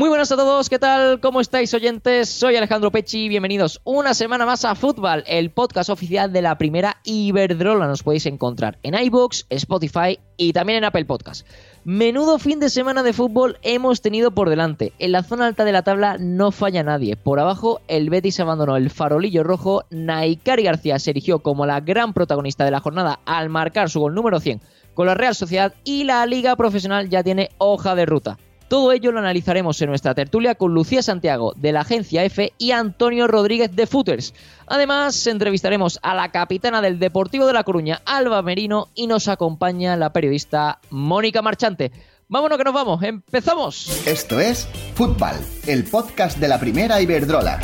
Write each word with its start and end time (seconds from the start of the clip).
Muy 0.00 0.08
buenas 0.08 0.32
a 0.32 0.36
todos, 0.36 0.70
¿qué 0.70 0.78
tal? 0.78 1.20
¿Cómo 1.20 1.42
estáis 1.42 1.74
oyentes? 1.74 2.30
Soy 2.30 2.56
Alejandro 2.56 2.90
Pechi, 2.90 3.28
bienvenidos 3.28 3.82
una 3.84 4.14
semana 4.14 4.46
más 4.46 4.64
a 4.64 4.74
Fútbol, 4.74 5.24
el 5.26 5.50
podcast 5.50 5.90
oficial 5.90 6.32
de 6.32 6.40
la 6.40 6.56
primera 6.56 7.02
Iberdrola. 7.04 7.86
Nos 7.86 8.02
podéis 8.02 8.24
encontrar 8.24 8.78
en 8.82 8.94
iBooks, 8.94 9.44
Spotify 9.50 10.18
y 10.38 10.54
también 10.54 10.78
en 10.78 10.84
Apple 10.84 11.04
Podcast. 11.04 11.46
Menudo 11.84 12.38
fin 12.38 12.60
de 12.60 12.70
semana 12.70 13.02
de 13.02 13.12
fútbol 13.12 13.58
hemos 13.60 14.00
tenido 14.00 14.30
por 14.30 14.48
delante. 14.48 14.94
En 14.98 15.12
la 15.12 15.22
zona 15.22 15.46
alta 15.46 15.66
de 15.66 15.72
la 15.72 15.82
tabla 15.82 16.16
no 16.18 16.50
falla 16.50 16.82
nadie. 16.82 17.16
Por 17.16 17.38
abajo, 17.38 17.82
el 17.86 18.08
Betis 18.08 18.40
abandonó 18.40 18.78
el 18.78 18.88
farolillo 18.88 19.42
rojo. 19.42 19.84
Naikari 19.90 20.62
García 20.62 20.98
se 20.98 21.10
erigió 21.10 21.40
como 21.40 21.66
la 21.66 21.80
gran 21.80 22.14
protagonista 22.14 22.64
de 22.64 22.70
la 22.70 22.80
jornada 22.80 23.20
al 23.26 23.50
marcar 23.50 23.90
su 23.90 24.00
gol 24.00 24.14
número 24.14 24.40
100 24.40 24.62
con 24.94 25.04
la 25.06 25.14
Real 25.14 25.34
Sociedad 25.34 25.74
y 25.84 26.04
la 26.04 26.24
Liga 26.24 26.56
Profesional 26.56 27.10
ya 27.10 27.22
tiene 27.22 27.50
hoja 27.58 27.94
de 27.94 28.06
ruta. 28.06 28.38
Todo 28.70 28.92
ello 28.92 29.10
lo 29.10 29.18
analizaremos 29.18 29.82
en 29.82 29.88
nuestra 29.88 30.14
tertulia 30.14 30.54
con 30.54 30.72
Lucía 30.72 31.02
Santiago 31.02 31.54
de 31.56 31.72
la 31.72 31.80
agencia 31.80 32.22
F 32.22 32.52
y 32.56 32.70
Antonio 32.70 33.26
Rodríguez 33.26 33.74
de 33.74 33.88
Footers. 33.88 34.32
Además, 34.68 35.26
entrevistaremos 35.26 35.98
a 36.04 36.14
la 36.14 36.30
capitana 36.30 36.80
del 36.80 37.00
Deportivo 37.00 37.46
de 37.46 37.52
La 37.52 37.64
Coruña, 37.64 38.00
Alba 38.04 38.42
Merino, 38.42 38.86
y 38.94 39.08
nos 39.08 39.26
acompaña 39.26 39.96
la 39.96 40.12
periodista 40.12 40.78
Mónica 40.90 41.42
Marchante. 41.42 41.90
Vámonos 42.28 42.58
que 42.58 42.64
nos 42.64 42.74
vamos, 42.74 43.02
empezamos. 43.02 44.06
Esto 44.06 44.38
es 44.38 44.68
Fútbol, 44.94 45.34
el 45.66 45.82
podcast 45.82 46.38
de 46.38 46.46
la 46.46 46.60
primera 46.60 47.00
Iberdrola. 47.00 47.58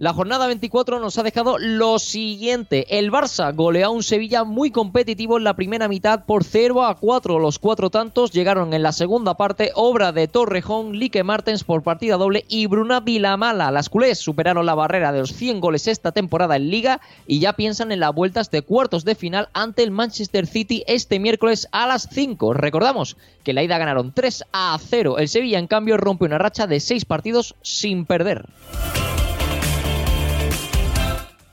La 0.00 0.14
jornada 0.14 0.46
24 0.46 0.98
nos 0.98 1.18
ha 1.18 1.22
dejado 1.22 1.58
lo 1.58 1.98
siguiente. 1.98 2.98
El 2.98 3.12
Barça 3.12 3.54
goleó 3.54 3.88
a 3.88 3.90
un 3.90 4.02
Sevilla 4.02 4.44
muy 4.44 4.70
competitivo 4.70 5.36
en 5.36 5.44
la 5.44 5.56
primera 5.56 5.88
mitad 5.88 6.24
por 6.24 6.42
0 6.42 6.86
a 6.86 6.94
4. 6.94 7.38
Los 7.38 7.58
cuatro 7.58 7.90
tantos 7.90 8.30
llegaron 8.30 8.72
en 8.72 8.82
la 8.82 8.92
segunda 8.92 9.34
parte, 9.34 9.72
obra 9.74 10.12
de 10.12 10.26
Torrejón, 10.26 10.98
Lique 10.98 11.22
Martens 11.22 11.64
por 11.64 11.82
partida 11.82 12.16
doble 12.16 12.46
y 12.48 12.64
Bruna 12.64 13.00
Vilamala. 13.00 13.70
Las 13.70 13.90
culés 13.90 14.18
superaron 14.18 14.64
la 14.64 14.74
barrera 14.74 15.12
de 15.12 15.20
los 15.20 15.34
100 15.34 15.60
goles 15.60 15.86
esta 15.86 16.12
temporada 16.12 16.56
en 16.56 16.70
Liga 16.70 17.02
y 17.26 17.40
ya 17.40 17.52
piensan 17.52 17.92
en 17.92 18.00
las 18.00 18.14
vueltas 18.14 18.50
de 18.50 18.62
cuartos 18.62 19.04
de 19.04 19.14
final 19.14 19.50
ante 19.52 19.82
el 19.82 19.90
Manchester 19.90 20.46
City 20.46 20.82
este 20.86 21.18
miércoles 21.18 21.68
a 21.72 21.86
las 21.86 22.08
5. 22.10 22.54
Recordamos 22.54 23.18
que 23.44 23.52
la 23.52 23.62
ida 23.62 23.76
ganaron 23.76 24.12
3 24.12 24.44
a 24.50 24.78
0. 24.82 25.18
El 25.18 25.28
Sevilla, 25.28 25.58
en 25.58 25.66
cambio, 25.66 25.98
rompe 25.98 26.24
una 26.24 26.38
racha 26.38 26.66
de 26.66 26.80
6 26.80 27.04
partidos 27.04 27.54
sin 27.60 28.06
perder. 28.06 28.46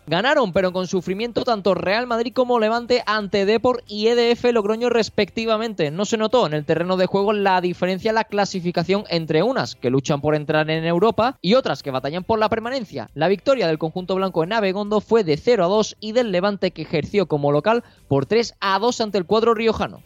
Ganaron, 0.10 0.54
pero 0.54 0.72
con 0.72 0.88
sufrimiento, 0.88 1.44
tanto 1.44 1.74
Real 1.74 2.08
Madrid 2.08 2.32
como 2.34 2.60
Levante 2.60 3.04
ante 3.06 3.46
Depor 3.46 3.84
y 3.90 4.08
EDF 4.08 4.46
Logroño 4.54 4.90
respectivamente. 4.90 5.92
No 5.92 6.06
se 6.06 6.16
notó 6.16 6.48
en 6.48 6.54
el 6.54 6.64
terreno 6.64 6.96
de 6.96 7.08
juego 7.08 7.34
la 7.34 7.60
diferencia 7.60 8.08
en 8.08 8.16
la 8.16 8.24
clasificación 8.24 9.04
entre 9.10 9.44
unas 9.44 9.76
que 9.76 9.90
luchan 9.90 10.22
por 10.22 10.34
entrar 10.34 10.70
en 10.70 10.86
Europa 10.86 11.38
y 11.42 11.56
otras 11.56 11.84
que 11.84 11.92
batallan 11.92 12.24
por 12.24 12.40
la 12.40 12.48
permanencia. 12.48 13.10
La 13.16 13.28
victoria 13.28 13.68
del 13.68 13.80
conjunto 13.80 14.16
blanco 14.16 14.46
en 14.46 14.54
Abegondo 14.54 15.02
fue 15.02 15.26
de 15.26 15.36
0 15.36 15.66
a 15.66 15.68
2 15.68 15.98
y 16.00 16.14
del 16.14 16.32
Levante 16.32 16.72
que 16.72 16.84
ejerció 16.84 17.26
como 17.26 17.52
local 17.52 17.84
por 18.08 18.26
3 18.26 18.56
a 18.62 18.80
2 18.80 19.02
ante 19.02 19.18
el 19.18 19.26
cuadro 19.26 19.56
riojano. 19.56 20.04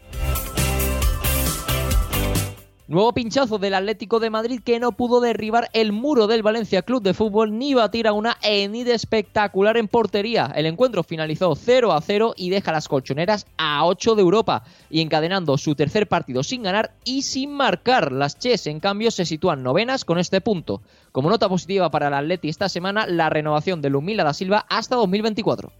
Nuevo 2.91 3.13
pinchazo 3.13 3.57
del 3.57 3.73
Atlético 3.75 4.19
de 4.19 4.29
Madrid 4.29 4.59
que 4.61 4.77
no 4.77 4.91
pudo 4.91 5.21
derribar 5.21 5.69
el 5.71 5.93
muro 5.93 6.27
del 6.27 6.43
Valencia 6.43 6.81
Club 6.81 7.01
de 7.01 7.13
Fútbol 7.13 7.57
ni 7.57 7.73
batir 7.73 8.05
a 8.05 8.11
una 8.11 8.35
Enid 8.41 8.89
espectacular 8.89 9.77
en 9.77 9.87
portería. 9.87 10.51
El 10.53 10.65
encuentro 10.65 11.01
finalizó 11.01 11.55
0 11.55 11.93
a 11.93 12.01
0 12.01 12.33
y 12.35 12.49
deja 12.49 12.73
las 12.73 12.89
colchoneras 12.89 13.47
a 13.55 13.85
8 13.85 14.15
de 14.15 14.21
Europa 14.21 14.63
y 14.89 14.99
encadenando 14.99 15.57
su 15.57 15.73
tercer 15.73 16.09
partido 16.09 16.43
sin 16.43 16.63
ganar 16.63 16.91
y 17.05 17.21
sin 17.21 17.53
marcar. 17.53 18.11
Las 18.11 18.37
Ches 18.37 18.67
en 18.67 18.81
cambio 18.81 19.09
se 19.09 19.25
sitúan 19.25 19.63
novenas 19.63 20.03
con 20.03 20.19
este 20.19 20.41
punto. 20.41 20.81
Como 21.13 21.29
nota 21.29 21.47
positiva 21.47 21.89
para 21.91 22.09
el 22.09 22.13
Atleti 22.13 22.49
esta 22.49 22.67
semana, 22.67 23.07
la 23.07 23.29
renovación 23.29 23.81
de 23.81 23.89
Lumila 23.89 24.25
da 24.25 24.33
Silva 24.33 24.65
hasta 24.67 24.97
2024. 24.97 25.71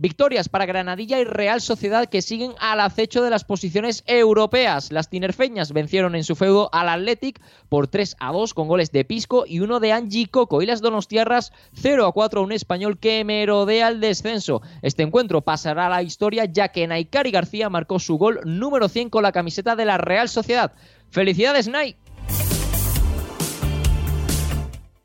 Victorias 0.00 0.48
para 0.48 0.64
Granadilla 0.64 1.18
y 1.18 1.24
Real 1.24 1.60
Sociedad 1.60 2.08
que 2.08 2.22
siguen 2.22 2.52
al 2.60 2.78
acecho 2.78 3.20
de 3.20 3.30
las 3.30 3.42
posiciones 3.42 4.04
europeas. 4.06 4.92
Las 4.92 5.10
tinerfeñas 5.10 5.72
vencieron 5.72 6.14
en 6.14 6.22
su 6.22 6.36
feudo 6.36 6.70
al 6.72 6.88
Athletic 6.88 7.40
por 7.68 7.88
3 7.88 8.14
a 8.20 8.30
2 8.30 8.54
con 8.54 8.68
goles 8.68 8.92
de 8.92 9.04
Pisco 9.04 9.44
y 9.44 9.58
uno 9.58 9.80
de 9.80 9.92
Angie 9.92 10.28
Coco. 10.28 10.62
Y 10.62 10.66
las 10.66 10.82
Donostiarras 10.82 11.52
0 11.74 12.06
a 12.06 12.12
4 12.12 12.40
a 12.40 12.44
un 12.44 12.52
español 12.52 13.00
que 13.00 13.24
merodea 13.24 13.88
el 13.88 13.98
descenso. 13.98 14.62
Este 14.82 15.02
encuentro 15.02 15.40
pasará 15.40 15.86
a 15.86 15.90
la 15.90 16.02
historia 16.04 16.44
ya 16.44 16.68
que 16.68 16.86
Naikari 16.86 17.32
García 17.32 17.68
marcó 17.68 17.98
su 17.98 18.18
gol 18.18 18.38
número 18.44 18.88
100 18.88 19.10
con 19.10 19.24
la 19.24 19.32
camiseta 19.32 19.74
de 19.74 19.84
la 19.84 19.98
Real 19.98 20.28
Sociedad. 20.28 20.74
¡Felicidades, 21.10 21.66
Nai! 21.66 21.96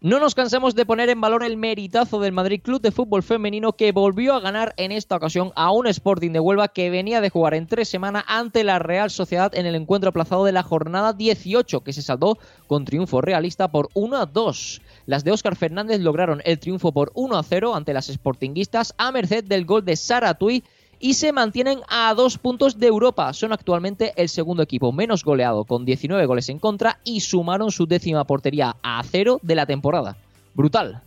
No 0.04 0.20
nos 0.20 0.36
cansamos 0.36 0.76
de 0.76 0.86
poner 0.86 1.10
en 1.10 1.22
valor 1.22 1.46
el 1.46 1.56
meritazo 1.56 2.20
del 2.20 2.34
Madrid 2.34 2.60
Club 2.62 2.82
de 2.82 2.92
Fútbol 2.92 3.24
Femenino 3.24 3.72
que 3.72 3.94
volvió 3.94 4.34
a 4.34 4.42
ganar 4.42 4.74
en 4.76 4.92
esta 4.92 5.16
ocasión 5.16 5.54
a 5.56 5.72
un 5.72 5.88
Sporting 5.88 6.32
de 6.32 6.42
Huelva 6.42 6.68
que 6.68 6.90
venía 6.90 7.22
de 7.22 7.30
jugar 7.30 7.54
en 7.54 7.68
tres 7.68 7.88
semanas 7.88 8.26
ante 8.28 8.66
la 8.66 8.80
Real 8.80 9.12
Sociedad 9.12 9.56
en 9.56 9.66
el 9.66 9.76
encuentro 9.76 10.10
aplazado 10.10 10.44
de 10.44 10.52
la 10.52 10.62
jornada 10.62 11.14
18 11.14 11.86
que 11.86 11.94
se 11.94 12.02
saldó 12.02 12.38
con 12.68 12.84
triunfo 12.84 13.22
realista 13.22 13.70
por 13.70 13.88
1 13.94 14.18
a 14.18 14.26
2. 14.26 14.82
Las 15.06 15.24
de 15.24 15.32
Óscar 15.32 15.56
Fernández 15.56 16.02
lograron 16.02 16.42
el 16.44 16.60
triunfo 16.60 16.92
por 16.92 17.14
1 17.16 17.38
a 17.38 17.44
0 17.44 17.74
ante 17.74 17.94
las 17.94 18.08
Sportinguistas 18.08 18.94
a 18.98 19.10
merced 19.14 19.46
del 19.46 19.64
gol 19.64 19.86
de 19.86 19.96
Sara 19.96 20.34
Tui 20.34 20.66
y 21.04 21.16
se 21.16 21.34
mantienen 21.34 21.82
a 21.90 22.14
dos 22.14 22.38
puntos 22.38 22.80
de 22.80 22.88
Europa. 22.88 23.34
Son 23.34 23.52
actualmente 23.52 24.14
el 24.16 24.30
segundo 24.30 24.64
equipo 24.64 24.94
menos 24.94 25.26
goleado, 25.26 25.66
con 25.66 25.84
19 25.84 26.26
goles 26.26 26.48
en 26.48 26.60
contra, 26.60 27.02
y 27.04 27.20
sumaron 27.20 27.72
su 27.72 27.88
décima 27.88 28.24
portería 28.24 28.78
a 28.82 29.04
cero 29.04 29.38
de 29.44 29.56
la 29.56 29.66
temporada. 29.66 30.16
Brutal. 30.54 31.02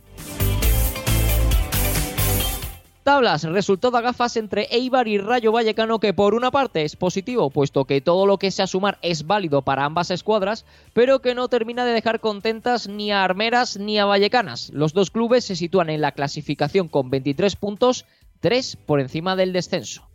Tablas, 3.07 3.43
resultado 3.43 3.95
a 3.95 4.01
gafas 4.01 4.35
entre 4.35 4.67
Eibar 4.69 5.07
y 5.07 5.17
Rayo 5.17 5.53
Vallecano 5.53 5.97
que 5.99 6.13
por 6.13 6.33
una 6.33 6.51
parte 6.51 6.83
es 6.83 6.97
positivo, 6.97 7.49
puesto 7.49 7.85
que 7.85 8.01
todo 8.01 8.25
lo 8.25 8.37
que 8.37 8.51
sea 8.51 8.67
sumar 8.67 8.99
es 9.01 9.25
válido 9.25 9.61
para 9.61 9.85
ambas 9.85 10.11
escuadras, 10.11 10.65
pero 10.91 11.21
que 11.21 11.33
no 11.33 11.47
termina 11.47 11.85
de 11.85 11.93
dejar 11.93 12.19
contentas 12.19 12.89
ni 12.89 13.13
a 13.13 13.23
Armeras 13.23 13.77
ni 13.77 13.97
a 13.97 14.03
Vallecanas. 14.03 14.71
Los 14.73 14.91
dos 14.91 15.09
clubes 15.09 15.45
se 15.45 15.55
sitúan 15.55 15.89
en 15.89 16.01
la 16.01 16.11
clasificación 16.11 16.89
con 16.89 17.09
23 17.09 17.55
puntos 17.55 18.05
3 18.39 18.77
por 18.85 18.99
encima 18.99 19.35
del 19.35 19.53
descenso. 19.53 20.09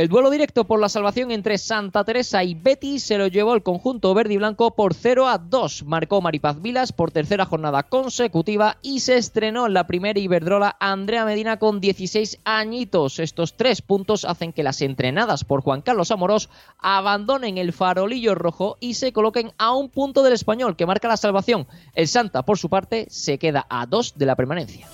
El 0.00 0.08
duelo 0.08 0.30
directo 0.30 0.64
por 0.64 0.80
la 0.80 0.88
salvación 0.88 1.30
entre 1.30 1.58
Santa 1.58 2.04
Teresa 2.04 2.42
y 2.42 2.54
Betis 2.54 3.04
se 3.04 3.18
lo 3.18 3.26
llevó 3.26 3.52
el 3.54 3.62
conjunto 3.62 4.14
verde 4.14 4.32
y 4.32 4.36
blanco 4.38 4.74
por 4.74 4.94
0 4.94 5.28
a 5.28 5.36
2. 5.36 5.84
Marcó 5.84 6.22
Maripaz 6.22 6.62
Vilas 6.62 6.90
por 6.90 7.10
tercera 7.10 7.44
jornada 7.44 7.82
consecutiva 7.82 8.78
y 8.80 9.00
se 9.00 9.18
estrenó 9.18 9.66
en 9.66 9.74
la 9.74 9.86
primera 9.86 10.18
Iberdrola 10.18 10.74
Andrea 10.80 11.26
Medina 11.26 11.58
con 11.58 11.82
16 11.82 12.38
añitos. 12.44 13.18
Estos 13.18 13.58
tres 13.58 13.82
puntos 13.82 14.24
hacen 14.24 14.54
que 14.54 14.62
las 14.62 14.80
entrenadas 14.80 15.44
por 15.44 15.60
Juan 15.60 15.82
Carlos 15.82 16.10
Amorós 16.10 16.48
abandonen 16.78 17.58
el 17.58 17.74
farolillo 17.74 18.34
rojo 18.34 18.78
y 18.80 18.94
se 18.94 19.12
coloquen 19.12 19.52
a 19.58 19.74
un 19.74 19.90
punto 19.90 20.22
del 20.22 20.32
español 20.32 20.76
que 20.76 20.86
marca 20.86 21.08
la 21.08 21.18
salvación. 21.18 21.66
El 21.92 22.08
Santa, 22.08 22.42
por 22.42 22.56
su 22.56 22.70
parte, 22.70 23.06
se 23.10 23.36
queda 23.36 23.66
a 23.68 23.84
dos 23.84 24.16
de 24.16 24.24
la 24.24 24.34
permanencia. 24.34 24.88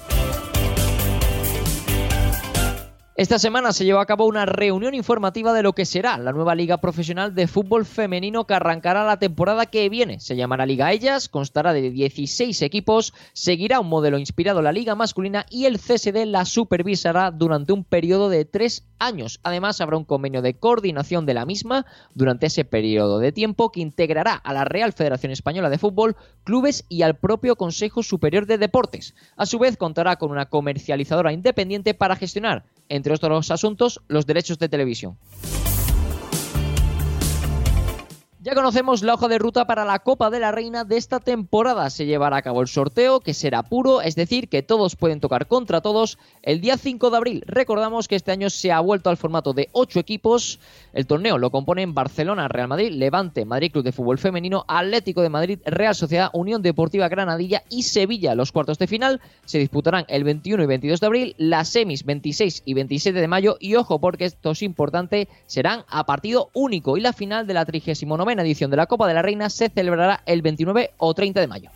Esta 3.19 3.39
semana 3.39 3.73
se 3.73 3.87
llevó 3.87 4.01
a 4.01 4.05
cabo 4.05 4.27
una 4.27 4.45
reunión 4.45 4.93
informativa 4.93 5.55
de 5.55 5.63
lo 5.63 5.73
que 5.73 5.87
será 5.87 6.19
la 6.19 6.33
nueva 6.33 6.55
Liga 6.55 6.83
Profesional 6.83 7.35
de 7.35 7.47
Fútbol 7.47 7.87
Femenino 7.87 8.47
que 8.47 8.53
arrancará 8.53 9.07
la 9.07 9.19
temporada 9.19 9.65
que 9.65 9.89
viene. 9.89 10.21
Se 10.21 10.37
llamará 10.37 10.67
Liga 10.67 10.93
Ellas, 10.93 11.31
constará 11.31 11.73
de 11.73 11.91
16 11.91 12.61
equipos, 12.61 13.15
seguirá 13.33 13.81
un 13.81 13.89
modelo 13.89 14.19
inspirado 14.19 14.59
en 14.59 14.65
la 14.65 14.73
Liga 14.73 14.95
Masculina 14.97 15.47
y 15.49 15.65
el 15.65 15.79
CSD 15.79 16.27
la 16.27 16.45
supervisará 16.45 17.31
durante 17.31 17.73
un 17.73 17.85
periodo 17.85 18.29
de 18.29 18.45
tres 18.45 18.85
años. 18.99 19.41
Además, 19.45 19.81
habrá 19.81 19.97
un 19.97 20.05
convenio 20.05 20.43
de 20.43 20.59
coordinación 20.59 21.25
de 21.25 21.33
la 21.33 21.47
misma 21.47 21.87
durante 22.13 22.47
ese 22.47 22.67
periodo 22.67 23.19
de 23.19 23.33
tiempo 23.33 23.73
que 23.73 23.81
integrará 23.81 24.35
a 24.35 24.53
la 24.53 24.67
Real 24.67 24.93
Federación 24.93 25.33
Española 25.33 25.71
de 25.71 25.79
Fútbol, 25.79 26.17
clubes 26.45 26.85
y 26.91 27.01
al 27.01 27.17
propio 27.17 27.57
Consejo 27.57 28.03
Superior 28.03 28.45
de 28.45 28.59
Deportes. 28.59 29.15
A 29.39 29.47
su 29.47 29.59
vez, 29.59 29.79
contará 29.79 30.17
con 30.17 30.31
una 30.31 30.51
comercializadora 30.51 31.33
independiente 31.33 31.95
para 31.95 32.17
gestionar 32.17 32.65
otros 33.15 33.51
asuntos, 33.51 34.01
los 34.09 34.27
derechos 34.27 34.59
de 34.59 34.69
televisión. 34.69 35.17
Ya 38.47 38.55
conocemos 38.55 39.03
la 39.03 39.15
hoja 39.15 39.27
de 39.27 39.41
ruta 39.41 39.67
para 39.67 39.85
la 39.85 39.99
Copa 39.99 40.31
de 40.31 40.39
la 40.39 40.53
Reina 40.53 40.85
de 40.85 40.97
esta 40.97 41.19
temporada. 41.19 41.91
Se 41.91 42.07
llevará 42.07 42.37
a 42.37 42.43
cabo 42.43 42.61
el 42.61 42.69
sorteo, 42.69 43.19
que 43.19 43.35
será 43.35 43.65
puro, 43.65 44.03
es 44.03 44.15
decir, 44.15 44.49
que 44.49 44.63
todos 44.63 44.95
pueden 44.95 45.19
tocar 45.19 45.49
contra 45.49 45.81
todos 45.81 46.17
el 46.43 46.61
día 46.61 46.77
5 46.77 47.11
de 47.11 47.17
abril. 47.17 47.45
Recordamos 47.49 48.07
que 48.07 48.15
este 48.15 48.31
año 48.31 48.49
se 48.49 48.71
ha 48.71 48.79
vuelto 48.79 49.11
al 49.11 49.17
formato 49.17 49.53
de 49.53 49.69
8 49.73 49.99
equipos. 49.99 50.61
El 50.93 51.09
torneo 51.09 51.39
lo 51.39 51.51
componen 51.51 51.93
Barcelona, 51.93 52.47
Real 52.47 52.69
Madrid, 52.69 52.93
Levante, 52.93 53.45
Madrid 53.45 53.73
Club 53.73 53.83
de 53.83 53.91
Fútbol 53.91 54.19
Femenino, 54.19 54.65
Atlético 54.69 55.23
de 55.23 55.29
Madrid, 55.29 55.59
Real 55.65 55.97
Sociedad, 55.97 56.31
Unión 56.33 56.63
Deportiva 56.63 57.09
Granadilla 57.09 57.65
y 57.69 57.83
Sevilla. 57.83 58.37
Los 58.37 58.53
cuartos 58.53 58.79
de 58.79 58.87
final 58.87 59.21
se 59.45 59.59
disputarán 59.59 60.05
el 60.07 60.23
21 60.23 60.63
y 60.63 60.67
22 60.67 61.01
de 61.01 61.07
abril, 61.07 61.35
las 61.37 61.71
semis 61.71 62.05
26 62.05 62.63
y 62.65 62.75
27 62.75 63.21
de 63.21 63.27
mayo 63.27 63.57
y 63.59 63.75
ojo 63.75 64.01
porque 64.01 64.27
esto 64.27 64.53
es 64.53 64.63
importante, 64.63 65.29
serán 65.47 65.83
a 65.89 66.07
partido 66.07 66.51
único 66.55 66.97
y 66.97 67.01
la 67.01 67.13
final 67.13 67.49
de 67.49 67.55
la 67.55 67.65
39 67.65 68.36
edición 68.43 68.71
de 68.71 68.77
la 68.77 68.87
Copa 68.87 69.07
de 69.09 69.15
la 69.15 69.23
Reina 69.23 69.51
se 69.51 69.69
celebrará 69.69 70.23
el 70.27 70.43
29 70.43 70.93
o 70.99 71.15
30 71.15 71.41
de 71.41 71.47
mayo. 71.47 71.71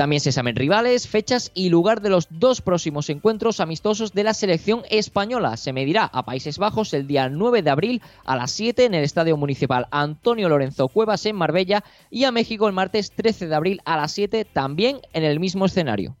También 0.00 0.20
se 0.20 0.32
saben 0.32 0.56
rivales, 0.56 1.06
fechas 1.06 1.50
y 1.52 1.68
lugar 1.68 2.00
de 2.00 2.08
los 2.08 2.26
dos 2.30 2.62
próximos 2.62 3.10
encuentros 3.10 3.60
amistosos 3.60 4.14
de 4.14 4.24
la 4.24 4.32
selección 4.32 4.80
española. 4.88 5.58
Se 5.58 5.74
medirá 5.74 6.04
a 6.04 6.24
Países 6.24 6.56
Bajos 6.56 6.94
el 6.94 7.06
día 7.06 7.28
9 7.28 7.60
de 7.60 7.68
abril 7.68 8.02
a 8.24 8.34
las 8.34 8.50
7 8.52 8.86
en 8.86 8.94
el 8.94 9.04
Estadio 9.04 9.36
Municipal 9.36 9.88
Antonio 9.90 10.48
Lorenzo 10.48 10.88
Cuevas 10.88 11.26
en 11.26 11.36
Marbella 11.36 11.84
y 12.10 12.24
a 12.24 12.32
México 12.32 12.66
el 12.66 12.72
martes 12.72 13.10
13 13.10 13.48
de 13.48 13.54
abril 13.54 13.82
a 13.84 13.98
las 13.98 14.12
7 14.12 14.46
también 14.46 15.00
en 15.12 15.24
el 15.24 15.38
mismo 15.38 15.66
escenario. 15.66 16.16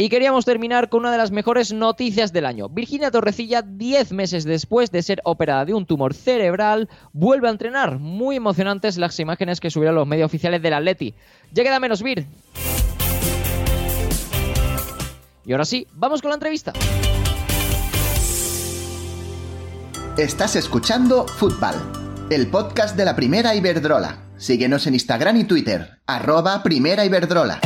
Y 0.00 0.10
queríamos 0.10 0.44
terminar 0.44 0.90
con 0.90 1.00
una 1.00 1.10
de 1.10 1.18
las 1.18 1.32
mejores 1.32 1.72
noticias 1.72 2.32
del 2.32 2.46
año. 2.46 2.68
Virginia 2.68 3.10
Torrecilla, 3.10 3.62
10 3.62 4.12
meses 4.12 4.44
después 4.44 4.92
de 4.92 5.02
ser 5.02 5.20
operada 5.24 5.64
de 5.64 5.74
un 5.74 5.86
tumor 5.86 6.14
cerebral, 6.14 6.88
vuelve 7.12 7.48
a 7.48 7.50
entrenar. 7.50 7.98
Muy 7.98 8.36
emocionantes 8.36 8.96
las 8.96 9.18
imágenes 9.18 9.58
que 9.58 9.70
subieron 9.70 9.96
los 9.96 10.06
medios 10.06 10.26
oficiales 10.26 10.62
del 10.62 10.74
Atleti. 10.74 11.14
Ya 11.52 11.64
queda 11.64 11.80
menos 11.80 12.04
Vir. 12.04 12.26
Y 15.44 15.50
ahora 15.50 15.64
sí, 15.64 15.88
vamos 15.94 16.22
con 16.22 16.28
la 16.28 16.36
entrevista. 16.36 16.72
Estás 20.16 20.54
escuchando 20.54 21.26
Fútbol, 21.26 21.74
el 22.30 22.46
podcast 22.46 22.96
de 22.96 23.04
la 23.04 23.16
primera 23.16 23.56
Iberdrola. 23.56 24.18
Síguenos 24.36 24.86
en 24.86 24.94
Instagram 24.94 25.38
y 25.38 25.44
Twitter, 25.44 25.98
arroba 26.06 26.62
primera 26.62 27.04
Iberdrola. 27.04 27.60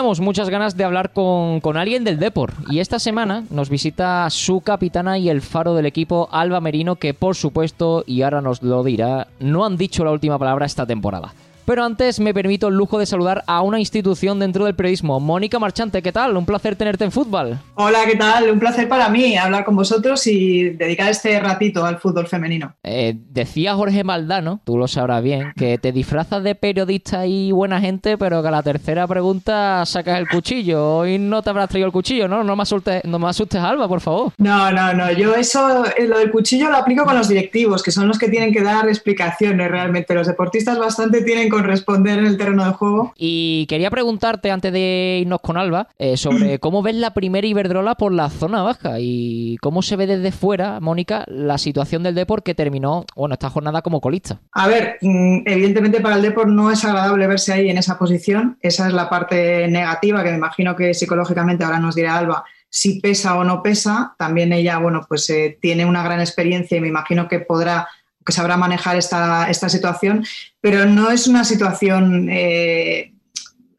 Teníamos 0.00 0.20
muchas 0.20 0.48
ganas 0.48 0.78
de 0.78 0.84
hablar 0.84 1.12
con, 1.12 1.76
alguien 1.76 2.04
del 2.04 2.18
Depor 2.18 2.54
y 2.70 2.78
esta 2.78 2.98
semana 2.98 3.44
nos 3.50 3.68
visita 3.68 4.30
su 4.30 4.62
capitana 4.62 5.18
y 5.18 5.28
el 5.28 5.42
faro 5.42 5.74
del 5.74 5.84
equipo, 5.84 6.30
Alba 6.32 6.58
Merino, 6.62 6.96
que 6.96 7.12
por 7.12 7.36
supuesto, 7.36 8.02
y 8.06 8.22
ahora 8.22 8.40
nos 8.40 8.62
lo 8.62 8.82
dirá, 8.82 9.26
no 9.40 9.66
han 9.66 9.76
dicho 9.76 10.02
la 10.02 10.12
última 10.12 10.38
palabra 10.38 10.64
esta 10.64 10.86
temporada. 10.86 11.34
Pero 11.70 11.84
antes 11.84 12.18
me 12.18 12.34
permito 12.34 12.66
el 12.66 12.74
lujo 12.74 12.98
de 12.98 13.06
saludar 13.06 13.44
a 13.46 13.62
una 13.62 13.78
institución 13.78 14.40
dentro 14.40 14.64
del 14.64 14.74
periodismo. 14.74 15.20
Mónica 15.20 15.60
Marchante, 15.60 16.02
¿qué 16.02 16.10
tal? 16.10 16.36
Un 16.36 16.44
placer 16.44 16.74
tenerte 16.74 17.04
en 17.04 17.12
fútbol. 17.12 17.60
Hola, 17.76 18.00
¿qué 18.06 18.16
tal? 18.16 18.50
Un 18.50 18.58
placer 18.58 18.88
para 18.88 19.08
mí 19.08 19.36
hablar 19.36 19.64
con 19.64 19.76
vosotros 19.76 20.26
y 20.26 20.70
dedicar 20.70 21.08
este 21.10 21.38
ratito 21.38 21.86
al 21.86 22.00
fútbol 22.00 22.26
femenino. 22.26 22.74
Eh, 22.82 23.14
decía 23.16 23.76
Jorge 23.76 24.02
Maldano, 24.02 24.60
tú 24.64 24.76
lo 24.76 24.88
sabrás 24.88 25.22
bien, 25.22 25.52
que 25.56 25.78
te 25.78 25.92
disfrazas 25.92 26.42
de 26.42 26.56
periodista 26.56 27.24
y 27.26 27.52
buena 27.52 27.80
gente, 27.80 28.18
pero 28.18 28.42
que 28.42 28.48
a 28.48 28.50
la 28.50 28.64
tercera 28.64 29.06
pregunta 29.06 29.86
sacas 29.86 30.18
el 30.18 30.28
cuchillo. 30.28 30.96
Hoy 30.96 31.20
no 31.20 31.40
te 31.40 31.50
habrás 31.50 31.68
traído 31.68 31.86
el 31.86 31.92
cuchillo, 31.92 32.26
¿no? 32.26 32.42
No 32.42 32.56
me 32.56 32.62
asustes, 32.62 33.04
no 33.04 33.20
me 33.20 33.28
asustes 33.28 33.60
Alba, 33.60 33.86
por 33.86 34.00
favor. 34.00 34.32
No, 34.38 34.72
no, 34.72 34.92
no. 34.92 35.12
Yo 35.12 35.36
eso, 35.36 35.84
eh, 35.96 36.08
lo 36.08 36.18
del 36.18 36.32
cuchillo 36.32 36.68
lo 36.68 36.78
aplico 36.78 37.04
con 37.04 37.16
los 37.16 37.28
directivos, 37.28 37.80
que 37.84 37.92
son 37.92 38.08
los 38.08 38.18
que 38.18 38.28
tienen 38.28 38.52
que 38.52 38.60
dar 38.60 38.88
explicaciones 38.88 39.70
realmente. 39.70 40.14
Los 40.14 40.26
deportistas 40.26 40.76
bastante 40.76 41.22
tienen 41.22 41.48
con 41.48 41.59
responder 41.62 42.18
en 42.18 42.26
el 42.26 42.36
terreno 42.36 42.64
de 42.64 42.72
juego. 42.72 43.12
Y 43.16 43.66
quería 43.66 43.90
preguntarte, 43.90 44.50
antes 44.50 44.72
de 44.72 45.18
irnos 45.22 45.40
con 45.40 45.56
Alba, 45.56 45.88
eh, 45.98 46.16
sobre 46.16 46.58
cómo 46.60 46.82
ves 46.82 46.96
la 46.96 47.14
primera 47.14 47.46
Iberdrola 47.46 47.94
por 47.94 48.12
la 48.12 48.30
zona 48.30 48.62
baja 48.62 48.96
y 48.98 49.56
cómo 49.60 49.82
se 49.82 49.96
ve 49.96 50.06
desde 50.06 50.32
fuera, 50.32 50.80
Mónica, 50.80 51.24
la 51.28 51.58
situación 51.58 52.02
del 52.02 52.14
Deport 52.14 52.44
que 52.44 52.54
terminó, 52.54 53.04
bueno, 53.16 53.34
esta 53.34 53.50
jornada 53.50 53.82
como 53.82 54.00
colista. 54.00 54.40
A 54.52 54.68
ver, 54.68 54.98
mm, 55.00 55.42
evidentemente 55.46 56.00
para 56.00 56.16
el 56.16 56.22
Deport 56.22 56.48
no 56.48 56.70
es 56.70 56.84
agradable 56.84 57.26
verse 57.26 57.52
ahí 57.52 57.70
en 57.70 57.78
esa 57.78 57.98
posición. 57.98 58.58
Esa 58.60 58.86
es 58.86 58.92
la 58.92 59.08
parte 59.08 59.68
negativa 59.68 60.22
que 60.22 60.30
me 60.30 60.36
imagino 60.36 60.76
que 60.76 60.94
psicológicamente 60.94 61.64
ahora 61.64 61.78
nos 61.78 61.94
dirá 61.94 62.16
Alba 62.16 62.44
si 62.70 63.00
pesa 63.00 63.36
o 63.36 63.44
no 63.44 63.62
pesa. 63.62 64.14
También 64.16 64.52
ella, 64.52 64.78
bueno, 64.78 65.04
pues 65.06 65.28
eh, 65.30 65.58
tiene 65.60 65.84
una 65.84 66.02
gran 66.02 66.20
experiencia 66.20 66.78
y 66.78 66.80
me 66.80 66.88
imagino 66.88 67.28
que 67.28 67.40
podrá 67.40 67.88
que 68.24 68.32
sabrá 68.32 68.56
manejar 68.56 68.96
esta, 68.96 69.48
esta 69.50 69.68
situación, 69.68 70.24
pero 70.60 70.86
no 70.86 71.10
es 71.10 71.26
una 71.26 71.44
situación 71.44 72.28
eh, 72.30 73.12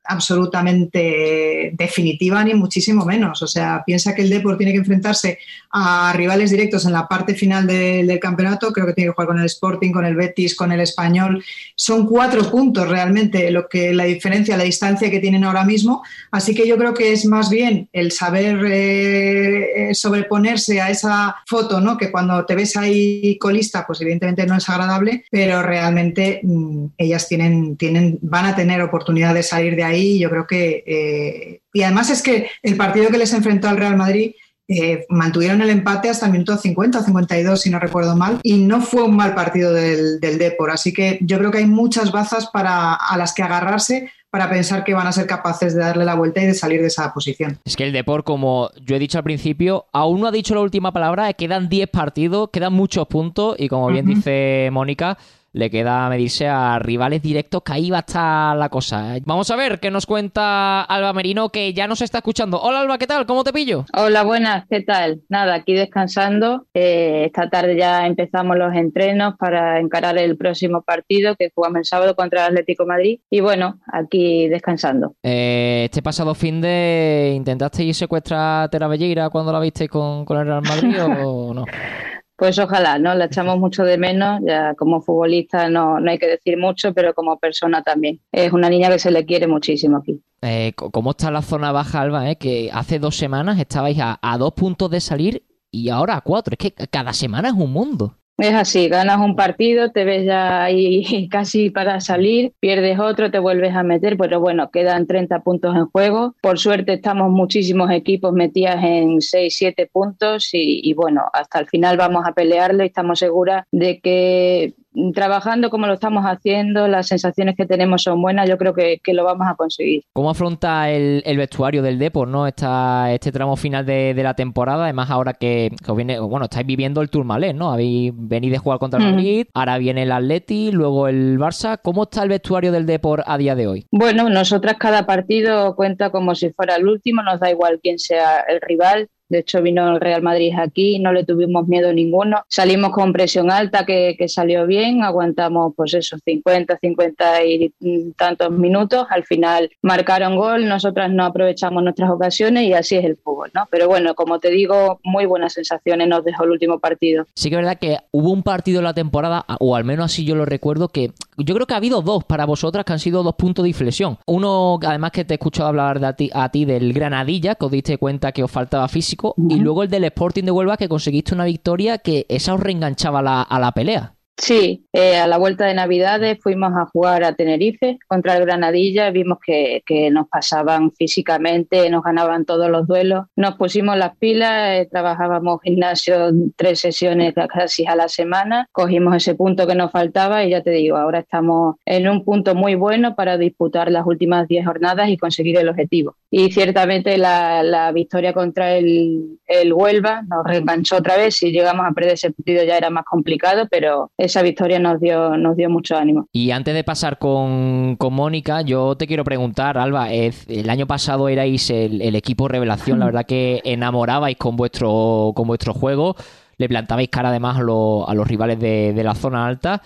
absolutamente 0.04 1.72
definitiva 1.74 2.44
ni 2.44 2.54
muchísimo 2.54 3.06
menos. 3.06 3.42
O 3.42 3.48
sea, 3.48 3.84
piensa 3.86 4.16
que 4.16 4.24
el 4.24 4.30
Depor 4.30 4.58
tiene 4.58 4.72
que 4.72 4.80
enfrentarse 4.80 5.40
a 5.72 6.14
rivales 6.16 6.52
directos 6.52 6.86
en 6.86 6.94
la 6.94 7.08
parte 7.08 7.36
final 7.36 7.68
del 7.68 8.20
campeonato. 8.20 8.74
Creo 8.74 8.86
que 8.88 8.94
tiene 8.94 9.10
que 9.10 9.14
jugar 9.14 9.28
con 9.28 9.40
el 9.40 9.46
Sporting, 9.46 9.92
con 9.92 10.06
el 10.06 10.16
Betis, 10.16 10.56
con 10.56 10.72
el 10.72 10.82
Español. 10.82 11.44
Son 11.76 12.08
cuatro 12.08 12.50
puntos 12.50 12.90
realmente 12.90 13.52
lo 13.52 13.68
que 13.68 13.94
la 13.94 14.06
diferencia, 14.06 14.58
la 14.58 14.64
distancia 14.64 15.10
que 15.10 15.20
tienen 15.20 15.44
ahora 15.44 15.64
mismo. 15.64 16.04
Así 16.32 16.54
que 16.56 16.68
yo 16.68 16.78
creo 16.78 16.94
que 16.94 17.14
es 17.14 17.26
más 17.26 17.50
bien 17.50 17.88
el 17.94 18.12
saber 18.12 18.66
eh, 18.66 19.90
eh, 19.90 19.96
sobreponerse 19.96 20.82
a 20.82 20.90
esa 20.90 21.36
foto, 21.46 21.80
¿no? 21.80 21.98
Que 21.98 22.12
cuando 22.12 22.46
te 22.46 22.56
ves 22.56 22.76
ahí 22.76 23.38
colista, 23.38 23.86
pues 23.86 24.02
evidentemente 24.02 24.46
no 24.46 24.56
es 24.56 24.68
agradable, 24.68 25.26
pero 25.30 25.62
realmente 25.62 26.42
mm, 26.44 26.86
ellas 26.98 27.28
tienen, 27.28 27.78
tienen, 27.78 28.20
van 28.22 28.46
a 28.46 28.56
tener 28.56 28.82
oportunidad 28.82 29.34
de 29.34 29.44
salir 29.44 29.76
de 29.76 29.84
ahí 29.84 29.91
yo 30.20 30.30
creo 30.30 30.48
que... 30.48 30.84
Eh, 30.86 31.62
y 31.74 31.84
además 31.84 32.10
es 32.10 32.22
que 32.22 32.50
el 32.64 32.76
partido 32.76 33.10
que 33.10 33.18
les 33.18 33.34
enfrentó 33.34 33.70
al 33.70 33.78
Real 33.78 33.98
Madrid 33.98 34.34
eh, 34.68 35.06
mantuvieron 35.10 35.62
el 35.62 35.70
empate 35.70 36.10
hasta 36.10 36.28
el 36.28 36.32
minuto 36.32 36.58
50 36.58 37.00
o 37.00 37.04
52, 37.04 37.60
si 37.60 37.70
no 37.70 37.80
recuerdo 37.80 38.16
mal, 38.16 38.40
y 38.42 38.58
no 38.58 38.82
fue 38.82 39.04
un 39.04 39.16
mal 39.18 39.36
partido 39.36 39.74
del, 39.74 40.20
del 40.22 40.38
Depor. 40.38 40.72
Así 40.72 40.94
que 40.94 41.20
yo 41.22 41.38
creo 41.40 41.52
que 41.52 41.58
hay 41.58 41.66
muchas 41.66 42.12
bazas 42.12 42.48
para, 42.48 42.94
a 42.94 43.18
las 43.18 43.34
que 43.34 43.44
agarrarse 43.44 44.10
para 44.32 44.50
pensar 44.50 44.86
que 44.86 44.94
van 44.94 45.08
a 45.08 45.12
ser 45.12 45.28
capaces 45.28 45.76
de 45.76 45.82
darle 45.82 46.06
la 46.06 46.16
vuelta 46.16 46.42
y 46.42 46.46
de 46.46 46.54
salir 46.54 46.80
de 46.80 46.88
esa 46.88 47.14
posición. 47.14 47.60
Es 47.66 47.76
que 47.76 47.84
el 47.84 47.92
Depor, 47.92 48.24
como 48.24 48.70
yo 48.82 48.96
he 48.96 49.00
dicho 49.00 49.18
al 49.18 49.26
principio, 49.26 49.88
aún 49.92 50.22
no 50.22 50.28
ha 50.28 50.32
dicho 50.32 50.56
la 50.56 50.62
última 50.62 50.94
palabra, 50.94 51.34
quedan 51.34 51.68
10 51.68 51.90
partidos, 51.90 52.50
quedan 52.52 52.72
muchos 52.72 53.08
puntos 53.08 53.58
y 53.60 53.68
como 53.68 53.88
bien 53.88 54.06
dice 54.06 54.70
Mónica, 54.72 55.18
le 55.54 55.70
queda 55.70 56.10
medirse 56.10 56.48
a 56.48 56.80
rivales 56.80 57.22
directos, 57.22 57.62
que 57.64 57.74
ahí 57.74 57.90
va 57.90 57.98
a 57.98 58.02
estar 58.02 58.56
la 58.56 58.70
cosa. 58.70 59.18
¿eh? 59.18 59.22
Vamos 59.26 59.50
a 59.52 59.56
ver 59.56 59.80
qué 59.80 59.92
nos 59.92 60.06
cuenta 60.06 60.82
Alba 60.84 61.14
Merino, 61.14 61.50
que 61.50 61.74
ya 61.74 61.88
nos 61.88 62.02
está 62.02 62.20
escuchando. 62.20 62.62
Hola 62.62 62.82
Alba, 62.82 62.98
¿qué 62.98 63.08
tal? 63.08 63.26
¿Cómo 63.26 63.44
te 63.44 63.52
pillo? 63.52 63.86
Hola, 63.94 64.24
buenas, 64.24 64.66
¿qué 64.70 64.82
tal? 64.82 65.22
Nada, 65.30 65.56
aquí 65.56 65.74
descansando. 65.74 66.68
Eh, 66.74 67.24
esta 67.26 67.50
tarde 67.50 67.76
ya 67.76 68.08
empezamos 68.08 68.58
los 68.58 68.74
entrenos 68.74 69.36
para 69.38 69.80
encarar 69.80 70.18
el 70.18 70.38
próximo 70.38 70.82
partido 70.82 71.36
que 71.36 71.52
jugamos 71.54 71.80
el 71.80 71.86
sábado 71.86 72.16
contra 72.16 72.46
el 72.46 72.52
Atlético 72.52 72.86
Madrid. 72.86 73.20
Y 73.30 73.42
bueno, 73.42 73.80
aquí 73.92 74.48
descansando. 74.48 75.16
Eh, 75.24 75.84
este 75.86 76.02
pasado 76.02 76.34
fin 76.34 76.62
de 76.62 77.34
intentaste 77.36 77.84
ir 77.84 77.96
secuestrar 77.96 78.64
a 78.64 78.70
Tera 78.70 78.88
Belleira 78.88 79.30
cuando 79.30 79.52
la 79.52 79.60
viste 79.60 79.88
con, 79.90 80.26
con 80.26 80.38
el 80.38 80.46
Real 80.46 80.62
Madrid 80.62 80.96
o 81.24 81.54
no? 81.54 81.66
Pues 82.42 82.58
ojalá, 82.58 82.98
¿no? 82.98 83.14
La 83.14 83.26
echamos 83.26 83.60
mucho 83.60 83.84
de 83.84 84.00
menos, 84.00 84.42
ya 84.44 84.74
como 84.74 85.00
futbolista 85.00 85.70
no, 85.70 86.00
no 86.00 86.10
hay 86.10 86.18
que 86.18 86.26
decir 86.26 86.58
mucho, 86.58 86.92
pero 86.92 87.14
como 87.14 87.38
persona 87.38 87.84
también. 87.84 88.20
Es 88.32 88.52
una 88.52 88.68
niña 88.68 88.90
que 88.90 88.98
se 88.98 89.12
le 89.12 89.28
quiere 89.28 89.46
muchísimo 89.46 89.98
aquí. 89.98 90.24
Eh, 90.42 90.74
¿Cómo 90.76 91.12
está 91.12 91.30
la 91.30 91.44
zona 91.44 91.72
baja, 91.72 92.02
Alba? 92.02 92.32
Eh? 92.32 92.38
Que 92.38 92.72
hace 92.74 92.98
dos 92.98 93.16
semanas 93.16 93.60
estabais 93.60 94.00
a, 94.00 94.18
a 94.24 94.40
dos 94.40 94.54
puntos 94.54 94.90
de 94.90 95.02
salir 95.02 95.44
y 95.70 95.90
ahora 95.90 96.16
a 96.16 96.22
cuatro. 96.22 96.58
Es 96.58 96.72
que 96.72 96.88
cada 96.88 97.14
semana 97.14 97.50
es 97.50 97.54
un 97.54 97.72
mundo. 97.72 98.18
Es 98.38 98.56
así, 98.56 98.90
ganas 98.90 99.20
un 99.20 99.36
partido, 99.36 99.92
te 99.92 100.04
ves 100.04 100.26
ya 100.26 100.64
ahí 100.64 101.28
casi 101.30 101.70
para 101.70 102.00
salir, 102.00 102.54
pierdes 102.60 103.00
otro, 103.00 103.30
te 103.30 103.38
vuelves 103.38 103.76
a 103.76 103.84
meter, 103.84 104.18
pero 104.18 104.40
bueno, 104.40 104.72
quedan 104.72 105.06
30 105.06 105.42
puntos 105.42 105.76
en 105.76 105.86
juego. 105.86 106.36
Por 106.42 106.58
suerte 106.58 106.94
estamos 106.94 107.30
muchísimos 107.30 107.92
equipos 107.92 108.34
metidas 108.34 108.84
en 108.84 109.22
6, 109.22 109.56
7 109.56 109.90
puntos 109.92 110.50
y, 110.54 110.82
y 110.84 110.94
bueno, 110.94 111.24
hasta 111.34 111.60
el 111.60 111.68
final 111.68 111.98
vamos 111.98 112.24
a 112.26 112.34
pelearlo 112.34 112.84
y 112.84 112.88
estamos 112.88 113.20
seguras 113.20 113.66
de 113.72 114.00
que 114.00 114.74
trabajando 115.14 115.70
como 115.70 115.88
lo 115.88 115.94
estamos 115.94 116.24
haciendo, 116.26 116.88
las 116.88 117.08
sensaciones 117.08 117.56
que 117.56 117.66
tenemos 117.66 118.04
son 118.04 118.22
buenas, 118.22 118.50
yo 118.50 118.58
creo 118.58 118.74
que, 118.74 119.00
lo 119.12 119.26
vamos 119.26 119.48
a 119.50 119.56
conseguir. 119.56 120.04
¿Cómo 120.14 120.30
afronta 120.30 120.90
el, 120.90 121.38
vestuario 121.38 121.82
del 121.82 122.00
Depor, 122.00 122.28
¿no? 122.28 122.48
Esta, 122.48 123.12
este 123.12 123.32
tramo 123.32 123.58
final 123.58 123.86
de, 123.86 124.14
la 124.22 124.34
temporada, 124.36 124.86
además 124.86 125.10
ahora 125.10 125.34
que, 125.34 125.72
viene, 125.96 126.20
bueno, 126.20 126.46
estáis 126.46 126.66
viviendo 126.66 127.02
el 127.02 127.10
Tourmalet, 127.10 127.56
¿no? 127.56 127.72
Habéis 127.72 128.12
venido 128.16 128.54
de 128.54 128.60
jugar 128.60 128.80
contra 128.80 129.00
el 129.00 129.12
Madrid, 129.12 129.48
ahora 129.54 129.78
viene 129.78 130.04
el 130.04 130.12
Atleti, 130.12 130.72
luego 130.72 131.08
el 131.08 131.38
Barça. 131.38 131.80
¿Cómo 131.82 132.04
está 132.04 132.24
el 132.24 132.30
vestuario 132.30 132.72
del 132.72 132.86
Depor 132.86 133.24
a 133.26 133.38
día 133.38 133.56
de 133.56 133.68
hoy? 133.68 133.86
Bueno, 133.92 134.30
nosotras 134.30 134.76
cada 134.80 135.06
partido 135.06 135.76
cuenta 135.76 136.10
como 136.10 136.36
si 136.36 136.52
fuera 136.52 136.76
el 136.76 136.88
último, 136.88 137.22
nos 137.24 137.40
da 137.40 137.50
igual 137.50 137.80
quién 137.82 138.00
sea 138.00 138.42
el 138.42 138.62
rival. 138.62 139.10
De 139.32 139.40
hecho, 139.40 139.62
vino 139.62 139.96
el 139.96 140.02
Real 140.02 140.22
Madrid 140.22 140.52
aquí, 140.58 141.00
no 141.00 141.14
le 141.14 141.24
tuvimos 141.24 141.66
miedo 141.66 141.94
ninguno. 141.94 142.44
Salimos 142.50 142.92
con 142.92 143.14
presión 143.14 143.50
alta, 143.50 143.86
que, 143.86 144.18
salió 144.28 144.68
bien, 144.68 145.04
aguantamos 145.04 145.74
pues 145.74 145.94
esos 145.94 146.20
50, 146.26 146.78
50 146.78 147.46
y 147.46 147.74
tantos 148.18 148.52
minutos. 148.52 149.08
Al 149.10 149.24
final 149.24 149.72
marcaron 149.82 150.36
gol, 150.36 150.68
nosotras 150.68 151.10
no 151.12 151.24
aprovechamos 151.24 151.82
nuestras 151.82 152.10
ocasiones 152.10 152.64
y 152.66 152.74
así 152.74 152.98
es 152.98 153.06
el 153.06 153.16
fútbol, 153.16 153.52
¿no? 153.54 153.68
Pero 153.72 153.88
bueno, 153.88 154.16
como 154.16 154.40
te 154.40 154.50
digo, 154.50 155.00
muy 155.06 155.26
buenas 155.26 155.54
sensaciones 155.54 156.10
nos 156.10 156.26
dejó 156.26 156.44
el 156.44 156.52
último 156.52 156.80
partido. 156.80 157.26
Sí 157.34 157.50
que 157.50 157.56
es 157.56 157.62
verdad 157.62 157.80
que 157.80 158.00
hubo 158.12 158.32
un 158.32 158.44
partido 158.44 158.80
en 158.80 158.84
la 158.84 158.94
temporada, 158.94 159.46
o 159.62 159.78
al 159.78 159.86
menos 159.86 160.08
así 160.08 160.26
yo 160.26 160.36
lo 160.36 160.44
recuerdo, 160.44 160.90
que 160.90 161.12
yo 161.38 161.56
creo 161.56 161.66
que 161.66 161.74
ha 161.74 161.78
habido 161.78 162.02
dos 162.02 162.26
para 162.26 162.46
vosotras 162.46 162.84
que 162.84 162.92
han 162.92 163.00
sido 163.00 163.24
dos 163.24 163.36
puntos 163.36 163.64
de 163.64 163.70
inflexión. 163.70 164.18
Uno, 164.26 164.78
además 164.86 165.12
que 165.12 165.24
te 165.24 165.34
he 165.34 165.36
escuchado 165.36 165.70
hablar 165.70 166.02
de 166.02 166.14
ti, 166.16 166.30
a 166.34 166.50
ti 166.50 166.66
del 166.66 166.92
Granadilla, 166.92 167.56
que 167.56 167.66
os 167.66 167.72
diste 167.72 167.98
cuenta 167.98 168.34
que 168.34 168.44
os 168.44 168.52
faltaba 168.52 168.90
físico 168.90 169.21
y 169.50 169.56
luego 169.58 169.84
el 169.84 169.90
del 169.90 170.04
Sporting 170.06 170.44
de 170.44 170.52
Huelva 170.52 170.78
que 170.78 170.90
conseguiste 170.90 171.34
una 171.34 171.46
victoria 171.46 171.98
que 171.98 172.26
esa 172.30 172.54
os 172.54 172.60
reenganchaba 172.60 173.42
a 173.42 173.60
la 173.60 173.72
pelea. 173.72 174.16
Sí, 174.38 174.88
eh, 174.92 175.18
a 175.18 175.28
la 175.28 175.38
vuelta 175.38 175.66
de 175.66 175.76
Navidades 175.76 176.40
fuimos 176.42 176.74
a 176.76 176.88
jugar 176.88 177.24
a 177.24 177.36
Tenerife 177.36 178.00
contra 178.08 178.38
el 178.38 178.46
Granadilla, 178.46 179.12
vimos 179.12 179.38
que, 179.46 179.84
nos 180.12 180.28
pasaban 180.30 180.92
físicamente, 180.94 181.88
nos 181.92 182.04
ganaban 182.04 182.46
todos 182.46 182.70
los 182.70 182.88
duelos, 182.88 183.26
nos 183.36 183.56
pusimos 183.56 183.98
las 183.98 184.18
pilas, 184.18 184.80
eh, 184.80 184.88
trabajábamos 184.90 185.62
gimnasio 185.62 186.32
tres 186.56 186.80
sesiones 186.80 187.36
casi 187.54 187.86
a 187.86 187.96
la 187.96 188.08
semana, 188.08 188.68
cogimos 188.72 189.16
ese 189.16 189.36
punto 189.36 189.68
que 189.68 189.76
nos 189.76 189.92
faltaba 189.92 190.44
y 190.44 190.50
ya 190.50 190.64
te 190.64 190.72
digo, 190.72 190.98
ahora 190.98 191.20
estamos 191.20 191.76
en 191.86 192.10
un 192.10 192.26
punto 192.26 192.56
muy 192.56 192.74
bueno 192.74 193.16
para 193.16 193.38
disputar 193.38 193.92
las 193.92 194.08
últimas 194.08 194.48
diez 194.48 194.66
jornadas 194.66 195.10
y 195.10 195.18
conseguir 195.18 195.58
el 195.58 195.70
objetivo. 195.70 196.16
Y 196.32 196.52
ciertamente 196.52 197.18
la, 197.18 197.92
victoria 197.94 198.34
contra 198.34 198.76
el, 198.76 199.40
el 199.46 199.74
Huelva 199.74 200.24
nos 200.24 200.46
reenganchó 200.46 200.98
otra 200.98 201.18
vez, 201.18 201.44
y 201.44 201.52
llegamos 201.52 201.86
a 201.86 201.92
perder 201.92 202.14
ese 202.14 202.32
partido 202.32 202.64
ya 202.64 202.78
era 202.78 202.90
más 202.90 203.06
complicado, 203.06 203.68
pero 203.70 204.12
esa 204.24 204.42
victoria 204.42 204.80
nos 204.80 205.00
dio, 205.00 205.38
nos 205.38 205.58
dio 205.58 205.70
mucho 205.70 205.98
ánimo. 205.98 206.28
Y 206.32 206.52
antes 206.52 206.74
de 206.74 206.84
pasar 206.84 207.18
con, 207.18 207.98
Mónica, 208.00 208.62
yo 208.62 208.96
te 208.96 209.08
quiero 209.08 209.24
preguntar, 209.24 209.78
Alba, 209.78 210.12
el 210.12 210.70
año 210.70 210.86
pasado 210.88 211.28
erais 211.28 211.70
el, 211.70 212.16
equipo 212.16 212.48
revelación, 212.48 213.00
la 213.00 213.06
verdad 213.08 213.26
que 213.26 213.62
enamorabais 213.64 214.38
con 214.38 214.56
vuestro, 214.56 215.32
con 215.36 215.48
vuestro 215.48 215.74
juego, 215.74 216.16
le 216.58 216.70
plantabais 216.70 217.10
cara 217.10 217.30
además 217.30 217.58
a, 217.58 217.62
a 217.62 218.14
los 218.14 218.28
rivales 218.28 218.60
de, 218.60 218.94
de 218.94 219.04
la 219.04 219.16
zona 219.16 219.48
alta. 219.48 219.82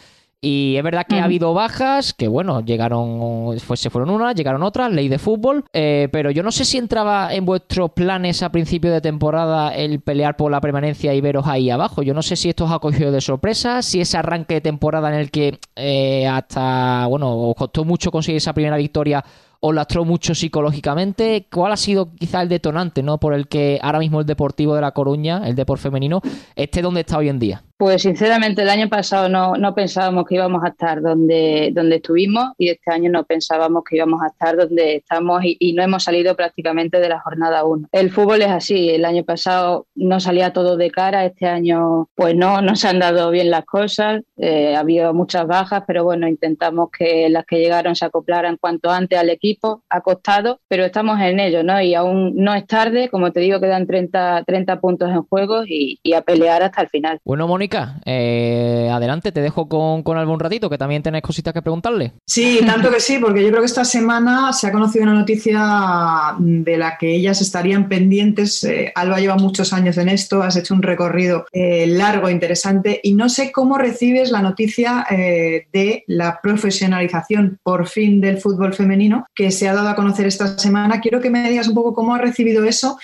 Y 0.48 0.78
es 0.78 0.84
verdad 0.84 1.08
que 1.10 1.20
ha 1.20 1.24
habido 1.24 1.56
bajas, 1.56 2.14
que 2.14 2.28
bueno, 2.28 2.64
llegaron, 2.64 3.58
pues 3.66 3.80
se 3.80 3.90
fueron 3.90 4.12
unas, 4.12 4.36
llegaron 4.36 4.62
otras, 4.62 4.92
ley 4.92 5.08
de 5.08 5.18
fútbol, 5.18 5.66
eh, 5.74 6.08
pero 6.12 6.30
yo 6.30 6.44
no 6.44 6.52
sé 6.52 6.66
si 6.66 6.78
entraba 6.78 7.34
en 7.34 7.46
vuestros 7.46 7.90
planes 7.94 8.44
a 8.44 8.52
principio 8.52 8.92
de 8.92 9.02
temporada 9.02 9.74
el 9.74 10.02
pelear 10.02 10.38
por 10.38 10.52
la 10.52 10.62
permanencia 10.62 11.16
y 11.16 11.20
veros 11.20 11.48
ahí 11.48 11.72
abajo. 11.72 12.04
Yo 12.04 12.14
no 12.14 12.22
sé 12.22 12.36
si 12.36 12.50
esto 12.50 12.66
os 12.66 12.72
ha 12.72 12.78
cogido 12.78 13.12
de 13.12 13.22
sorpresa, 13.22 13.82
si 13.82 14.02
ese 14.02 14.20
arranque 14.20 14.54
de 14.54 14.62
temporada 14.62 15.12
en 15.12 15.16
el 15.20 15.32
que 15.32 15.58
eh, 15.76 16.28
hasta, 16.28 17.08
bueno, 17.08 17.36
os 17.36 17.56
costó 17.56 17.84
mucho 17.84 18.12
conseguir 18.12 18.38
esa 18.38 18.54
primera 18.54 18.78
victoria 18.78 19.26
os 19.68 19.74
lastró 19.74 20.06
mucho 20.06 20.36
psicológicamente. 20.36 21.48
¿Cuál 21.52 21.72
ha 21.72 21.78
sido 21.78 22.14
quizá 22.14 22.44
el 22.44 22.50
detonante, 22.50 23.02
¿no? 23.02 23.20
Por 23.20 23.34
el 23.34 23.48
que 23.48 23.80
ahora 23.82 23.98
mismo 23.98 24.20
el 24.20 24.26
Deportivo 24.28 24.76
de 24.76 24.82
La 24.82 24.92
Coruña, 24.92 25.42
el 25.48 25.56
deporte 25.56 25.82
femenino, 25.82 26.22
esté 26.56 26.84
donde 26.84 27.02
está 27.02 27.18
hoy 27.18 27.30
en 27.30 27.40
día? 27.40 27.64
Pues 27.78 28.04
sinceramente 28.04 28.62
el 28.62 28.70
año 28.70 28.88
pasado 28.88 29.28
no, 29.28 29.58
no 29.58 29.76
pensábamos 29.76 30.26
que 30.26 30.36
íbamos 30.36 30.64
a 30.64 30.70
estar 30.70 31.02
donde, 31.02 31.72
donde 31.74 31.98
estuvimos 31.98 32.54
y 32.58 32.70
este 32.70 32.90
año 32.90 33.12
no 33.12 33.26
pensábamos 33.26 33.84
que 33.84 33.98
íbamos 33.98 34.22
a 34.24 34.28
estar 34.28 34.56
donde 34.56 34.96
estamos 34.96 35.42
y, 35.44 35.74
no 35.74 35.84
hemos 35.84 36.04
salido 36.04 36.38
prácticamente 36.38 37.02
de 37.02 37.10
la 37.10 37.20
jornada 37.20 37.66
1. 37.66 37.90
El 37.92 38.12
fútbol 38.12 38.42
es 38.44 38.50
así, 38.50 38.92
el 38.92 39.04
año 39.04 39.26
pasado 39.26 39.88
no 39.94 40.22
salía 40.22 40.54
todo 40.54 40.78
de 40.78 40.90
cara, 40.90 41.26
este 41.26 41.48
año 41.48 42.08
pues 42.16 42.34
no, 42.34 42.62
no 42.62 42.78
se 42.78 42.88
han 42.88 43.00
dado 43.00 43.30
bien 43.30 43.52
las 43.52 43.66
cosas, 43.66 44.22
eh, 44.38 44.74
ha 44.74 44.80
habido 44.80 45.14
muchas 45.14 45.46
bajas, 45.46 45.84
pero 45.86 46.06
bueno, 46.06 46.30
intentamos 46.30 46.90
que 46.98 47.30
las 47.30 47.46
que 47.46 47.58
llegaron 47.58 47.98
se 47.98 48.06
acoplaran 48.06 48.56
cuanto 48.56 48.90
antes 48.90 49.20
al 49.20 49.30
equipo, 49.30 49.55
ha 49.90 50.02
costado, 50.02 50.60
pero 50.68 50.86
estamos 50.86 51.20
en 51.20 51.40
ello, 51.40 51.64
¿no? 51.64 51.82
Y 51.82 51.96
aún 51.96 52.34
no 52.36 52.54
es 52.54 52.66
tarde, 52.68 53.10
como 53.10 53.32
te 53.32 53.40
digo, 53.40 53.60
quedan 53.60 53.88
30, 53.88 54.44
30 54.46 54.80
puntos 54.80 55.10
en 55.10 55.24
juego 55.24 55.64
y, 55.66 56.00
y 56.04 56.14
a 56.14 56.22
pelear 56.22 56.64
hasta 56.64 56.82
el 56.82 56.90
final. 56.90 57.20
Bueno, 57.24 57.48
Mónica, 57.48 58.00
eh, 58.06 58.90
adelante, 58.92 59.32
te 59.32 59.42
dejo 59.42 59.68
con, 59.68 60.04
con 60.04 60.18
algún 60.18 60.40
ratito, 60.40 60.70
que 60.70 60.78
también 60.78 61.04
tenés 61.04 61.22
cositas 61.22 61.54
que 61.54 61.62
preguntarle. 61.62 62.14
Sí, 62.26 62.60
tanto 62.66 62.92
que 62.92 63.00
sí, 63.00 63.18
porque 63.20 63.44
yo 63.44 63.50
creo 63.50 63.62
que 63.62 63.68
esta 63.68 63.86
semana 63.86 64.54
se 64.54 64.68
ha 64.68 64.72
conocido 64.72 65.04
una 65.04 65.14
noticia 65.14 66.36
de 66.40 66.78
la 66.78 66.98
que 66.98 67.16
ellas 67.16 67.42
estarían 67.42 67.88
pendientes. 67.88 68.64
Eh, 68.64 68.92
Alba 68.96 69.20
lleva 69.20 69.36
muchos 69.36 69.74
años 69.74 69.98
en 69.98 70.10
esto, 70.10 70.42
has 70.42 70.56
hecho 70.56 70.74
un 70.74 70.82
recorrido 70.82 71.46
eh, 71.52 71.88
largo, 71.88 72.30
interesante, 72.30 73.00
y 73.04 73.14
no 73.14 73.30
sé 73.30 73.52
cómo 73.52 73.78
recibes 73.78 74.32
la 74.32 74.42
noticia 74.42 75.06
de 75.10 76.04
la 76.08 76.40
profesionalización 76.42 77.60
por 77.64 77.88
fin 77.88 78.22
del 78.22 78.40
fútbol 78.40 78.74
femenino 78.74 79.26
que 79.34 79.45
se 79.52 79.68
ha 79.68 79.74
dado 79.74 79.90
a 79.90 79.96
conocer 79.96 80.28
esta 80.28 80.58
semana. 80.58 81.02
Quiero 81.02 81.22
que 81.22 81.30
me 81.30 81.50
digas 81.50 81.68
un 81.68 81.76
poco 81.76 81.94
cómo 81.94 82.16
ha 82.16 82.20
recibido 82.20 82.66
eso 82.66 82.98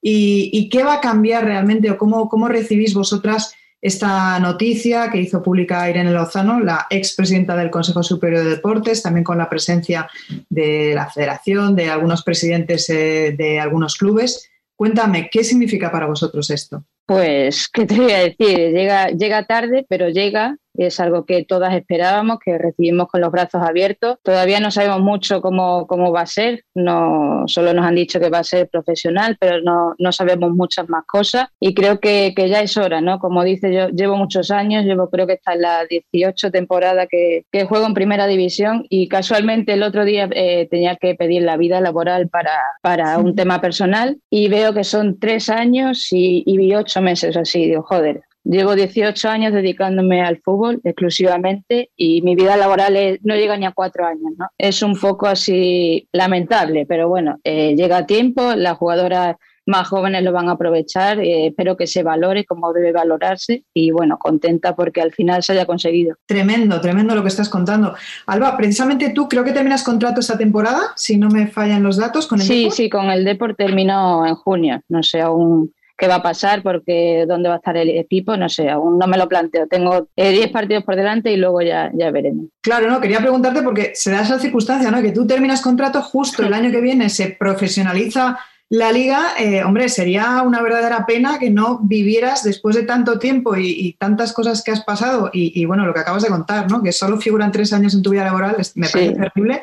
y, 0.00 0.68
qué 0.68 0.82
va 0.82 0.94
a 0.94 1.00
cambiar 1.00 1.44
realmente 1.44 1.90
o 1.90 1.96
cómo, 1.96 2.28
cómo 2.28 2.48
recibís 2.48 2.92
vosotras 2.92 3.54
esta 3.80 4.38
noticia 4.38 5.10
que 5.10 5.20
hizo 5.20 5.42
pública 5.42 5.90
Irene 5.90 6.12
Lozano, 6.12 6.60
la 6.60 6.86
expresidenta 6.88 7.56
del 7.56 7.70
Consejo 7.70 8.02
Superior 8.02 8.44
de 8.44 8.50
Deportes, 8.50 9.02
también 9.02 9.24
con 9.24 9.38
la 9.38 9.48
presencia 9.48 10.08
de 10.48 10.92
la 10.94 11.10
federación, 11.10 11.74
de 11.74 11.90
algunos 11.90 12.22
presidentes 12.22 12.88
eh, 12.90 13.34
de 13.36 13.58
algunos 13.58 13.96
clubes. 13.96 14.48
Cuéntame, 14.76 15.28
¿qué 15.30 15.42
significa 15.42 15.90
para 15.90 16.06
vosotros 16.06 16.48
esto? 16.50 16.84
Pues, 17.06 17.68
¿qué 17.68 17.84
te 17.84 17.96
voy 17.96 18.12
a 18.12 18.18
decir? 18.18 18.70
Llega, 18.70 19.08
llega 19.08 19.46
tarde, 19.46 19.84
pero 19.88 20.08
llega 20.08 20.56
es 20.74 21.00
algo 21.00 21.24
que 21.24 21.44
todas 21.44 21.74
esperábamos, 21.74 22.38
que 22.44 22.58
recibimos 22.58 23.08
con 23.08 23.20
los 23.20 23.30
brazos 23.30 23.62
abiertos. 23.62 24.18
Todavía 24.22 24.60
no 24.60 24.70
sabemos 24.70 25.00
mucho 25.00 25.42
cómo, 25.42 25.86
cómo 25.86 26.12
va 26.12 26.22
a 26.22 26.26
ser, 26.26 26.64
no, 26.74 27.44
solo 27.46 27.72
nos 27.72 27.86
han 27.86 27.94
dicho 27.94 28.20
que 28.20 28.30
va 28.30 28.38
a 28.38 28.44
ser 28.44 28.68
profesional, 28.68 29.36
pero 29.38 29.60
no, 29.60 29.94
no 29.98 30.12
sabemos 30.12 30.52
muchas 30.52 30.88
más 30.88 31.04
cosas 31.06 31.48
y 31.60 31.74
creo 31.74 32.00
que, 32.00 32.32
que, 32.34 32.48
ya 32.48 32.60
es 32.60 32.76
hora, 32.76 33.00
¿no? 33.00 33.18
Como 33.18 33.44
dice, 33.44 33.72
yo 33.72 33.88
llevo 33.88 34.16
muchos 34.16 34.50
años, 34.50 34.84
llevo 34.84 35.10
creo 35.10 35.26
que 35.26 35.34
está 35.34 35.54
en 35.54 35.62
la 35.62 35.86
18 35.86 36.50
temporada 36.50 37.06
que, 37.06 37.44
que 37.50 37.64
juego 37.64 37.86
en 37.86 37.94
primera 37.94 38.26
división 38.26 38.86
y 38.88 39.08
casualmente 39.08 39.72
el 39.74 39.82
otro 39.82 40.04
día 40.04 40.28
eh, 40.32 40.68
tenía 40.70 40.96
que 40.96 41.14
pedir 41.14 41.42
la 41.42 41.56
vida 41.56 41.80
laboral 41.80 42.28
para, 42.28 42.58
para 42.82 43.18
un 43.18 43.34
tema 43.34 43.60
personal 43.60 44.18
y 44.30 44.48
veo 44.48 44.72
que 44.74 44.84
son 44.84 45.18
tres 45.18 45.48
años 45.48 46.08
y, 46.12 46.42
y 46.46 46.74
ocho 46.74 47.00
meses 47.00 47.36
así, 47.36 47.66
digo, 47.66 47.82
joder, 47.82 48.22
Llevo 48.44 48.74
18 48.74 49.28
años 49.28 49.52
dedicándome 49.52 50.20
al 50.20 50.40
fútbol 50.40 50.80
exclusivamente 50.82 51.90
y 51.96 52.22
mi 52.22 52.34
vida 52.34 52.56
laboral 52.56 53.20
no 53.22 53.36
llega 53.36 53.56
ni 53.56 53.66
a 53.66 53.72
cuatro 53.72 54.04
años. 54.04 54.32
¿no? 54.36 54.48
Es 54.58 54.82
un 54.82 54.98
poco 54.98 55.26
así 55.26 56.08
lamentable, 56.12 56.84
pero 56.86 57.08
bueno, 57.08 57.38
eh, 57.44 57.74
llega 57.76 57.98
a 57.98 58.06
tiempo, 58.06 58.54
las 58.54 58.76
jugadoras 58.76 59.36
más 59.66 59.88
jóvenes 59.88 60.22
lo 60.22 60.32
van 60.32 60.48
a 60.48 60.52
aprovechar, 60.52 61.20
eh, 61.20 61.46
espero 61.46 61.76
que 61.76 61.86
se 61.86 62.02
valore 62.02 62.44
como 62.44 62.72
debe 62.72 62.92
valorarse 62.92 63.64
y 63.72 63.90
bueno, 63.90 64.18
contenta 64.18 64.74
porque 64.74 65.00
al 65.00 65.12
final 65.12 65.42
se 65.42 65.52
haya 65.52 65.66
conseguido. 65.66 66.16
Tremendo, 66.26 66.80
tremendo 66.80 67.14
lo 67.14 67.22
que 67.22 67.28
estás 67.28 67.48
contando. 67.48 67.94
Alba, 68.26 68.56
precisamente 68.56 69.10
tú 69.10 69.28
creo 69.28 69.44
que 69.44 69.52
terminas 69.52 69.84
contrato 69.84 70.20
esta 70.20 70.36
temporada, 70.36 70.80
si 70.96 71.16
no 71.16 71.28
me 71.28 71.46
fallan 71.46 71.82
los 71.82 71.96
datos, 71.96 72.26
con 72.26 72.40
el 72.40 72.46
Sí, 72.46 72.70
sí, 72.70 72.90
con 72.90 73.10
el 73.10 73.24
Deport 73.24 73.56
terminó 73.56 74.26
en 74.26 74.34
junio, 74.34 74.80
no 74.88 75.02
sé 75.02 75.20
aún 75.20 75.72
qué 76.02 76.08
va 76.08 76.16
a 76.16 76.22
pasar, 76.22 76.64
porque 76.64 77.26
dónde 77.28 77.48
va 77.48 77.54
a 77.54 77.58
estar 77.58 77.76
el 77.76 77.90
equipo, 77.90 78.36
no 78.36 78.48
sé, 78.48 78.68
aún 78.68 78.98
no 78.98 79.06
me 79.06 79.16
lo 79.16 79.28
planteo. 79.28 79.68
Tengo 79.68 80.08
10 80.16 80.46
eh, 80.46 80.48
partidos 80.48 80.82
por 80.82 80.96
delante 80.96 81.30
y 81.30 81.36
luego 81.36 81.62
ya, 81.62 81.92
ya 81.94 82.10
veremos. 82.10 82.46
Claro, 82.60 82.90
no, 82.90 83.00
quería 83.00 83.20
preguntarte 83.20 83.62
porque 83.62 83.92
se 83.94 84.10
da 84.10 84.22
esa 84.22 84.40
circunstancia, 84.40 84.90
¿no? 84.90 85.00
Que 85.00 85.12
tú 85.12 85.28
terminas 85.28 85.60
contrato 85.60 86.02
justo 86.02 86.44
el 86.44 86.54
año 86.54 86.72
que 86.72 86.80
viene, 86.80 87.08
se 87.08 87.28
profesionaliza 87.38 88.36
la 88.68 88.90
liga, 88.90 89.34
eh, 89.38 89.62
hombre, 89.62 89.88
sería 89.88 90.42
una 90.42 90.60
verdadera 90.60 91.06
pena 91.06 91.38
que 91.38 91.50
no 91.50 91.78
vivieras 91.78 92.42
después 92.42 92.74
de 92.74 92.82
tanto 92.82 93.20
tiempo 93.20 93.56
y, 93.56 93.92
tantas 93.92 94.32
cosas 94.32 94.64
que 94.64 94.72
has 94.72 94.82
pasado 94.82 95.30
y, 95.32 95.64
bueno, 95.66 95.86
lo 95.86 95.94
que 95.94 96.00
acabas 96.00 96.24
de 96.24 96.30
contar, 96.30 96.68
¿no? 96.68 96.82
Que 96.82 96.90
solo 96.90 97.20
figuran 97.20 97.52
tres 97.52 97.72
años 97.72 97.94
en 97.94 98.02
tu 98.02 98.10
vida 98.10 98.24
laboral, 98.24 98.56
me 98.74 98.88
parece 98.88 99.14
terrible. 99.14 99.62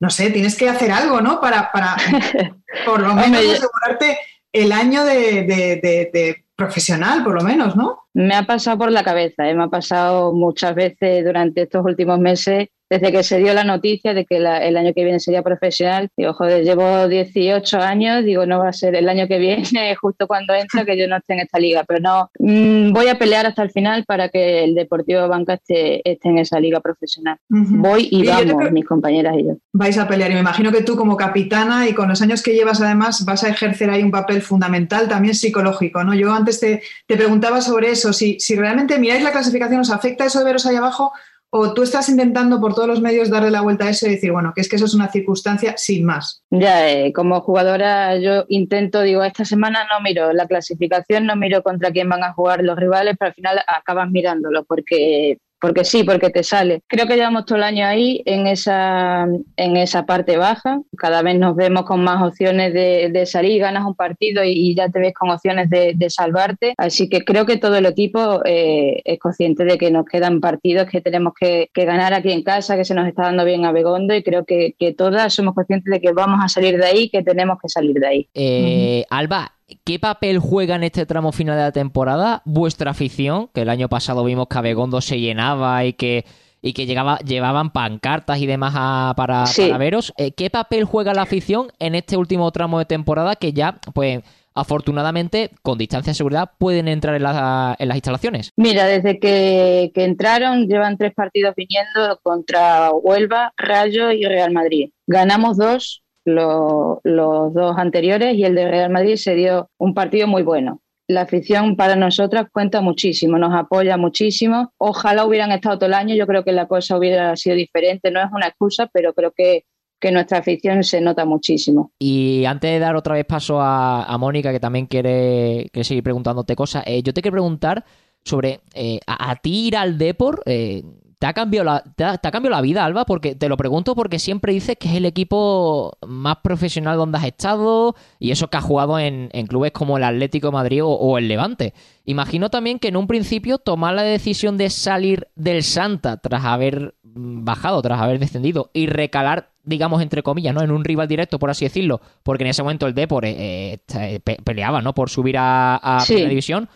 No 0.00 0.10
sé, 0.10 0.28
tienes 0.28 0.54
que 0.54 0.68
hacer 0.68 0.92
algo, 0.92 1.22
¿no? 1.22 1.40
Para, 1.40 1.72
para 1.72 1.96
por 2.84 3.00
lo 3.00 3.14
menos 3.14 3.40
asegurarte 3.40 4.18
el 4.52 4.72
año 4.72 5.04
de, 5.04 6.44
profesional, 6.56 7.22
por 7.22 7.34
lo 7.34 7.42
menos, 7.42 7.76
¿no? 7.76 8.00
Me 8.14 8.34
ha 8.34 8.42
pasado 8.44 8.78
por 8.78 8.90
la 8.90 9.04
cabeza, 9.04 9.48
¿eh? 9.48 9.54
me 9.54 9.64
ha 9.64 9.68
pasado 9.68 10.32
muchas 10.32 10.74
veces 10.74 11.24
durante 11.24 11.62
estos 11.62 11.84
últimos 11.84 12.18
meses 12.18 12.68
desde 12.90 13.12
que 13.12 13.22
se 13.22 13.38
dio 13.38 13.52
la 13.54 13.64
noticia 13.64 14.14
de 14.14 14.24
que 14.24 14.36
el 14.36 14.76
año 14.76 14.92
que 14.94 15.04
viene 15.04 15.20
sería 15.20 15.42
profesional, 15.42 16.08
digo, 16.16 16.32
joder, 16.32 16.64
llevo 16.64 17.06
18 17.06 17.78
años, 17.80 18.24
digo, 18.24 18.46
no 18.46 18.58
va 18.60 18.68
a 18.68 18.72
ser 18.72 18.94
el 18.94 19.08
año 19.08 19.28
que 19.28 19.38
viene, 19.38 19.94
justo 20.00 20.26
cuando 20.26 20.54
entro, 20.54 20.84
que 20.84 20.96
yo 20.96 21.06
no 21.06 21.16
esté 21.16 21.34
en 21.34 21.40
esta 21.40 21.58
liga, 21.58 21.84
pero 21.86 22.00
no, 22.00 22.30
mm, 22.38 22.92
voy 22.92 23.08
a 23.08 23.18
pelear 23.18 23.46
hasta 23.46 23.62
el 23.62 23.70
final 23.70 24.04
para 24.04 24.28
que 24.28 24.64
el 24.64 24.74
Deportivo 24.74 25.28
Banca 25.28 25.54
esté, 25.54 26.00
en 26.04 26.38
esa 26.38 26.60
liga 26.60 26.80
profesional. 26.80 27.38
Voy 27.48 28.08
y, 28.10 28.26
vamos, 28.26 28.70
mis 28.72 28.84
compañeras 28.84 29.36
y 29.38 29.44
yo. 29.44 29.56
Vais 29.72 29.96
a 29.98 30.08
pelear 30.08 30.30
y 30.30 30.34
me 30.34 30.40
imagino 30.40 30.72
que 30.72 30.82
tú 30.82 30.96
como 30.96 31.16
capitana 31.16 31.88
y 31.88 31.94
con 31.94 32.08
los 32.08 32.20
años 32.22 32.42
que 32.42 32.54
llevas 32.54 32.80
además 32.80 33.24
vas 33.24 33.44
a 33.44 33.48
ejercer 33.48 33.90
ahí 33.90 34.02
un 34.02 34.10
papel 34.10 34.42
fundamental 34.42 35.08
también 35.08 35.34
psicológico, 35.34 36.04
¿no? 36.04 36.14
Yo 36.14 36.32
antes 36.32 36.60
te, 36.60 36.82
te 37.06 37.16
preguntaba 37.16 37.60
sobre 37.60 37.90
eso, 37.90 38.12
si, 38.12 38.38
si 38.40 38.56
realmente 38.56 38.98
miráis 38.98 39.22
la 39.22 39.32
clasificación, 39.32 39.80
¿os 39.80 39.90
afecta 39.90 40.24
eso 40.24 40.38
de 40.38 40.44
veros 40.44 40.66
ahí 40.66 40.76
abajo? 40.76 41.12
¿O 41.50 41.72
tú 41.72 41.82
estás 41.82 42.08
intentando 42.10 42.60
por 42.60 42.74
todos 42.74 42.88
los 42.88 43.00
medios 43.00 43.30
darle 43.30 43.50
la 43.50 43.62
vuelta 43.62 43.86
a 43.86 43.90
eso 43.90 44.06
y 44.06 44.10
decir, 44.10 44.32
bueno, 44.32 44.52
que 44.54 44.60
es 44.60 44.68
que 44.68 44.76
eso 44.76 44.84
es 44.84 44.94
una 44.94 45.10
circunstancia 45.10 45.74
sin 45.78 46.04
más? 46.04 46.42
Ya, 46.50 46.90
eh, 46.90 47.12
como 47.14 47.40
jugadora 47.40 48.18
yo 48.18 48.44
intento, 48.48 49.00
digo, 49.00 49.24
esta 49.24 49.46
semana 49.46 49.86
no 49.90 50.02
miro 50.02 50.32
la 50.34 50.46
clasificación, 50.46 51.24
no 51.24 51.36
miro 51.36 51.62
contra 51.62 51.90
quién 51.90 52.08
van 52.08 52.22
a 52.22 52.34
jugar 52.34 52.62
los 52.62 52.76
rivales, 52.76 53.16
pero 53.18 53.30
al 53.30 53.34
final 53.34 53.60
acabas 53.66 54.10
mirándolo 54.10 54.64
porque 54.64 55.38
porque 55.60 55.84
sí, 55.84 56.04
porque 56.04 56.30
te 56.30 56.42
sale. 56.42 56.82
Creo 56.86 57.06
que 57.06 57.16
llevamos 57.16 57.44
todo 57.44 57.58
el 57.58 57.64
año 57.64 57.86
ahí 57.86 58.22
en 58.26 58.46
esa, 58.46 59.26
en 59.56 59.76
esa 59.76 60.06
parte 60.06 60.36
baja. 60.36 60.80
Cada 60.96 61.22
vez 61.22 61.38
nos 61.38 61.56
vemos 61.56 61.84
con 61.84 62.02
más 62.02 62.22
opciones 62.22 62.72
de, 62.72 63.10
de 63.12 63.26
salir, 63.26 63.60
ganas 63.60 63.84
un 63.84 63.94
partido 63.94 64.44
y, 64.44 64.74
ya 64.74 64.88
te 64.88 65.00
ves 65.00 65.14
con 65.14 65.30
opciones 65.30 65.70
de, 65.70 65.94
de, 65.96 66.10
salvarte. 66.10 66.74
Así 66.76 67.08
que 67.08 67.24
creo 67.24 67.46
que 67.46 67.56
todo 67.56 67.76
el 67.76 67.86
equipo 67.86 68.42
eh, 68.44 69.02
es 69.04 69.18
consciente 69.18 69.64
de 69.64 69.78
que 69.78 69.90
nos 69.90 70.04
quedan 70.06 70.40
partidos 70.40 70.88
que 70.88 71.00
tenemos 71.00 71.32
que, 71.38 71.70
que, 71.72 71.84
ganar 71.84 72.14
aquí 72.14 72.30
en 72.30 72.42
casa, 72.42 72.76
que 72.76 72.84
se 72.84 72.94
nos 72.94 73.08
está 73.08 73.22
dando 73.22 73.44
bien 73.44 73.64
a 73.64 73.72
Begondo 73.72 74.14
y 74.14 74.22
creo 74.22 74.44
que, 74.44 74.74
que 74.78 74.92
todas 74.92 75.32
somos 75.32 75.54
conscientes 75.54 75.90
de 75.90 76.00
que 76.00 76.12
vamos 76.12 76.40
a 76.42 76.48
salir 76.48 76.78
de 76.78 76.86
ahí, 76.86 77.08
que 77.08 77.22
tenemos 77.22 77.58
que 77.60 77.68
salir 77.68 77.94
de 77.94 78.06
ahí. 78.06 78.28
Eh, 78.34 79.04
Alba, 79.10 79.57
¿Qué 79.84 79.98
papel 79.98 80.38
juega 80.38 80.76
en 80.76 80.84
este 80.84 81.04
tramo 81.04 81.30
final 81.30 81.56
de 81.56 81.62
la 81.62 81.72
temporada 81.72 82.40
vuestra 82.46 82.92
afición? 82.92 83.48
Que 83.52 83.62
el 83.62 83.68
año 83.68 83.88
pasado 83.88 84.24
vimos 84.24 84.48
que 84.48 84.58
Abegondo 84.58 85.02
se 85.02 85.20
llenaba 85.20 85.84
y 85.84 85.92
que, 85.92 86.24
y 86.62 86.72
que 86.72 86.86
llegaba, 86.86 87.18
llevaban 87.18 87.70
pancartas 87.70 88.40
y 88.40 88.46
demás 88.46 88.72
para, 89.14 89.44
veros. 89.78 90.14
Eh, 90.16 90.32
¿Qué 90.32 90.48
papel 90.48 90.84
juega 90.84 91.12
la 91.12 91.22
afición 91.22 91.68
en 91.80 91.94
este 91.94 92.16
último 92.16 92.50
tramo 92.50 92.78
de 92.78 92.86
temporada 92.86 93.36
que 93.36 93.52
ya, 93.52 93.78
pues, 93.92 94.22
afortunadamente, 94.54 95.50
con 95.60 95.76
distancia 95.76 96.12
de 96.12 96.16
seguridad, 96.16 96.50
pueden 96.56 96.88
entrar 96.88 97.14
en, 97.14 97.22
las 97.24 97.96
instalaciones? 97.96 98.52
Mira, 98.56 98.86
desde 98.86 99.18
que, 99.18 99.92
que, 99.94 100.04
entraron, 100.04 100.66
llevan 100.66 100.96
tres 100.96 101.12
partidos 101.12 101.54
viniendo 101.54 102.18
contra 102.22 102.90
Huelva, 102.90 103.52
Rayo 103.58 104.12
y 104.12 104.24
Real 104.24 104.52
Madrid. 104.52 104.92
Ganamos 105.06 105.58
dos, 105.58 106.02
los 106.34 107.54
dos 107.54 107.78
anteriores 107.78 108.34
y 108.34 108.44
el 108.44 108.54
de 108.54 108.68
Real 108.68 108.90
Madrid 108.90 109.16
se 109.16 109.34
dio 109.34 109.70
un 109.78 109.94
partido 109.94 110.26
muy 110.26 110.42
bueno. 110.42 110.80
La 111.06 111.22
afición 111.22 111.74
para 111.74 111.96
nosotras 111.96 112.48
cuenta 112.52 112.82
muchísimo, 112.82 113.38
nos 113.38 113.54
apoya 113.54 113.96
muchísimo. 113.96 114.72
Ojalá 114.76 115.24
hubieran 115.24 115.52
estado 115.52 115.78
todo 115.78 115.86
el 115.86 115.94
año, 115.94 116.14
yo 116.14 116.26
creo 116.26 116.44
que 116.44 116.52
la 116.52 116.68
cosa 116.68 116.98
hubiera 116.98 117.34
sido 117.36 117.56
diferente, 117.56 118.10
no 118.10 118.20
es 118.20 118.30
una 118.30 118.48
excusa, 118.48 118.90
pero 118.92 119.14
creo 119.14 119.32
que, 119.34 119.64
que 120.00 120.12
nuestra 120.12 120.38
afición 120.38 120.84
se 120.84 121.00
nota 121.00 121.24
muchísimo. 121.24 121.92
Y 121.98 122.44
antes 122.44 122.70
de 122.70 122.78
dar 122.78 122.94
otra 122.94 123.14
vez 123.14 123.24
paso 123.24 123.58
a, 123.60 124.16
Mónica, 124.18 124.52
que 124.52 124.60
también 124.60 124.86
quiere, 124.86 125.70
seguir 125.82 126.02
preguntándote 126.02 126.54
cosas, 126.54 126.84
eh, 126.86 127.02
yo 127.02 127.14
te 127.14 127.22
quiero 127.22 127.36
preguntar 127.36 127.84
sobre 128.22 128.60
eh, 128.74 129.00
a, 129.06 129.34
ti 129.36 129.68
ir 129.68 129.76
al 129.76 129.96
Depor, 129.96 130.42
eh, 130.44 130.82
¿Te 131.18 131.26
ha, 131.26 131.32
cambiado 131.32 131.64
la, 131.64 131.82
te, 131.96 132.04
ha, 132.04 132.16
cambiado 132.18 132.50
la 132.50 132.60
vida, 132.60 132.84
Alba? 132.84 133.04
Porque 133.04 133.34
te 133.34 133.48
lo 133.48 133.56
pregunto 133.56 133.96
porque 133.96 134.20
siempre 134.20 134.52
dices 134.52 134.76
que 134.78 134.88
es 134.88 134.94
el 134.94 135.04
equipo 135.04 135.98
más 136.06 136.36
profesional 136.44 136.96
donde 136.96 137.18
has 137.18 137.24
estado 137.24 137.96
y 138.20 138.30
eso 138.30 138.48
que 138.48 138.56
has 138.56 138.62
jugado 138.62 139.00
en, 139.00 139.28
clubes 139.48 139.72
como 139.72 139.96
el 139.96 140.04
Atlético 140.04 140.48
de 140.48 140.52
Madrid 140.52 140.80
o, 140.84 141.18
el 141.18 141.26
Levante. 141.26 141.74
Imagino 142.04 142.50
también 142.50 142.78
que 142.78 142.86
en 142.86 142.96
un 142.96 143.08
principio 143.08 143.58
tomar 143.58 143.94
la 143.94 144.02
decisión 144.02 144.56
de 144.58 144.70
salir 144.70 145.26
del 145.34 145.64
Santa 145.64 146.18
tras 146.18 146.44
haber 146.44 146.94
bajado, 147.02 147.82
tras 147.82 148.00
haber 148.00 148.20
descendido 148.20 148.70
y 148.72 148.86
recalar, 148.86 149.50
digamos, 149.64 150.02
entre 150.02 150.22
comillas, 150.22 150.54
¿no? 150.54 150.62
En 150.62 150.70
un 150.70 150.84
rival 150.84 151.08
directo, 151.08 151.40
por 151.40 151.50
así 151.50 151.64
decirlo, 151.64 152.00
porque 152.22 152.44
en 152.44 152.50
ese 152.50 152.62
momento 152.62 152.86
el 152.86 152.94
Depor 152.94 153.24
eh, 153.24 153.80
eh, 153.92 154.20
peleaba, 154.20 154.82
¿no? 154.82 154.94
Por 154.94 155.10
subir 155.10 155.36
a, 155.36 155.74
a 155.76 156.04
Primera 156.04 156.28
División 156.28 156.68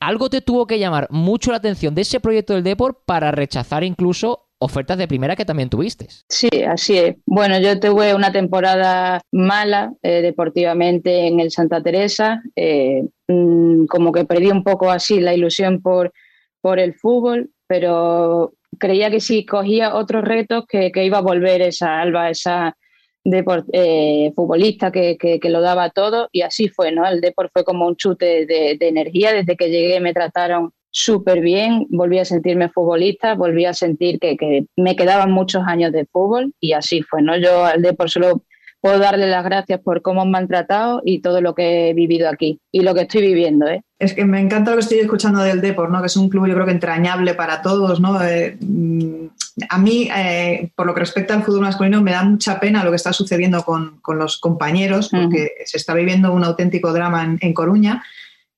algo 0.00 0.30
te 0.30 0.40
tuvo 0.40 0.66
que 0.66 0.78
llamar 0.78 1.08
mucho 1.10 1.50
la 1.50 1.58
atención 1.58 1.94
de 1.94 2.02
ese 2.02 2.20
proyecto 2.20 2.54
del 2.54 2.64
Deport 2.64 2.98
para 3.04 3.30
rechazar 3.30 3.84
incluso 3.84 4.48
ofertas 4.58 4.96
de 4.96 5.08
primera 5.08 5.36
que 5.36 5.44
también 5.44 5.68
tuviste. 5.68 6.08
Sí, 6.28 6.48
así 6.66 6.96
es. 6.96 7.16
Bueno, 7.26 7.58
yo 7.60 7.78
tuve 7.78 8.14
una 8.14 8.32
temporada 8.32 9.20
mala 9.30 9.92
eh, 10.02 10.22
deportivamente 10.22 11.26
en 11.26 11.40
el 11.40 11.50
Santa 11.50 11.82
Teresa, 11.82 12.42
eh, 12.56 13.04
mm, 13.28 13.86
como 13.86 14.12
que 14.12 14.24
perdí 14.24 14.50
un 14.50 14.64
poco 14.64 14.90
así 14.90 15.20
la 15.20 15.34
ilusión 15.34 15.82
por, 15.82 16.12
por 16.60 16.78
el 16.78 16.94
fútbol, 16.94 17.50
pero 17.66 18.54
creía 18.78 19.10
que 19.10 19.20
si 19.20 19.44
cogía 19.44 19.94
otros 19.94 20.24
retos 20.24 20.64
que, 20.66 20.90
que 20.90 21.04
iba 21.04 21.18
a 21.18 21.22
volver 21.22 21.60
esa 21.60 22.00
alba, 22.00 22.30
esa 22.30 22.76
de 23.24 23.44
eh, 23.72 24.32
futbolista 24.36 24.92
que, 24.92 25.16
que, 25.16 25.50
lo 25.50 25.62
daba 25.62 25.90
todo 25.90 26.28
y 26.30 26.42
así 26.42 26.68
fue, 26.68 26.92
¿no? 26.92 27.06
El 27.06 27.22
deporte 27.22 27.50
fue 27.54 27.64
como 27.64 27.86
un 27.86 27.96
chute 27.96 28.44
de, 28.46 28.76
energía, 28.80 29.32
desde 29.32 29.56
que 29.56 29.70
llegué 29.70 29.98
me 30.00 30.12
trataron 30.12 30.72
súper 30.90 31.40
bien, 31.40 31.86
volví 31.88 32.18
a 32.18 32.24
sentirme 32.24 32.68
futbolista, 32.68 33.34
volví 33.34 33.64
a 33.64 33.72
sentir 33.72 34.18
que, 34.20 34.36
que, 34.36 34.66
me 34.76 34.94
quedaban 34.94 35.32
muchos 35.32 35.64
años 35.66 35.90
de 35.92 36.04
fútbol 36.04 36.52
y 36.60 36.72
así 36.72 37.02
fue, 37.02 37.22
¿no? 37.22 37.36
Yo 37.36 37.64
al 37.64 37.82
deporte 37.82 38.12
solo 38.12 38.42
puedo 38.84 38.98
darle 38.98 39.26
las 39.28 39.42
gracias 39.42 39.80
por 39.80 40.02
cómo 40.02 40.26
me 40.26 40.36
han 40.36 40.46
tratado 40.46 41.00
y 41.06 41.22
todo 41.22 41.40
lo 41.40 41.54
que 41.54 41.88
he 41.88 41.94
vivido 41.94 42.28
aquí 42.28 42.60
y 42.70 42.82
lo 42.82 42.94
que 42.94 43.00
estoy 43.00 43.22
viviendo. 43.22 43.66
¿eh? 43.66 43.82
Es 43.98 44.12
que 44.12 44.26
me 44.26 44.38
encanta 44.38 44.72
lo 44.72 44.76
que 44.76 44.82
estoy 44.82 44.98
escuchando 44.98 45.40
del 45.40 45.62
Depor, 45.62 45.90
¿no? 45.90 46.00
que 46.00 46.08
es 46.08 46.16
un 46.18 46.28
club 46.28 46.46
yo 46.46 46.52
creo 46.52 46.66
que 46.66 46.72
entrañable 46.72 47.32
para 47.32 47.62
todos. 47.62 47.98
¿no? 47.98 48.22
Eh, 48.22 48.58
mm, 48.60 49.28
a 49.68 49.78
mí, 49.78 50.08
eh, 50.14 50.70
por 50.74 50.86
lo 50.86 50.94
que 50.94 51.00
respecta 51.00 51.34
al 51.34 51.44
fútbol 51.44 51.62
masculino, 51.62 52.02
me 52.02 52.12
da 52.12 52.24
mucha 52.24 52.58
pena 52.58 52.84
lo 52.84 52.90
que 52.90 52.96
está 52.96 53.12
sucediendo 53.12 53.64
con, 53.64 54.00
con 54.00 54.18
los 54.18 54.38
compañeros, 54.38 55.08
porque 55.10 55.52
se 55.64 55.76
está 55.76 55.94
viviendo 55.94 56.32
un 56.32 56.44
auténtico 56.44 56.92
drama 56.92 57.24
en, 57.24 57.38
en, 57.40 57.54
Coruña. 57.54 58.02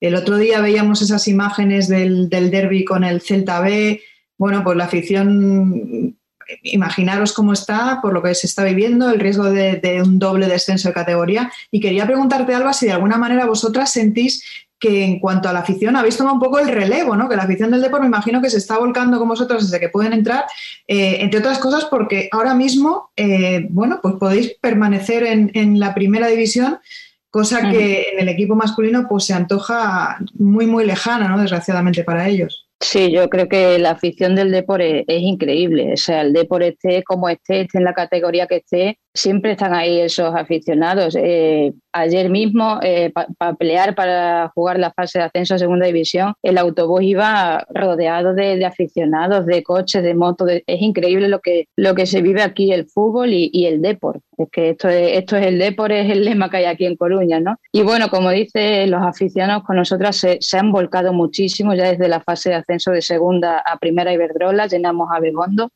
El 0.01 0.15
otro 0.15 0.37
día 0.37 0.61
veíamos 0.61 1.03
esas 1.03 1.29
imágenes 1.29 1.89
del, 1.89 2.29
del 2.29 2.51
derby 2.51 2.85
con 2.85 3.05
el 3.05 3.21
Celta 3.21 3.61
B. 3.61 4.01
Bueno, 4.39 4.63
pues 4.65 4.77
la 4.77 4.85
afición 4.85 6.17
imaginaros 6.63 7.33
cómo 7.33 7.53
está, 7.53 8.01
por 8.01 8.13
lo 8.13 8.23
que 8.23 8.35
se 8.35 8.47
está 8.47 8.65
viviendo, 8.65 9.11
el 9.11 9.21
riesgo 9.21 9.45
de, 9.45 10.03
un 10.03 10.19
doble 10.19 10.47
descenso 10.47 10.89
de 10.89 10.95
categoría. 10.95 11.51
Y 11.71 11.81
quería 11.81 12.07
preguntarte, 12.07 12.55
Alba, 12.55 12.73
si 12.73 12.87
de 12.87 12.93
alguna 12.93 13.19
manera 13.19 13.47
vosotras 13.47 13.93
sentís 13.93 14.45
que 14.79 15.05
en 15.05 15.19
cuanto 15.19 15.49
a 15.49 15.53
la 15.53 15.61
afición 15.61 15.97
habéis 15.97 16.17
tomado 16.17 16.35
un 16.35 16.41
poco 16.41 16.59
el 16.59 16.69
relevo, 16.69 17.17
¿no? 17.17 17.29
Que 17.29 17.37
la 17.37 17.45
afición 17.45 17.71
del 17.71 17.81
deporte 17.81 18.03
me 18.03 18.09
imagino 18.09 18.43
que 18.43 18.51
se 18.51 18.59
está 18.59 18.79
volcando 18.79 19.19
con 19.19 19.29
vosotros 19.29 19.65
desde 19.65 19.81
que 19.81 19.89
pueden 19.89 20.13
entrar, 20.13 20.45
eh, 20.87 21.19
entre 21.21 21.41
otras 21.41 21.59
cosas 21.59 21.87
porque 21.87 22.29
ahora 22.31 22.55
mismo, 22.55 23.11
eh, 23.17 23.67
bueno, 23.71 24.01
pues 24.03 24.15
podéis 24.21 24.55
permanecer 24.61 25.25
en, 25.25 25.81
la 25.81 25.95
primera 25.95 26.27
división, 26.29 26.79
cosa 27.31 27.71
que 27.71 28.11
en 28.13 28.21
el 28.21 28.29
equipo 28.29 28.55
masculino 28.55 29.07
pues 29.09 29.25
se 29.25 29.35
antoja 29.35 30.19
muy, 30.35 30.67
muy 30.67 30.85
lejana, 30.85 31.29
¿no? 31.29 31.39
Desgraciadamente 31.39 32.05
para 32.05 32.29
ellos. 32.29 32.67
Sí, 32.81 33.11
yo 33.11 33.31
creo 33.31 33.49
que 33.49 33.79
la 33.79 33.93
afición 33.93 34.35
del 34.35 34.51
deporte 34.51 35.05
es, 35.07 35.23
increíble. 35.23 35.95
O 35.95 35.97
sea, 35.97 36.21
el 36.21 36.33
deporte 36.35 36.69
esté 36.69 37.03
como 37.05 37.29
esté, 37.29 37.63
esté 37.63 37.79
en 37.79 37.85
la 37.85 37.95
categoría 37.95 38.47
que 38.47 38.57
esté, 38.57 38.99
siempre 39.17 39.53
están 39.53 39.75
ahí 39.75 40.01
esos 40.01 40.35
aficionados. 40.35 41.17
Eh, 41.19 41.73
ayer 41.93 42.31
mismo, 42.31 42.79
eh, 42.83 43.13
para 43.39 43.55
pelear 43.55 43.95
para 43.95 44.51
jugar 44.55 44.79
la 44.79 44.93
fase 44.93 45.19
de 45.19 45.25
ascenso 45.25 45.55
a 45.55 45.59
segunda 45.59 45.87
división, 45.87 46.35
el 46.43 46.59
autobús 46.59 47.03
iba 47.03 47.67
rodeado 47.71 48.35
de, 48.35 48.65
aficionados, 48.65 49.47
de 49.47 49.63
coches, 49.63 50.03
de 50.03 50.15
motos. 50.15 50.49
es 50.51 50.83
increíble 50.83 51.29
lo 51.29 51.41
que, 51.41 51.67
lo 51.77 51.95
que 51.95 52.07
se 52.07 52.23
vive 52.23 52.43
aquí, 52.43 52.73
el 52.73 52.87
fútbol 52.87 53.31
y, 53.33 53.67
el 53.67 53.83
deporte. 53.83 54.21
Es 54.37 54.49
que 54.51 54.71
esto 54.71 54.89
es, 54.89 55.19
esto 55.19 55.37
es 55.37 55.47
el 55.47 55.59
deporte, 55.59 56.01
es 56.01 56.11
el 56.11 56.25
lema 56.25 56.51
que 56.51 56.59
hay 56.59 56.65
aquí 56.67 56.85
en 56.85 56.97
Coruña, 56.97 57.41
¿no? 57.41 57.57
Y 57.73 57.83
bueno, 57.83 58.09
como 58.11 58.31
dice, 58.31 58.87
los 58.87 59.03
aficionados 59.03 59.65
con 59.65 59.77
nosotras 59.77 60.17
se, 60.17 60.39
se 60.41 60.59
han 60.59 60.71
volcado 60.71 61.13
muchísimo 61.13 61.75
ya 61.75 61.91
desde 61.91 62.09
la 62.09 62.21
fase 62.21 62.51
de 62.51 62.57
ascenso 62.57 62.93
de 62.93 63.03
segunda 63.03 63.59
a 63.59 63.79
primera 63.79 64.13
Iberdrola, 64.13 64.67
llenamos 64.67 65.09
a 65.13 65.21
Begondo 65.21 65.71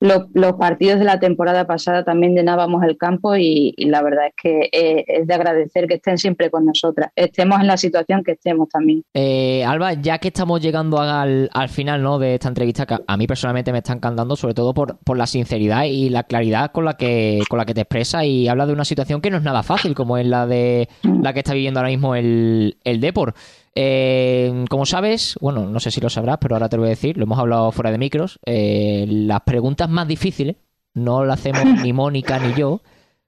los, 0.00 0.52
partidos 0.58 0.98
de 0.98 1.04
la 1.04 1.18
temporada 1.18 1.66
pasada 1.66 2.04
también 2.04 2.34
llenábamos 2.34 2.82
el 2.84 2.96
campo 2.96 3.36
y, 3.36 3.74
la 3.78 4.02
verdad 4.02 4.26
es 4.26 4.34
que 4.40 4.68
eh, 4.72 5.04
es 5.06 5.26
de 5.26 5.34
agradecer 5.34 5.86
que 5.86 5.94
estén 5.94 6.18
siempre 6.18 6.50
con 6.50 6.64
nosotras, 6.66 7.10
estemos 7.16 7.60
en 7.60 7.66
la 7.66 7.76
situación 7.76 8.22
que 8.24 8.32
estemos 8.32 8.68
también. 8.68 9.02
Eh, 9.14 9.64
Alba, 9.64 9.94
ya 9.94 10.18
que 10.18 10.28
estamos 10.28 10.60
llegando 10.60 11.00
al, 11.00 11.48
final 11.68 12.02
¿no? 12.02 12.18
de 12.18 12.34
esta 12.34 12.48
entrevista, 12.48 12.86
que 12.86 12.96
a 13.06 13.16
mí 13.16 13.26
personalmente 13.26 13.72
me 13.72 13.78
está 13.78 13.92
encantando, 13.92 14.36
sobre 14.36 14.54
todo 14.54 14.74
por, 14.74 14.98
por 14.98 15.16
la 15.16 15.26
sinceridad 15.26 15.84
y 15.84 16.10
la 16.10 16.24
claridad 16.24 16.72
con 16.72 16.84
la 16.84 16.94
que 16.94 17.40
con 17.48 17.58
la 17.58 17.64
que 17.64 17.74
te 17.74 17.82
expresa 17.82 18.24
y 18.24 18.48
habla 18.48 18.66
de 18.66 18.72
una 18.72 18.84
situación 18.84 19.20
que 19.20 19.30
no 19.30 19.38
es 19.38 19.42
nada 19.42 19.62
fácil, 19.62 19.94
como 19.94 20.18
es 20.18 20.26
la 20.26 20.46
de 20.46 20.88
la 21.02 21.32
que 21.32 21.40
está 21.40 21.54
viviendo 21.54 21.80
ahora 21.80 21.90
mismo 21.90 22.14
el, 22.14 22.76
el 22.84 23.00
Depor. 23.00 23.34
Eh, 23.74 24.64
como 24.70 24.86
sabes, 24.86 25.36
bueno, 25.40 25.66
no 25.66 25.80
sé 25.80 25.90
si 25.90 26.00
lo 26.00 26.08
sabrás, 26.08 26.38
pero 26.40 26.54
ahora 26.54 26.68
te 26.68 26.76
lo 26.76 26.82
voy 26.82 26.88
a 26.88 26.90
decir, 26.90 27.16
lo 27.16 27.24
hemos 27.24 27.38
hablado 27.38 27.72
fuera 27.72 27.90
de 27.90 27.98
micros, 27.98 28.38
eh, 28.46 29.04
las 29.08 29.40
preguntas 29.40 29.88
más 29.88 30.06
difíciles 30.06 30.56
no 30.94 31.24
las 31.24 31.40
hacemos 31.40 31.82
ni 31.82 31.92
Mónica 31.92 32.38
ni 32.38 32.54
yo, 32.54 32.82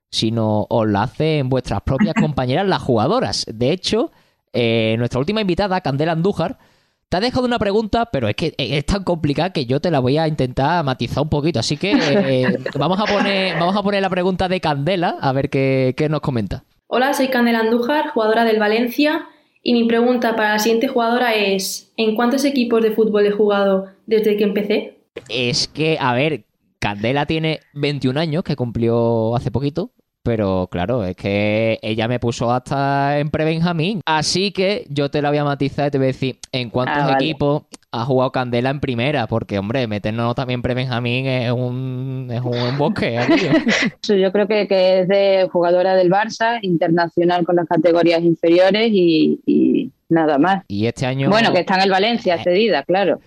sino 0.09 0.65
os 0.69 0.87
las 0.87 1.11
hacen 1.11 1.49
vuestras 1.49 1.81
propias 1.81 2.13
compañeras, 2.13 2.65
las 2.65 2.81
jugadoras. 2.81 3.45
De 3.53 3.71
hecho, 3.71 4.11
eh, 4.53 4.95
nuestra 4.97 5.19
última 5.19 5.41
invitada, 5.41 5.81
Candela 5.81 6.13
Andújar, 6.13 6.57
te 7.09 7.17
ha 7.17 7.19
dejado 7.19 7.45
una 7.45 7.59
pregunta, 7.59 8.05
pero 8.05 8.29
es 8.29 8.35
que 8.35 8.53
es 8.57 8.85
tan 8.85 9.03
complicada 9.03 9.51
que 9.51 9.65
yo 9.65 9.81
te 9.81 9.91
la 9.91 9.99
voy 9.99 10.17
a 10.17 10.29
intentar 10.29 10.83
matizar 10.85 11.23
un 11.23 11.29
poquito. 11.29 11.59
Así 11.59 11.75
que 11.75 11.93
vamos, 12.77 12.99
a 12.99 13.05
poner, 13.05 13.57
vamos 13.59 13.75
a 13.75 13.83
poner 13.83 14.01
la 14.01 14.09
pregunta 14.09 14.47
de 14.47 14.61
Candela, 14.61 15.17
a 15.19 15.31
ver 15.33 15.49
qué, 15.49 15.93
qué 15.97 16.07
nos 16.07 16.21
comenta. 16.21 16.63
Hola, 16.87 17.13
soy 17.13 17.27
Candela 17.27 17.59
Andújar, 17.59 18.09
jugadora 18.09 18.45
del 18.45 18.59
Valencia 18.59 19.27
y 19.67 19.73
mi 19.73 19.83
pregunta 19.83 20.33
para 20.37 20.53
la 20.53 20.59
siguiente 20.59 20.87
jugadora 20.87 21.35
es, 21.35 21.91
¿en 21.97 22.15
cuántos 22.15 22.45
equipos 22.45 22.81
de 22.81 22.91
fútbol 22.91 23.25
he 23.25 23.31
jugado 23.31 23.87
desde 24.05 24.37
que 24.37 24.45
empecé? 24.45 24.99
Es 25.27 25.67
que, 25.67 25.97
a 25.99 26.13
ver, 26.13 26.45
Candela 26.79 27.25
tiene 27.25 27.59
21 27.73 28.17
años, 28.17 28.43
que 28.45 28.55
cumplió 28.55 29.35
hace 29.35 29.51
poquito, 29.51 29.91
pero 30.23 30.69
claro, 30.71 31.03
es 31.03 31.17
que 31.17 31.79
ella 31.81 32.07
me 32.07 32.17
puso 32.17 32.49
hasta 32.49 33.19
en 33.19 33.29
pre-Benjamín. 33.29 33.99
Así 34.05 34.53
que 34.53 34.87
yo 34.89 35.11
te 35.11 35.21
la 35.21 35.31
voy 35.31 35.39
a 35.39 35.43
matizar 35.43 35.89
y 35.89 35.91
te 35.91 35.97
voy 35.97 36.05
a 36.05 36.07
decir 36.07 36.39
en 36.53 36.69
cuántos 36.69 37.03
ah, 37.03 37.17
equipos 37.19 37.63
ha 37.91 38.05
jugado 38.05 38.31
Candela 38.31 38.69
en 38.69 38.79
primera, 38.79 39.27
porque 39.27 39.59
hombre, 39.59 39.87
meternos 39.87 40.35
también 40.35 40.61
pre-Benjamín 40.61 41.25
es 41.25 41.51
un, 41.51 42.29
es 42.31 42.41
un 42.41 42.77
bosque. 42.77 43.17
yo 44.07 44.31
creo 44.31 44.47
que, 44.47 44.67
que, 44.67 45.01
es 45.01 45.07
de 45.07 45.47
jugadora 45.51 45.95
del 45.95 46.11
Barça, 46.11 46.59
internacional 46.61 47.45
con 47.45 47.55
las 47.55 47.67
categorías 47.67 48.21
inferiores 48.21 48.89
y, 48.91 49.91
nada 50.09 50.37
más. 50.37 50.63
Y 50.67 50.85
este 50.85 51.05
año. 51.05 51.29
Bueno, 51.29 51.53
que 51.53 51.59
está 51.59 51.75
en 51.75 51.81
el 51.81 51.91
Valencia, 51.91 52.35
eh, 52.35 52.43
cedida, 52.43 52.83
claro. 52.83 53.19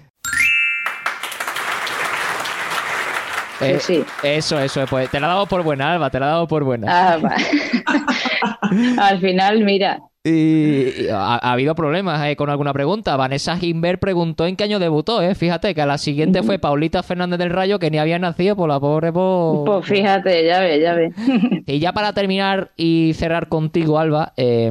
Eh, 3.62 3.78
sí. 3.78 4.02
Eso, 4.22 4.58
eso, 4.58 4.84
pues 4.88 5.10
te 5.10 5.20
la 5.20 5.26
he 5.26 5.30
dado 5.30 5.46
por 5.46 5.62
buena, 5.62 5.92
Alba, 5.92 6.10
te 6.10 6.18
la 6.18 6.26
he 6.26 6.30
dado 6.30 6.48
por 6.48 6.64
buena. 6.64 6.86
Ah, 6.88 7.18
Al 8.98 9.20
final, 9.20 9.64
mira. 9.64 10.00
Y 10.22 11.08
ha, 11.08 11.36
habido 11.36 11.74
problemas 11.74 12.26
eh, 12.26 12.36
con 12.36 12.50
alguna 12.50 12.72
pregunta. 12.72 13.16
Vanessa 13.16 13.56
Gimber 13.56 13.98
preguntó 13.98 14.46
en 14.46 14.56
qué 14.56 14.64
año 14.64 14.78
debutó, 14.78 15.22
¿eh? 15.22 15.34
Fíjate 15.34 15.74
que 15.74 15.80
a 15.80 15.86
la 15.86 15.96
siguiente 15.96 16.42
fue 16.42 16.58
Paulita 16.58 17.02
Fernández 17.02 17.38
del 17.38 17.50
Rayo, 17.50 17.78
que 17.78 17.90
ni 17.90 17.98
había 17.98 18.18
nacido 18.18 18.54
por 18.54 18.68
la 18.68 18.78
pobre. 18.78 19.12
Pues 19.12 19.86
fíjate, 19.86 20.44
ya 20.44 20.60
ve, 20.60 20.80
ya 20.80 20.94
ve. 20.94 21.12
y 21.66 21.78
ya 21.78 21.92
para 21.92 22.12
terminar 22.12 22.72
y 22.76 23.12
cerrar 23.14 23.48
contigo, 23.48 23.98
Alba, 23.98 24.34
eh, 24.36 24.70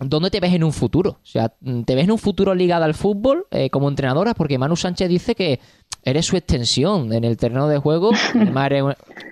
¿Dónde 0.00 0.30
te 0.30 0.40
ves 0.40 0.52
en 0.52 0.64
un 0.64 0.72
futuro? 0.72 1.10
O 1.10 1.26
sea, 1.26 1.50
¿te 1.50 1.94
ves 1.94 2.04
en 2.04 2.10
un 2.10 2.18
futuro 2.18 2.54
ligado 2.54 2.84
al 2.84 2.94
fútbol 2.94 3.46
eh, 3.52 3.70
como 3.70 3.88
entrenadora? 3.88 4.34
Porque 4.34 4.58
Manu 4.58 4.74
Sánchez 4.74 5.08
dice 5.08 5.36
que 5.36 5.60
eres 6.02 6.26
su 6.26 6.36
extensión 6.36 7.12
en 7.12 7.22
el 7.22 7.36
terreno 7.36 7.68
de 7.68 7.78
juego. 7.78 8.10
Además, 8.34 8.66
eres 8.66 8.84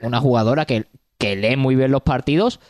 una 0.02 0.20
jugadora 0.20 0.64
que, 0.64 0.86
lee 1.18 1.56
muy 1.56 1.74
bien 1.74 1.90
los 1.90 2.02
partidos. 2.02 2.60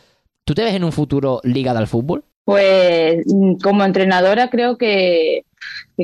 ¿Tú 0.43 0.55
te 0.55 0.63
ves 0.63 0.73
en 0.73 0.83
un 0.83 0.91
futuro 0.91 1.39
ligada 1.43 1.79
al 1.79 1.87
fútbol? 1.87 2.23
Pues 2.45 3.25
mm, 3.27 3.55
como 3.63 3.85
entrenadora 3.85 4.49
creo 4.49 4.77
que, 4.77 5.45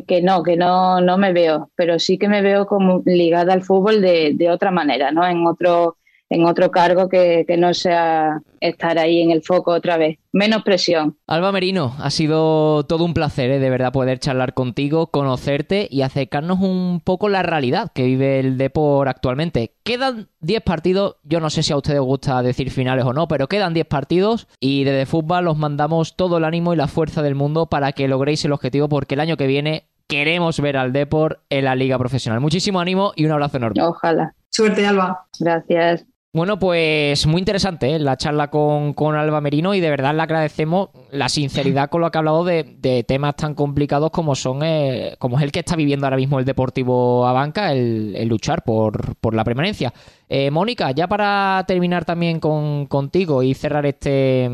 que, 0.07 0.21
no, 0.21 0.43
que 0.43 0.57
no, 0.57 1.01
no 1.01 1.17
me 1.17 1.33
veo, 1.33 1.71
pero 1.75 1.99
sí 1.99 2.17
que 2.17 2.29
me 2.29 2.41
veo 2.41 2.65
como 2.65 3.03
ligada 3.05 3.53
al 3.53 3.63
fútbol 3.63 4.01
de, 4.01 4.33
de 4.35 4.49
otra 4.49 4.71
manera, 4.71 5.11
¿no? 5.11 5.25
En 5.27 5.45
otro, 5.47 5.97
en 6.29 6.45
otro 6.45 6.71
cargo 6.71 7.09
que, 7.09 7.45
no 7.57 7.73
sea 7.73 8.41
estar 8.61 8.99
ahí 8.99 9.21
en 9.21 9.31
el 9.31 9.41
foco 9.41 9.71
otra 9.71 9.97
vez. 9.97 10.19
Menos 10.31 10.63
presión. 10.63 11.17
Alba 11.27 11.51
Merino, 11.51 11.95
ha 11.99 12.11
sido 12.11 12.83
todo 12.83 13.03
un 13.03 13.13
placer, 13.13 13.49
¿eh? 13.49 13.59
de 13.59 13.69
verdad, 13.69 13.91
poder 13.91 14.19
charlar 14.19 14.53
contigo, 14.53 15.07
conocerte 15.07 15.87
y 15.89 16.03
acercarnos 16.03 16.59
un 16.59 17.01
poco 17.03 17.29
la 17.29 17.41
realidad 17.41 17.91
que 17.93 18.05
vive 18.05 18.39
el 18.39 18.57
Depor 18.57 19.09
actualmente. 19.09 19.73
Quedan 19.83 20.29
10 20.41 20.61
partidos, 20.61 21.17
yo 21.23 21.39
no 21.39 21.49
sé 21.49 21.63
si 21.63 21.73
a 21.73 21.77
ustedes 21.77 21.99
gusta 21.99 22.41
decir 22.43 22.69
finales 22.69 23.05
o 23.05 23.13
no, 23.13 23.27
pero 23.27 23.47
quedan 23.47 23.73
10 23.73 23.87
partidos 23.87 24.47
y 24.59 24.83
desde 24.83 25.07
fútbol 25.07 25.47
os 25.47 25.57
mandamos 25.57 26.15
todo 26.15 26.37
el 26.37 26.45
ánimo 26.45 26.73
y 26.73 26.77
la 26.77 26.87
fuerza 26.87 27.23
del 27.23 27.35
mundo 27.35 27.65
para 27.65 27.91
que 27.93 28.07
logréis 28.07 28.45
el 28.45 28.51
objetivo 28.51 28.87
porque 28.87 29.15
el 29.15 29.21
año 29.21 29.35
que 29.35 29.47
viene 29.47 29.87
queremos 30.07 30.59
ver 30.59 30.77
al 30.77 30.91
Depor 30.93 31.41
en 31.49 31.65
la 31.65 31.75
liga 31.75 31.97
profesional. 31.97 32.39
Muchísimo 32.41 32.79
ánimo 32.79 33.13
y 33.15 33.25
un 33.25 33.31
abrazo 33.31 33.57
enorme. 33.57 33.81
Ojalá. 33.81 34.35
Suerte, 34.49 34.85
Alba. 34.85 35.27
Gracias. 35.39 36.05
Bueno, 36.31 36.59
pues 36.59 37.25
muy 37.25 37.39
interesante 37.39 37.95
¿eh? 37.95 37.97
la 37.97 38.15
charla 38.15 38.51
con, 38.51 38.93
con, 38.93 39.15
Alba 39.15 39.41
Merino 39.41 39.73
y 39.73 39.79
de 39.79 39.89
verdad 39.89 40.13
le 40.13 40.21
agradecemos 40.21 40.89
la 41.09 41.27
sinceridad 41.27 41.89
con 41.89 42.01
lo 42.01 42.11
que 42.11 42.19
ha 42.19 42.19
hablado 42.19 42.43
de, 42.43 43.03
temas 43.07 43.35
tan 43.35 43.55
complicados 43.55 44.11
como 44.11 44.35
son 44.35 44.59
eh, 44.61 45.15
como 45.17 45.37
es 45.37 45.43
el 45.43 45.51
que 45.51 45.61
está 45.61 45.75
viviendo 45.75 46.05
ahora 46.05 46.17
mismo 46.17 46.37
el 46.37 46.45
Deportivo 46.45 47.25
Abanca, 47.25 47.71
el, 47.71 48.15
el 48.15 48.27
luchar 48.27 48.63
por, 48.63 49.15
por 49.15 49.33
la 49.33 49.43
permanencia. 49.43 49.91
Eh, 50.31 50.51
Mónica, 50.51 50.91
ya 50.91 51.07
para 51.07 51.63
terminar 51.67 52.05
también 52.05 52.39
con, 52.39 52.85
contigo 52.85 53.41
y 53.41 53.55
cerrar 53.55 53.87
este, 53.87 54.47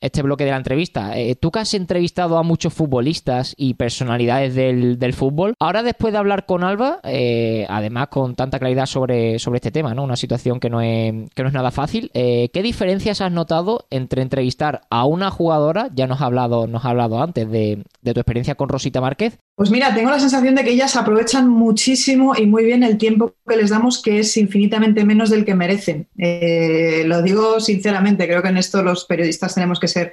este 0.00 0.22
bloque 0.22 0.46
de 0.46 0.52
la 0.52 0.56
entrevista, 0.56 1.18
eh, 1.18 1.36
tú 1.36 1.50
que 1.50 1.58
has 1.58 1.74
entrevistado 1.74 2.38
a 2.38 2.42
muchos 2.42 2.72
futbolistas 2.72 3.52
y 3.58 3.74
personalidades 3.74 4.54
del, 4.54 5.12
fútbol, 5.12 5.54
ahora 5.58 5.82
después 5.82 6.12
de 6.12 6.18
hablar 6.18 6.46
con 6.46 6.64
Alba, 6.64 7.00
eh, 7.04 7.66
además 7.68 8.08
con 8.08 8.34
tanta 8.34 8.58
claridad 8.58 8.86
sobre, 8.86 9.38
sobre 9.38 9.58
este 9.58 9.70
tema, 9.70 9.94
¿no? 9.94 10.04
una 10.04 10.16
situación 10.16 10.60
que 10.60 10.70
no 10.70 10.80
es, 10.80 11.30
que 11.34 11.42
no 11.42 11.48
es 11.48 11.54
nada 11.54 11.70
fácil, 11.70 12.10
¿qué 12.12 12.62
diferencias 12.62 13.20
has 13.20 13.32
notado 13.32 13.86
entre 13.90 14.22
entrevistar 14.22 14.82
a 14.90 15.04
una 15.04 15.30
jugadora, 15.30 15.90
ya 15.94 16.06
nos 16.06 16.22
ha 16.22 16.26
hablado, 16.26 16.66
nos 16.66 16.84
ha 16.84 16.90
hablado 16.90 17.22
antes 17.22 17.50
de, 17.50 17.84
de 18.00 18.14
tu 18.14 18.20
experiencia 18.20 18.54
con 18.54 18.68
Rosita 18.68 19.00
Márquez, 19.00 19.38
pues 19.58 19.72
mira, 19.72 19.92
tengo 19.92 20.12
la 20.12 20.20
sensación 20.20 20.54
de 20.54 20.62
que 20.62 20.70
ellas 20.70 20.94
aprovechan 20.94 21.48
muchísimo 21.48 22.36
y 22.36 22.46
muy 22.46 22.64
bien 22.64 22.84
el 22.84 22.96
tiempo 22.96 23.34
que 23.44 23.56
les 23.56 23.70
damos, 23.70 24.00
que 24.00 24.20
es 24.20 24.36
infinitamente 24.36 25.04
menos 25.04 25.30
del 25.30 25.44
que 25.44 25.56
merecen. 25.56 26.06
Eh, 26.16 27.02
lo 27.06 27.22
digo 27.22 27.58
sinceramente, 27.58 28.28
creo 28.28 28.40
que 28.40 28.50
en 28.50 28.56
esto 28.56 28.84
los 28.84 29.04
periodistas 29.04 29.56
tenemos 29.56 29.80
que 29.80 29.88
ser 29.88 30.12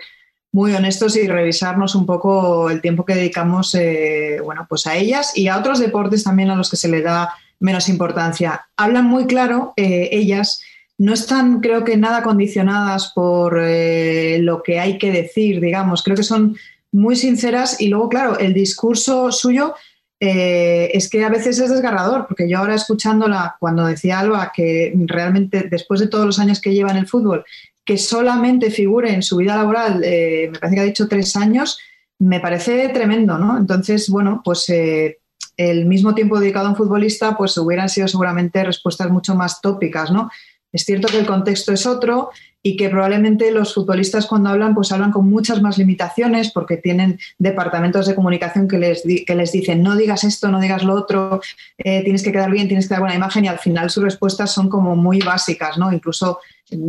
muy 0.52 0.74
honestos 0.74 1.16
y 1.16 1.28
revisarnos 1.28 1.94
un 1.94 2.08
poco 2.08 2.72
el 2.72 2.82
tiempo 2.82 3.06
que 3.06 3.14
dedicamos 3.14 3.76
eh, 3.76 4.40
bueno, 4.44 4.66
pues 4.68 4.88
a 4.88 4.96
ellas 4.96 5.38
y 5.38 5.48
a 5.48 5.60
otros 5.60 5.78
deportes 5.78 6.24
también 6.24 6.50
a 6.50 6.56
los 6.56 6.72
que 6.72 6.78
se 6.78 6.90
le 6.90 7.04
da 7.04 7.32
menos 7.60 7.88
importancia. 7.88 8.66
Hablan 8.78 9.06
muy 9.06 9.28
claro, 9.28 9.74
eh, 9.78 10.10
ellas 10.12 10.64
no 10.98 11.14
están, 11.14 11.60
creo 11.60 11.84
que, 11.84 11.98
nada 11.98 12.24
condicionadas 12.24 13.12
por 13.14 13.62
lo 13.62 14.64
que 14.64 14.80
hay 14.80 14.98
que 14.98 15.12
decir, 15.12 15.62
digamos. 15.62 16.02
Creo 16.02 16.18
que 16.18 16.24
son 16.24 16.58
muy 16.96 17.18
sinceras 17.18 17.82
y 17.82 17.90
luego, 17.90 18.08
claro, 18.08 18.40
el 18.40 18.54
discurso 18.54 19.30
suyo 19.32 19.76
eh, 20.22 20.90
es 20.94 21.10
que 21.10 21.26
a 21.26 21.30
veces 21.30 21.60
es 21.60 21.70
desgarrador, 21.70 22.26
porque 22.26 22.50
yo 22.50 22.58
ahora 22.58 22.76
escuchándola 22.76 23.58
cuando 23.60 23.86
decía 23.86 24.20
Alba 24.20 24.54
que 24.56 24.94
realmente 25.06 25.68
después 25.70 26.00
de 26.00 26.08
todos 26.08 26.26
los 26.26 26.40
años 26.40 26.62
que 26.62 26.74
lleva 26.74 26.92
en 26.92 26.98
el 26.98 27.08
fútbol, 27.08 27.44
que 27.84 27.98
solamente 27.98 28.72
figure 28.72 29.14
en 29.14 29.22
su 29.22 29.38
vida 29.38 29.58
laboral, 29.58 30.02
eh, 30.06 30.48
me 30.52 30.58
parece 30.58 30.76
que 30.76 30.82
ha 30.82 30.86
dicho 30.86 31.08
tres 31.10 31.36
años, 31.36 31.78
me 32.18 32.40
parece 32.40 32.88
tremendo, 32.90 33.38
¿no? 33.38 33.58
Entonces, 33.58 34.08
bueno, 34.10 34.42
pues 34.44 34.70
eh, 34.70 35.20
el 35.58 35.86
mismo 35.86 36.16
tiempo 36.16 36.40
dedicado 36.40 36.68
a 36.68 36.70
un 36.70 36.78
futbolista, 36.78 37.36
pues 37.36 37.58
hubieran 37.58 37.90
sido 37.90 38.08
seguramente 38.08 38.64
respuestas 38.64 39.10
mucho 39.10 39.36
más 39.36 39.60
tópicas, 39.60 40.12
¿no? 40.12 40.32
Es 40.72 40.86
cierto 40.86 41.10
que 41.10 41.20
el 41.20 41.26
contexto 41.26 41.74
es 41.74 41.86
otro 41.86 42.30
y 42.68 42.78
que 42.78 42.90
probablemente 42.90 43.52
los 43.52 43.76
futbolistas 43.76 44.26
cuando 44.26 44.50
hablan, 44.50 44.74
pues 44.74 44.92
hablan 44.92 45.12
con 45.12 45.30
muchas 45.30 45.62
más 45.62 45.78
limitaciones 45.78 46.52
porque 46.52 46.78
tienen 46.78 47.20
departamentos 47.38 48.08
de 48.08 48.16
comunicación 48.16 48.68
que 48.68 48.80
les, 48.80 49.04
que 49.04 49.36
les 49.36 49.52
dicen 49.52 49.84
no 49.84 49.96
digas 49.96 50.24
esto, 50.24 50.48
no 50.48 50.60
digas 50.60 50.82
lo 50.82 50.96
otro, 50.96 51.42
eh, 51.78 52.04
tienes 52.04 52.24
que 52.24 52.32
quedar 52.32 52.50
bien, 52.50 52.68
tienes 52.68 52.88
que 52.88 52.96
dar 52.96 53.02
buena 53.02 53.14
imagen 53.14 53.46
y 53.46 53.50
al 53.50 53.60
final 53.60 53.92
sus 53.92 54.04
respuestas 54.04 54.52
son 54.52 54.68
como 54.68 54.96
muy 54.96 55.20
básicas, 55.20 55.78
¿no? 55.78 55.94
Incluso 55.94 56.40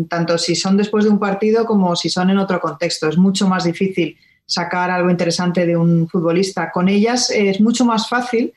tanto 0.09 0.39
si 0.39 0.57
son 0.57 0.79
después 0.79 1.05
de 1.05 1.11
un 1.11 1.19
partido 1.19 1.67
como 1.67 1.95
si 1.95 2.09
son 2.09 2.31
en 2.31 2.39
otro 2.39 2.59
contexto. 2.59 3.11
Es 3.11 3.19
mucho 3.19 3.47
más 3.47 3.65
difícil 3.65 4.17
sacar 4.47 4.91
algo 4.91 5.11
interesante 5.11 5.67
de 5.67 5.77
un 5.77 6.09
futbolista. 6.09 6.71
Con 6.73 6.89
ellas 6.89 7.29
es 7.29 7.61
mucho 7.61 7.85
más 7.85 8.09
fácil 8.09 8.55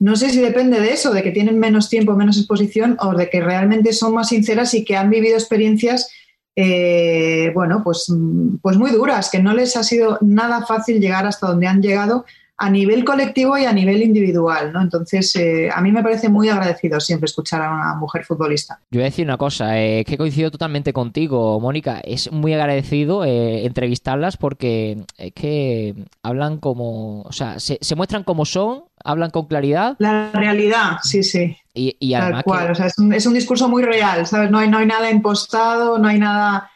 no 0.00 0.16
sé 0.16 0.30
si 0.30 0.40
depende 0.40 0.80
de 0.80 0.94
eso, 0.94 1.12
de 1.12 1.22
que 1.22 1.30
tienen 1.30 1.58
menos 1.58 1.90
tiempo, 1.90 2.16
menos 2.16 2.38
exposición, 2.38 2.96
o 3.00 3.14
de 3.14 3.28
que 3.28 3.42
realmente 3.42 3.92
son 3.92 4.14
más 4.14 4.30
sinceras 4.30 4.72
y 4.72 4.82
que 4.82 4.96
han 4.96 5.10
vivido 5.10 5.34
experiencias, 5.34 6.10
eh, 6.56 7.50
bueno, 7.54 7.82
pues, 7.82 8.12
pues 8.60 8.76
muy 8.76 8.90
duras, 8.90 9.30
que 9.30 9.42
no 9.42 9.54
les 9.54 9.76
ha 9.76 9.84
sido 9.84 10.18
nada 10.20 10.66
fácil 10.66 11.00
llegar 11.00 11.26
hasta 11.26 11.48
donde 11.48 11.66
han 11.66 11.82
llegado 11.82 12.24
a 12.60 12.68
nivel 12.68 13.06
colectivo 13.06 13.56
y 13.56 13.64
a 13.64 13.72
nivel 13.72 14.02
individual, 14.02 14.70
¿no? 14.70 14.82
Entonces, 14.82 15.34
eh, 15.34 15.70
a 15.74 15.80
mí 15.80 15.92
me 15.92 16.02
parece 16.02 16.28
muy 16.28 16.50
agradecido 16.50 17.00
siempre 17.00 17.24
escuchar 17.24 17.62
a 17.62 17.72
una 17.72 17.94
mujer 17.94 18.22
futbolista. 18.22 18.78
Yo 18.90 18.98
voy 18.98 19.04
a 19.04 19.04
decir 19.04 19.24
una 19.24 19.38
cosa, 19.38 19.80
eh, 19.80 20.04
que 20.04 20.18
coincido 20.18 20.50
totalmente 20.50 20.92
contigo, 20.92 21.58
Mónica. 21.58 22.00
Es 22.04 22.30
muy 22.30 22.52
agradecido 22.52 23.24
eh, 23.24 23.64
entrevistarlas 23.64 24.36
porque 24.36 25.06
es 25.16 25.32
que 25.32 25.94
hablan 26.22 26.58
como, 26.58 27.22
o 27.22 27.32
sea, 27.32 27.58
se, 27.58 27.78
muestran 27.96 28.24
como 28.24 28.44
son, 28.44 28.84
hablan 29.02 29.30
con 29.30 29.46
claridad. 29.46 29.96
La 29.98 30.30
realidad, 30.30 30.98
sí, 31.02 31.22
sí. 31.22 31.56
Y, 31.72 31.96
y 31.98 32.12
Tal 32.12 32.42
cual, 32.42 32.72
o 32.72 32.74
sea, 32.74 32.86
es 32.86 32.98
un, 32.98 33.14
es 33.14 33.24
un, 33.24 33.32
discurso 33.32 33.70
muy 33.70 33.82
real, 33.82 34.26
¿sabes? 34.26 34.50
No 34.50 34.58
hay, 34.58 34.68
no 34.68 34.76
hay 34.76 34.86
nada 34.86 35.10
impostado, 35.10 35.98
no 35.98 36.08
hay 36.08 36.18
nada 36.18 36.70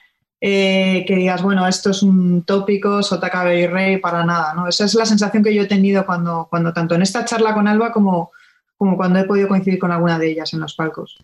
eh, 0.46 1.06
que 1.06 1.16
digas, 1.16 1.42
bueno, 1.42 1.66
esto 1.66 1.88
es 1.88 2.02
un 2.02 2.42
tópico, 2.42 3.02
sota 3.02 3.30
y 3.54 3.66
rey, 3.66 3.96
para 3.96 4.26
nada, 4.26 4.52
¿no? 4.52 4.68
Esa 4.68 4.84
es 4.84 4.94
la 4.94 5.06
sensación 5.06 5.42
que 5.42 5.54
yo 5.54 5.62
he 5.62 5.66
tenido 5.66 6.04
cuando, 6.04 6.48
cuando 6.50 6.70
tanto 6.74 6.94
en 6.94 7.00
esta 7.00 7.24
charla 7.24 7.54
con 7.54 7.66
Alba 7.66 7.92
como, 7.92 8.30
como 8.76 8.98
cuando 8.98 9.18
he 9.20 9.24
podido 9.24 9.48
coincidir 9.48 9.78
con 9.78 9.90
alguna 9.90 10.18
de 10.18 10.32
ellas 10.32 10.52
en 10.52 10.60
los 10.60 10.74
palcos. 10.74 11.16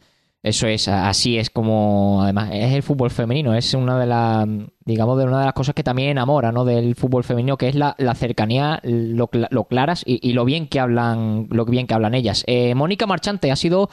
Eso 0.42 0.66
es, 0.68 0.88
así 0.88 1.36
es 1.36 1.50
como, 1.50 2.22
además, 2.22 2.48
es 2.50 2.72
el 2.72 2.82
fútbol 2.82 3.10
femenino, 3.10 3.54
es 3.54 3.74
una 3.74 4.00
de 4.00 4.06
las, 4.06 4.48
digamos, 4.86 5.18
de 5.18 5.24
una 5.26 5.40
de 5.40 5.44
las 5.44 5.52
cosas 5.52 5.74
que 5.74 5.84
también 5.84 6.08
enamora, 6.08 6.50
¿no? 6.50 6.64
Del 6.64 6.94
fútbol 6.94 7.22
femenino, 7.22 7.58
que 7.58 7.68
es 7.68 7.74
la, 7.74 7.94
cercanía, 8.14 8.80
lo, 8.82 9.28
claras 9.68 10.02
y, 10.06 10.32
lo 10.32 10.46
bien 10.46 10.66
que 10.66 10.80
hablan, 10.80 11.46
lo 11.50 11.66
bien 11.66 11.86
que 11.86 11.92
hablan 11.92 12.14
ellas. 12.14 12.42
Eh, 12.46 12.74
Mónica 12.74 13.06
Marchante, 13.06 13.52
ha 13.52 13.56
sido 13.56 13.90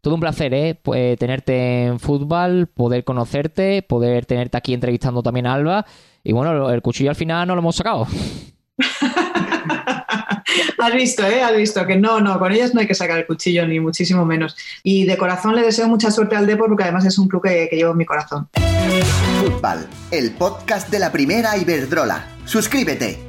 todo 0.00 0.14
un 0.14 0.20
placer, 0.20 0.54
¿eh? 0.54 0.78
Pues, 0.80 1.18
tenerte 1.18 1.84
en 1.84 1.98
fútbol, 1.98 2.68
poder 2.68 3.04
conocerte, 3.04 3.82
poder 3.82 4.26
tenerte 4.26 4.56
aquí 4.56 4.74
entrevistando 4.74 5.22
también 5.22 5.46
a 5.46 5.54
Alba. 5.54 5.86
Y 6.22 6.32
bueno, 6.32 6.70
el 6.70 6.82
cuchillo 6.82 7.10
al 7.10 7.16
final 7.16 7.46
no 7.48 7.54
lo 7.54 7.60
hemos 7.60 7.76
sacado. 7.76 8.06
Has 10.78 10.94
visto, 10.94 11.26
¿eh? 11.26 11.42
Has 11.42 11.56
visto 11.56 11.84
que 11.86 11.96
no, 11.96 12.20
no, 12.20 12.38
con 12.38 12.52
ellas 12.52 12.72
no 12.72 12.80
hay 12.80 12.86
que 12.86 12.94
sacar 12.94 13.18
el 13.18 13.26
cuchillo, 13.26 13.66
ni 13.66 13.80
muchísimo 13.80 14.24
menos. 14.24 14.56
Y 14.82 15.04
de 15.04 15.16
corazón 15.16 15.54
le 15.54 15.62
deseo 15.62 15.88
mucha 15.88 16.10
suerte 16.10 16.36
al 16.36 16.46
Depor, 16.46 16.68
porque 16.68 16.84
además 16.84 17.04
es 17.04 17.18
un 17.18 17.28
club 17.28 17.42
que, 17.42 17.68
que 17.68 17.76
llevo 17.76 17.92
en 17.92 17.98
mi 17.98 18.06
corazón. 18.06 18.48
Fútbol, 19.40 19.86
el 20.10 20.30
podcast 20.32 20.88
de 20.90 20.98
la 20.98 21.12
primera 21.12 21.56
Iberdrola. 21.56 22.24
Suscríbete. 22.44 23.27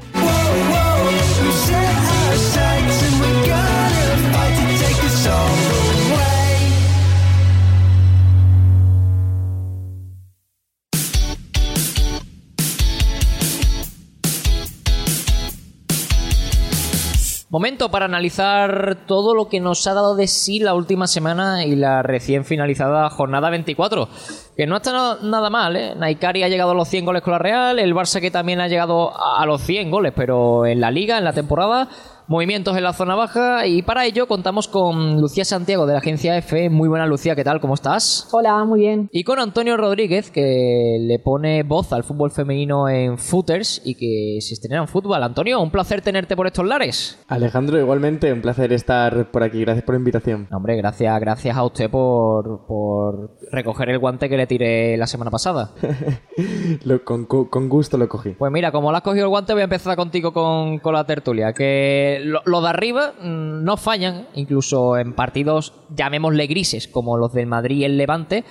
Momento 17.51 17.89
para 17.89 18.05
analizar 18.05 19.07
todo 19.07 19.33
lo 19.33 19.49
que 19.49 19.59
nos 19.59 19.87
ha 19.87 19.95
dado 19.95 20.15
de 20.15 20.27
sí 20.27 20.59
la 20.59 20.75
última 20.75 21.07
semana 21.07 21.65
y 21.65 21.75
la 21.75 22.03
recién 22.03 22.45
finalizada 22.45 23.09
jornada 23.09 23.49
24. 23.49 24.07
Que 24.55 24.67
no 24.67 24.77
está 24.77 25.17
nada 25.23 25.49
mal, 25.49 25.75
¿eh? 25.75 25.95
Naikari 25.95 26.43
ha 26.43 26.47
llegado 26.47 26.71
a 26.71 26.75
los 26.75 26.87
100 26.87 27.05
goles 27.05 27.23
con 27.23 27.31
la 27.31 27.39
Real, 27.39 27.79
el 27.79 27.95
Barça 27.95 28.21
que 28.21 28.29
también 28.29 28.61
ha 28.61 28.67
llegado 28.67 29.11
a 29.19 29.43
los 29.47 29.63
100 29.63 29.89
goles, 29.89 30.13
pero 30.15 30.67
en 30.67 30.79
la 30.79 30.91
liga, 30.91 31.17
en 31.17 31.23
la 31.23 31.33
temporada, 31.33 31.89
movimientos 32.29 32.77
en 32.77 32.83
la 32.83 32.93
zona 32.93 33.15
baja 33.15 33.65
y 33.65 33.81
para 33.81 34.05
ello 34.05 34.27
contamos 34.27 34.67
con 34.67 35.19
Lucía 35.19 35.43
Santiago 35.43 35.87
de 35.87 35.93
la 35.93 35.99
agencia 35.99 36.37
F. 36.37 36.69
Muy 36.69 36.87
buena 36.87 37.07
Lucía, 37.07 37.35
¿qué 37.35 37.43
tal? 37.43 37.59
¿Cómo 37.59 37.73
estás? 37.73 38.29
Hola, 38.31 38.63
muy 38.65 38.81
bien. 38.81 39.09
Y 39.11 39.23
con 39.23 39.39
Antonio 39.39 39.77
Rodríguez 39.77 40.29
que 40.29 40.99
le 41.01 41.17
pone 41.17 41.63
voz 41.63 41.91
al 41.91 42.03
fútbol 42.03 42.29
femenino 42.29 42.87
en 42.87 43.17
Footers 43.17 43.81
y 43.83 43.95
que 43.95 44.41
se 44.41 44.53
estrena 44.53 44.81
en 44.81 44.87
fútbol. 44.87 45.23
Antonio, 45.23 45.59
un 45.59 45.71
placer 45.71 46.01
tenerte 46.01 46.35
por 46.35 46.45
estos 46.45 46.67
lares. 46.67 47.19
Alejandro, 47.27 47.79
igualmente, 47.79 48.31
un 48.31 48.41
placer 48.41 48.73
estar 48.73 49.31
por 49.31 49.41
aquí. 49.41 49.61
Gracias 49.61 49.83
por 49.83 49.95
la 49.95 49.99
invitación. 49.99 50.47
hombre, 50.51 50.77
gracias, 50.77 51.19
gracias 51.19 51.57
a 51.57 51.63
usted 51.63 51.89
por, 51.89 52.67
por 52.67 53.39
recoger 53.51 53.89
el 53.89 53.97
guante 53.97 54.29
que 54.29 54.37
le 54.37 54.45
tiré 54.45 54.97
la 54.97 55.07
semana 55.07 55.31
pasada. 55.31 55.71
con, 57.05 57.25
con, 57.25 57.69
gusto 57.69 57.97
lo 57.97 58.07
cogí. 58.07 58.35
Pues 58.37 58.51
mira, 58.51 58.71
como 58.71 58.91
lo 58.91 58.97
has 58.97 59.03
cogido 59.03 59.25
el 59.25 59.29
guante, 59.29 59.53
voy 59.53 59.61
a 59.61 59.63
empezar 59.63 59.95
contigo 59.95 60.31
con, 60.31 60.77
con 60.77 60.93
la 60.93 61.05
tertulia. 61.05 61.53
Que 61.53 62.18
lo, 62.25 62.61
de 62.61 62.67
arriba 62.67 63.13
mm, 63.19 63.63
no 63.63 63.77
fallan, 63.77 64.27
incluso 64.35 64.97
en 64.97 65.13
partidos, 65.13 65.73
llamémosle 65.95 66.47
grises, 66.47 66.87
como 66.87 67.17
los 67.17 67.33
del 67.33 67.47
Madrid 67.47 67.77
y 67.77 67.83
el 67.85 67.97
Levante, 67.97 68.43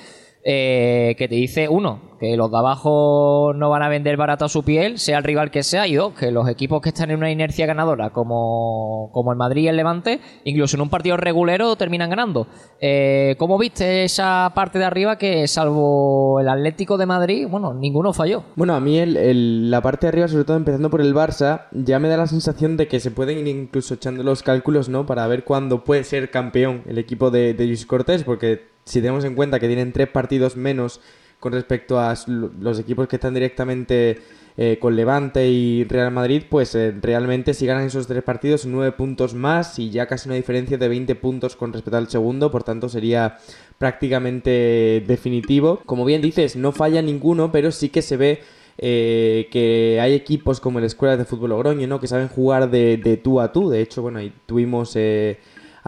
eh, 0.44 1.14
que 1.18 1.28
te 1.28 1.34
dice, 1.34 1.68
uno, 1.68 2.16
que 2.18 2.36
los 2.36 2.50
de 2.50 2.58
abajo 2.58 3.52
no 3.54 3.70
van 3.70 3.82
a 3.82 3.88
vender 3.88 4.16
barato 4.16 4.44
a 4.44 4.48
su 4.48 4.62
piel, 4.62 4.98
sea 4.98 5.18
el 5.18 5.24
rival 5.24 5.50
que 5.50 5.62
sea, 5.62 5.86
y 5.86 5.94
dos, 5.94 6.14
que 6.14 6.30
los 6.30 6.48
equipos 6.48 6.80
que 6.80 6.90
están 6.90 7.10
en 7.10 7.18
una 7.18 7.30
inercia 7.30 7.66
ganadora, 7.66 8.10
como, 8.10 9.10
como 9.12 9.32
el 9.32 9.38
Madrid 9.38 9.64
y 9.64 9.68
el 9.68 9.76
Levante, 9.76 10.20
incluso 10.44 10.76
en 10.76 10.82
un 10.82 10.90
partido 10.90 11.16
regulero 11.16 11.76
terminan 11.76 12.10
ganando. 12.10 12.46
Eh, 12.80 13.36
¿Cómo 13.38 13.58
viste 13.58 14.04
esa 14.04 14.52
parte 14.54 14.78
de 14.78 14.84
arriba 14.84 15.18
que, 15.18 15.46
salvo 15.48 16.40
el 16.40 16.48
Atlético 16.48 16.96
de 16.98 17.06
Madrid, 17.06 17.46
bueno, 17.48 17.74
ninguno 17.74 18.12
falló? 18.12 18.44
Bueno, 18.56 18.74
a 18.74 18.80
mí 18.80 18.98
el, 18.98 19.70
la 19.70 19.80
parte 19.80 20.06
de 20.06 20.08
arriba, 20.08 20.28
sobre 20.28 20.44
todo 20.44 20.56
empezando 20.56 20.90
por 20.90 21.00
el 21.00 21.14
Barça, 21.14 21.66
ya 21.72 21.98
me 21.98 22.08
da 22.08 22.16
la 22.16 22.26
sensación 22.26 22.76
de 22.76 22.88
que 22.88 23.00
se 23.00 23.10
pueden 23.10 23.38
ir 23.38 23.48
incluso 23.48 23.94
echando 23.94 24.22
los 24.22 24.42
cálculos, 24.42 24.88
¿no? 24.88 25.06
Para 25.06 25.26
ver 25.26 25.44
cuándo 25.44 25.84
puede 25.84 26.04
ser 26.04 26.30
campeón 26.30 26.82
el 26.86 26.98
equipo 26.98 27.30
de, 27.30 27.54
de 27.54 27.66
Luis 27.66 27.86
Cortés, 27.86 28.24
porque 28.24 28.77
si 28.88 29.00
tenemos 29.00 29.24
en 29.24 29.34
cuenta 29.34 29.60
que 29.60 29.66
tienen 29.66 29.92
tres 29.92 30.08
partidos 30.08 30.56
menos 30.56 31.00
con 31.40 31.52
respecto 31.52 32.00
a 32.00 32.14
los 32.26 32.78
equipos 32.80 33.06
que 33.06 33.16
están 33.16 33.34
directamente 33.34 34.18
eh, 34.56 34.78
con 34.80 34.96
Levante 34.96 35.48
y 35.48 35.84
Real 35.84 36.10
Madrid, 36.10 36.42
pues 36.48 36.74
eh, 36.74 36.92
realmente 37.00 37.54
si 37.54 37.64
ganan 37.64 37.84
esos 37.84 38.08
tres 38.08 38.24
partidos, 38.24 38.66
nueve 38.66 38.90
puntos 38.90 39.34
más 39.34 39.78
y 39.78 39.90
ya 39.90 40.06
casi 40.06 40.28
una 40.28 40.34
diferencia 40.34 40.78
de 40.78 40.88
20 40.88 41.14
puntos 41.14 41.54
con 41.54 41.72
respecto 41.72 41.96
al 41.96 42.08
segundo, 42.08 42.50
por 42.50 42.64
tanto 42.64 42.88
sería 42.88 43.38
prácticamente 43.78 45.04
definitivo. 45.06 45.80
Como 45.86 46.04
bien 46.04 46.22
dices, 46.22 46.56
no 46.56 46.72
falla 46.72 47.02
ninguno, 47.02 47.52
pero 47.52 47.70
sí 47.70 47.88
que 47.90 48.02
se 48.02 48.16
ve 48.16 48.40
eh, 48.78 49.48
que 49.52 50.00
hay 50.00 50.14
equipos 50.14 50.58
como 50.58 50.80
el 50.80 50.86
Escuela 50.86 51.16
de 51.16 51.24
Fútbol 51.24 51.50
Logroño, 51.50 51.86
¿no? 51.86 52.00
Que 52.00 52.08
saben 52.08 52.26
jugar 52.26 52.68
de, 52.68 52.96
de 52.96 53.16
tú 53.16 53.40
a 53.40 53.52
tú. 53.52 53.70
De 53.70 53.80
hecho, 53.80 54.02
bueno, 54.02 54.18
ahí 54.18 54.32
tuvimos 54.46 54.96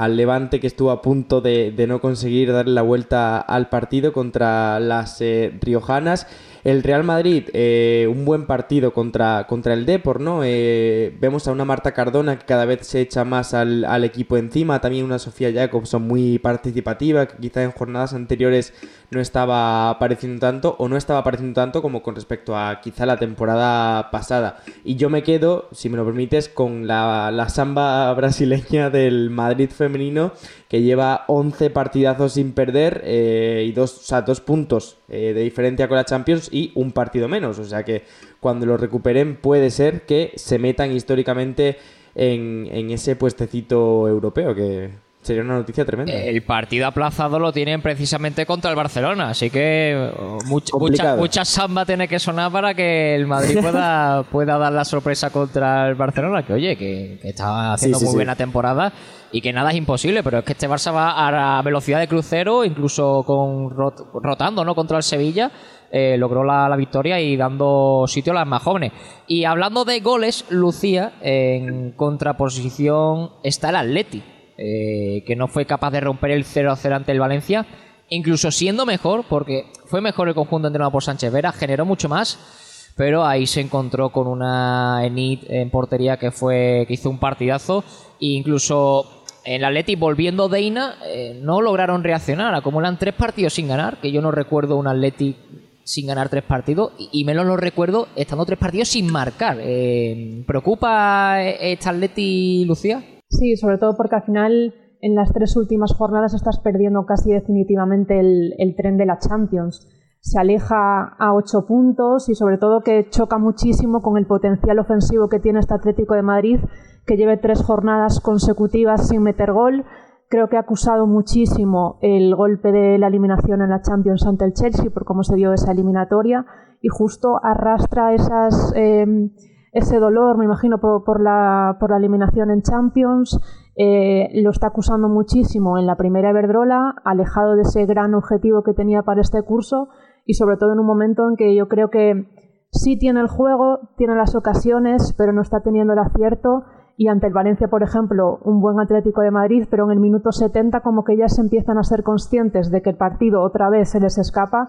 al 0.00 0.16
Levante 0.16 0.60
que 0.60 0.66
estuvo 0.66 0.92
a 0.92 1.02
punto 1.02 1.42
de, 1.42 1.74
no 1.86 2.00
conseguir 2.00 2.50
darle 2.52 2.72
la 2.72 2.80
vuelta 2.80 3.38
al 3.38 3.68
partido 3.68 4.14
contra 4.14 4.80
las 4.80 5.20
eh, 5.20 5.52
riojanas 5.60 6.26
el 6.64 6.82
Real 6.82 7.04
Madrid, 7.04 7.48
eh, 7.52 8.06
un 8.10 8.24
buen 8.24 8.46
partido 8.46 8.92
contra, 8.92 9.46
contra 9.46 9.74
el 9.74 9.86
Depor, 9.86 10.20
¿no? 10.20 10.42
Eh, 10.44 11.16
vemos 11.20 11.48
a 11.48 11.52
una 11.52 11.64
Marta 11.64 11.92
Cardona 11.92 12.38
que 12.38 12.44
cada 12.44 12.64
vez 12.64 12.86
se 12.86 13.00
echa 13.00 13.24
más 13.24 13.54
al, 13.54 14.04
equipo 14.04 14.36
encima, 14.36 14.80
también 14.80 15.04
una 15.04 15.18
Sofía 15.18 15.52
Jacobson 15.52 16.06
muy 16.06 16.38
participativa, 16.38 17.26
que 17.26 17.36
quizá 17.36 17.62
en 17.62 17.72
jornadas 17.72 18.14
anteriores 18.14 18.74
no 19.10 19.20
estaba 19.20 19.90
apareciendo 19.90 20.40
tanto, 20.40 20.76
o 20.78 20.88
no 20.88 20.96
estaba 20.96 21.20
apareciendo 21.20 21.60
tanto 21.60 21.82
como 21.82 22.02
con 22.02 22.14
respecto 22.14 22.56
a 22.56 22.80
quizá 22.80 23.06
la 23.06 23.18
temporada 23.18 24.10
pasada. 24.10 24.62
Y 24.84 24.96
yo 24.96 25.10
me 25.10 25.22
quedo, 25.22 25.68
si 25.72 25.88
me 25.88 25.96
lo 25.96 26.04
permites, 26.04 26.48
con 26.48 26.86
la, 26.86 27.30
la 27.30 27.48
samba 27.48 28.12
brasileña 28.14 28.90
del 28.90 29.30
Madrid 29.30 29.70
femenino, 29.70 30.32
que 30.70 30.80
lleva 30.80 31.24
11 31.26 31.68
partidazos 31.68 32.32
sin 32.32 32.52
perder 32.52 33.02
eh, 33.04 33.66
y 33.68 33.72
dos, 33.72 33.98
o 33.98 34.02
sea, 34.02 34.22
dos 34.22 34.40
puntos 34.40 34.96
de 35.08 35.34
diferencia 35.34 35.88
con 35.88 35.96
la 35.96 36.04
Champions 36.04 36.48
y 36.50 36.72
un 36.76 36.92
partido 36.92 37.28
menos. 37.28 37.58
O 37.58 37.64
sea 37.64 37.82
que 37.82 38.04
cuando 38.38 38.64
lo 38.64 38.78
recuperen 38.78 39.36
puede 39.36 39.70
ser 39.70 40.06
que 40.06 40.32
se 40.36 40.58
metan 40.58 40.92
históricamente 40.92 41.76
en, 42.14 42.68
en 42.70 42.90
ese 42.90 43.16
puestecito 43.16 44.08
europeo 44.08 44.54
que 44.54 44.90
Sería 45.22 45.42
una 45.42 45.54
noticia 45.56 45.84
tremenda. 45.84 46.14
El 46.14 46.40
partido 46.42 46.86
aplazado 46.86 47.38
lo 47.38 47.52
tienen 47.52 47.82
precisamente 47.82 48.46
contra 48.46 48.70
el 48.70 48.76
Barcelona, 48.76 49.28
así 49.28 49.50
que 49.50 50.10
oh, 50.18 50.38
mucha, 50.46 51.14
mucha, 51.14 51.44
samba 51.44 51.84
tiene 51.84 52.08
que 52.08 52.18
sonar 52.18 52.50
para 52.50 52.72
que 52.72 53.14
el 53.16 53.26
Madrid 53.26 53.58
pueda, 53.60 54.22
pueda 54.22 54.56
dar 54.56 54.72
la 54.72 54.84
sorpresa 54.86 55.28
contra 55.28 55.88
el 55.88 55.94
Barcelona, 55.94 56.42
que 56.46 56.54
oye, 56.54 56.74
que, 56.74 57.20
está 57.22 57.74
haciendo 57.74 58.00
muy 58.00 58.14
buena 58.14 58.34
temporada 58.34 58.94
y 59.32 59.40
que 59.40 59.52
nada 59.52 59.70
es 59.70 59.76
imposible, 59.76 60.22
pero 60.22 60.38
es 60.38 60.44
que 60.44 60.52
este 60.52 60.68
Barça 60.68 60.94
va 60.94 61.58
a 61.58 61.62
velocidad 61.62 62.00
de 62.00 62.08
crucero, 62.08 62.64
incluso 62.64 63.22
con 63.24 63.70
rotando 63.70 64.64
¿no? 64.64 64.74
contra 64.74 64.96
el 64.96 65.02
Sevilla. 65.02 65.50
Eh, 65.92 66.16
logró 66.16 66.44
la, 66.44 66.76
victoria 66.76 67.20
y 67.20 67.36
dando 67.36 68.04
sitio 68.06 68.32
a 68.32 68.36
las 68.36 68.46
más 68.46 68.62
jóvenes. 68.62 68.92
Y 69.26 69.44
hablando 69.44 69.84
de 69.84 69.98
goles, 69.98 70.44
Lucía, 70.48 71.14
en 71.20 71.92
contraposición 71.92 73.30
está 73.42 73.70
el 73.70 73.76
Atleti 73.76 74.22
eh, 74.62 75.24
que 75.26 75.36
no 75.36 75.48
fue 75.48 75.64
capaz 75.64 75.90
de 75.90 76.00
romper 76.00 76.32
el 76.32 76.44
0-0 76.44 76.92
ante 76.94 77.12
el 77.12 77.18
Valencia, 77.18 77.64
incluso 78.10 78.50
siendo 78.50 78.84
mejor, 78.84 79.24
porque 79.26 79.64
fue 79.86 80.02
mejor 80.02 80.28
el 80.28 80.34
conjunto 80.34 80.68
entrenado 80.68 80.90
por 80.90 81.02
Sánchez 81.02 81.32
Vera, 81.32 81.50
generó 81.50 81.86
mucho 81.86 82.10
más, 82.10 82.92
pero 82.94 83.24
ahí 83.24 83.46
se 83.46 83.62
encontró 83.62 84.10
con 84.10 84.26
una 84.26 85.00
Enid 85.06 85.44
en 85.48 85.70
portería 85.70 86.18
que 86.18 86.30
fue 86.30 86.84
que 86.86 86.92
hizo 86.92 87.08
un 87.08 87.18
partidazo 87.18 87.84
e 88.20 88.26
incluso 88.26 89.19
en 89.44 89.54
el 89.54 89.64
Atleti 89.64 89.96
volviendo 89.96 90.48
Deina 90.48 90.96
eh, 91.06 91.38
no 91.42 91.60
lograron 91.60 92.04
reaccionar, 92.04 92.54
acumulan 92.54 92.98
tres 92.98 93.14
partidos 93.14 93.54
sin 93.54 93.68
ganar, 93.68 93.98
que 94.00 94.12
yo 94.12 94.22
no 94.22 94.30
recuerdo 94.30 94.76
un 94.76 94.86
Atleti 94.86 95.36
sin 95.84 96.06
ganar 96.06 96.28
tres 96.28 96.44
partidos 96.44 96.92
y, 96.98 97.24
menos 97.24 97.46
lo 97.46 97.56
recuerdo 97.56 98.06
estando 98.14 98.44
tres 98.46 98.58
partidos 98.58 98.88
sin 98.88 99.10
marcar. 99.10 99.58
Eh, 99.60 100.44
¿Preocupa 100.46 101.42
esta 101.42 101.90
Atleti, 101.90 102.64
Lucía? 102.64 103.02
Sí, 103.28 103.56
sobre 103.56 103.78
todo 103.78 103.96
porque 103.96 104.16
al 104.16 104.22
final 104.22 104.74
en 105.02 105.14
las 105.14 105.32
tres 105.32 105.56
últimas 105.56 105.92
jornadas 105.94 106.34
estás 106.34 106.60
perdiendo 106.60 107.06
casi 107.06 107.32
definitivamente 107.32 108.20
el, 108.20 108.74
tren 108.76 108.96
de 108.96 109.06
la 109.06 109.18
Champions. 109.18 109.88
Se 110.22 110.38
aleja 110.38 111.14
a 111.18 111.34
ocho 111.34 111.64
puntos 111.66 112.28
y 112.28 112.34
sobre 112.34 112.58
todo 112.58 112.82
que 112.82 113.08
choca 113.08 113.38
muchísimo 113.38 114.02
con 114.02 114.18
el 114.18 114.26
potencial 114.26 114.78
ofensivo 114.78 115.28
que 115.28 115.40
tiene 115.40 115.60
este 115.60 115.74
Atlético 115.74 116.14
de 116.14 116.22
Madrid, 116.22 116.60
que 117.06 117.16
lleve 117.16 117.38
tres 117.38 117.62
jornadas 117.62 118.20
consecutivas 118.20 119.08
sin 119.08 119.22
meter 119.22 119.52
gol. 119.52 119.86
Creo 120.28 120.48
que 120.48 120.58
ha 120.58 120.60
acusado 120.60 121.06
muchísimo 121.06 121.98
el 122.02 122.36
golpe 122.36 122.70
de 122.70 122.98
la 122.98 123.08
eliminación 123.08 123.62
en 123.62 123.70
la 123.70 123.80
Champions 123.80 124.26
ante 124.26 124.44
el 124.44 124.52
Chelsea 124.52 124.90
por 124.90 125.04
cómo 125.04 125.24
se 125.24 125.36
dio 125.36 125.54
esa 125.54 125.72
eliminatoria 125.72 126.44
y 126.82 126.88
justo 126.88 127.40
arrastra 127.42 128.14
eh, 128.14 129.30
ese 129.72 129.98
dolor, 129.98 130.36
me 130.36 130.44
imagino, 130.44 130.78
por, 130.78 131.20
la, 131.20 131.76
por 131.80 131.90
la 131.90 131.96
eliminación 131.96 132.50
en 132.50 132.62
Champions, 132.62 133.38
eh, 133.76 134.28
lo 134.42 134.50
está 134.50 134.68
acusando 134.68 135.08
muchísimo 135.08 135.78
en 135.78 135.86
la 135.86 135.96
primera 135.96 136.32
Verdrola, 136.32 136.94
alejado 137.04 137.54
de 137.54 137.62
ese 137.62 137.86
gran 137.86 138.14
objetivo 138.14 138.62
que 138.62 138.74
tenía 138.74 139.02
para 139.02 139.20
este 139.20 139.42
curso 139.42 139.88
y 140.30 140.34
sobre 140.34 140.56
todo 140.56 140.72
en 140.72 140.78
un 140.78 140.86
momento 140.86 141.28
en 141.28 141.34
que 141.34 141.56
yo 141.56 141.66
creo 141.66 141.90
que 141.90 142.24
sí 142.70 142.96
tiene 142.96 143.18
el 143.18 143.26
juego, 143.26 143.80
tiene 143.96 144.14
las 144.14 144.36
ocasiones, 144.36 145.12
pero 145.18 145.32
no 145.32 145.42
está 145.42 145.60
teniendo 145.60 145.92
el 145.92 145.98
acierto. 145.98 146.62
Y 146.96 147.08
ante 147.08 147.26
el 147.26 147.32
Valencia, 147.32 147.66
por 147.66 147.82
ejemplo, 147.82 148.38
un 148.44 148.60
buen 148.60 148.78
Atlético 148.78 149.22
de 149.22 149.32
Madrid, 149.32 149.66
pero 149.68 149.86
en 149.86 149.90
el 149.90 149.98
minuto 149.98 150.30
70 150.30 150.82
como 150.82 151.02
que 151.02 151.16
ya 151.16 151.28
se 151.28 151.40
empiezan 151.40 151.78
a 151.78 151.82
ser 151.82 152.04
conscientes 152.04 152.70
de 152.70 152.80
que 152.80 152.90
el 152.90 152.96
partido 152.96 153.42
otra 153.42 153.70
vez 153.70 153.90
se 153.90 153.98
les 153.98 154.18
escapa 154.18 154.68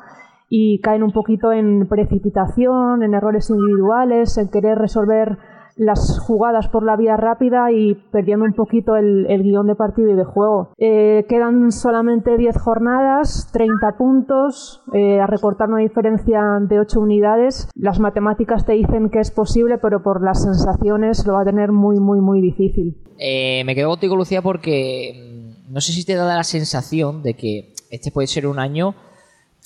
y 0.50 0.82
caen 0.82 1.04
un 1.04 1.12
poquito 1.12 1.52
en 1.52 1.88
precipitación, 1.88 3.04
en 3.04 3.14
errores 3.14 3.52
individuales, 3.52 4.36
en 4.40 4.50
querer 4.50 4.80
resolver 4.80 5.38
las 5.76 6.20
jugadas 6.20 6.68
por 6.68 6.84
la 6.84 6.96
vía 6.96 7.18
rápida 7.18 7.72
y 7.72 7.96
perdiendo 8.12 8.46
un 8.46 8.54
poquito 8.54 8.96
el, 8.96 9.26
guion 9.44 9.68
de 9.68 9.76
partido 9.76 10.10
y 10.12 10.16
de 10.16 10.24
juego. 10.24 10.74
Eh, 10.78 11.26
quedan 11.28 11.72
solamente 11.72 12.38
10 12.38 12.58
jornadas, 12.58 13.50
30 13.54 13.98
puntos, 13.98 14.84
eh, 14.94 15.20
a 15.20 15.28
recortar 15.28 15.70
una 15.70 15.80
diferencia 15.80 16.42
de 16.62 16.80
8 16.80 17.00
unidades. 17.00 17.70
Las 17.76 18.00
matemáticas 18.00 18.66
te 18.66 18.74
dicen 18.74 19.10
que 19.10 19.20
es 19.20 19.32
posible, 19.32 19.78
pero 19.78 20.04
por 20.04 20.24
las 20.24 20.44
sensaciones 20.44 21.26
lo 21.26 21.34
va 21.34 21.42
a 21.42 21.46
tener 21.46 21.72
muy, 21.72 22.00
muy, 22.00 22.20
muy 22.20 22.42
difícil. 22.42 22.98
Eh, 23.18 23.64
me 23.66 23.76
quedo 23.76 23.90
contigo, 23.90 24.16
Lucía, 24.16 24.42
porque 24.42 25.54
mm, 25.68 25.74
no 25.74 25.82
sé 25.82 25.94
si 25.94 26.06
te 26.06 26.16
da 26.16 26.36
la 26.36 26.44
sensación 26.44 27.24
de 27.24 27.36
que 27.36 27.74
este 27.92 28.12
puede 28.12 28.28
ser 28.28 28.48
un 28.48 28.60
año 28.60 28.96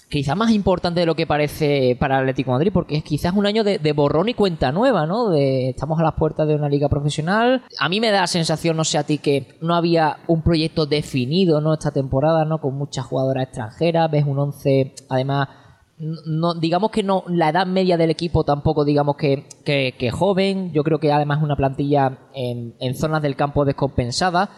quizás 0.10 0.36
más 0.38 0.52
importante 0.52 1.00
de 1.00 1.06
lo 1.06 1.16
que 1.16 1.28
parece 1.28 1.98
para 2.00 2.20
Atlético 2.20 2.52
de 2.52 2.56
Madrid, 2.56 2.72
porque 2.74 2.98
es 2.98 3.04
quizás 3.04 3.34
un 3.34 3.46
año 3.46 3.64
de, 3.64 3.94
borrón 3.94 4.30
y 4.30 4.34
cuenta 4.34 4.72
nueva, 4.72 5.06
¿no? 5.06 5.30
De, 5.30 5.70
estamos 5.70 6.00
a 6.00 6.04
las 6.04 6.14
puertas 6.14 6.48
de 6.48 6.56
una 6.56 6.70
liga 6.70 6.90
profesional. 6.90 7.64
A 7.80 7.90
mí 7.90 8.00
me 8.00 8.12
da 8.12 8.22
la 8.22 8.28
sensación, 8.28 8.78
no 8.78 8.84
sé 8.84 8.98
a 8.98 9.04
ti, 9.04 9.18
que 9.18 9.58
no 9.62 9.76
había 9.76 10.18
un 10.28 10.42
proyecto 10.42 10.86
definido, 10.86 11.62
¿no? 11.62 11.74
Esta 11.74 11.92
temporada, 11.92 12.46
¿no? 12.46 12.60
Con 12.60 12.76
muchas 12.76 13.06
jugadoras 13.06 13.46
extranjeras, 13.46 14.12
ves 14.12 14.26
un 14.26 14.40
11, 14.40 14.94
además... 15.10 15.48
No, 15.98 16.54
digamos 16.54 16.92
que 16.92 17.04
no 17.04 17.24
la 17.30 17.48
edad 17.52 17.66
media 17.66 17.96
del 17.96 18.10
equipo 18.10 18.44
tampoco 18.44 18.84
digamos 18.84 19.16
que, 19.16 19.48
que, 19.64 20.12
joven 20.12 20.74
yo 20.74 20.84
creo 20.84 21.00
que 21.00 21.14
además 21.14 21.42
una 21.42 21.56
plantilla 21.56 22.18
en, 22.34 22.76
en 22.82 22.96
zonas 22.96 23.22
del 23.22 23.38
campo 23.38 23.64
descompensada 23.64 24.50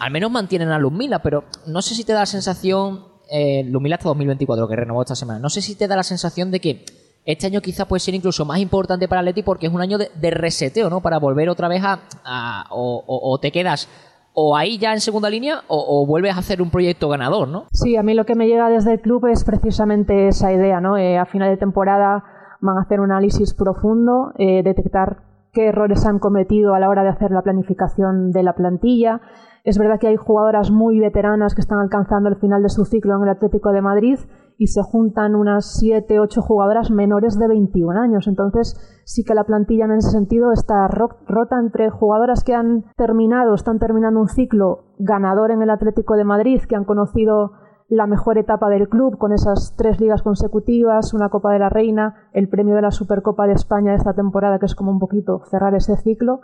al 0.00 0.10
menos 0.10 0.30
mantienen 0.32 0.72
a 0.72 0.78
Mila, 0.78 1.22
pero 1.22 1.44
no 1.66 1.80
sé 1.80 1.94
si 1.94 2.02
te 2.02 2.12
da 2.12 2.20
la 2.20 2.26
sensación 2.26 3.13
eh, 3.30 3.64
Lumila 3.64 3.96
hasta 3.96 4.08
2024, 4.08 4.68
que 4.68 4.76
renovó 4.76 5.02
esta 5.02 5.14
semana. 5.14 5.38
No 5.38 5.50
sé 5.50 5.60
si 5.60 5.74
te 5.74 5.88
da 5.88 5.96
la 5.96 6.02
sensación 6.02 6.50
de 6.50 6.60
que 6.60 6.84
este 7.24 7.46
año 7.46 7.60
quizás 7.60 7.86
puede 7.86 8.00
ser 8.00 8.14
incluso 8.14 8.44
más 8.44 8.58
importante 8.58 9.08
para 9.08 9.22
Leti 9.22 9.42
porque 9.42 9.66
es 9.66 9.72
un 9.72 9.80
año 9.80 9.98
de, 9.98 10.30
reseteo, 10.30 10.90
¿no? 10.90 11.00
Para 11.00 11.18
volver 11.18 11.48
otra 11.48 11.68
vez 11.68 11.82
a... 11.84 12.66
o, 12.70 13.38
te 13.40 13.50
quedas 13.50 13.88
o 14.34 14.56
ahí 14.56 14.78
ya 14.78 14.92
en 14.92 15.00
segunda 15.00 15.30
línea 15.30 15.62
o, 15.68 16.04
vuelves 16.06 16.34
a 16.34 16.40
hacer 16.40 16.60
un 16.60 16.70
proyecto 16.70 17.08
ganador, 17.08 17.48
¿no? 17.48 17.66
Sí, 17.72 17.96
a 17.96 18.02
mí 18.02 18.14
lo 18.14 18.26
que 18.26 18.34
me 18.34 18.48
llega 18.48 18.68
desde 18.68 18.92
el 18.92 19.00
club 19.00 19.26
es 19.26 19.44
precisamente 19.44 20.28
esa 20.28 20.52
idea, 20.52 20.80
¿no? 20.80 20.98
Eh, 20.98 21.18
a 21.18 21.24
final 21.24 21.50
de 21.50 21.56
temporada 21.56 22.24
van 22.60 22.78
a 22.78 22.82
hacer 22.82 23.00
un 23.00 23.12
análisis 23.12 23.54
profundo, 23.54 24.32
eh, 24.38 24.62
detectar 24.62 25.22
qué 25.54 25.68
errores 25.68 26.04
han 26.04 26.18
cometido 26.18 26.74
a 26.74 26.80
la 26.80 26.88
hora 26.90 27.02
de 27.02 27.08
hacer 27.08 27.30
la 27.30 27.42
planificación 27.42 28.32
de 28.32 28.42
la 28.42 28.54
plantilla, 28.54 29.20
es 29.64 29.78
verdad 29.78 29.98
que 29.98 30.08
hay 30.08 30.16
jugadoras 30.16 30.70
muy 30.70 31.00
veteranas 31.00 31.54
que 31.54 31.62
están 31.62 31.78
alcanzando 31.78 32.28
el 32.28 32.36
final 32.36 32.62
de 32.62 32.68
su 32.68 32.84
ciclo 32.84 33.16
en 33.16 33.22
el 33.22 33.30
Atlético 33.30 33.72
de 33.72 33.80
Madrid 33.80 34.18
y 34.58 34.66
se 34.66 34.82
juntan 34.82 35.34
unas 35.34 35.78
7, 35.78 36.20
8 36.20 36.42
jugadoras 36.42 36.90
menores 36.90 37.38
de 37.38 37.48
21 37.48 37.98
años. 37.98 38.28
Entonces 38.28 38.76
sí 39.04 39.24
que 39.24 39.34
la 39.34 39.44
plantilla 39.44 39.86
en 39.86 39.92
ese 39.92 40.10
sentido 40.10 40.52
está 40.52 40.86
rota 40.86 41.58
entre 41.58 41.88
jugadoras 41.88 42.44
que 42.44 42.54
han 42.54 42.84
terminado, 42.96 43.54
están 43.54 43.78
terminando 43.78 44.20
un 44.20 44.28
ciclo 44.28 44.84
ganador 44.98 45.50
en 45.50 45.62
el 45.62 45.70
Atlético 45.70 46.14
de 46.14 46.24
Madrid, 46.24 46.60
que 46.68 46.76
han 46.76 46.84
conocido 46.84 47.52
la 47.88 48.06
mejor 48.06 48.38
etapa 48.38 48.68
del 48.68 48.88
club 48.88 49.18
con 49.18 49.32
esas 49.32 49.74
tres 49.76 50.00
ligas 50.00 50.22
consecutivas, 50.22 51.12
una 51.12 51.28
Copa 51.28 51.52
de 51.52 51.58
la 51.58 51.68
Reina, 51.68 52.28
el 52.32 52.48
premio 52.48 52.74
de 52.74 52.82
la 52.82 52.90
Supercopa 52.90 53.46
de 53.46 53.52
España 53.52 53.94
esta 53.94 54.14
temporada, 54.14 54.58
que 54.58 54.66
es 54.66 54.74
como 54.74 54.90
un 54.90 54.98
poquito 54.98 55.42
cerrar 55.50 55.74
ese 55.74 55.96
ciclo, 55.96 56.40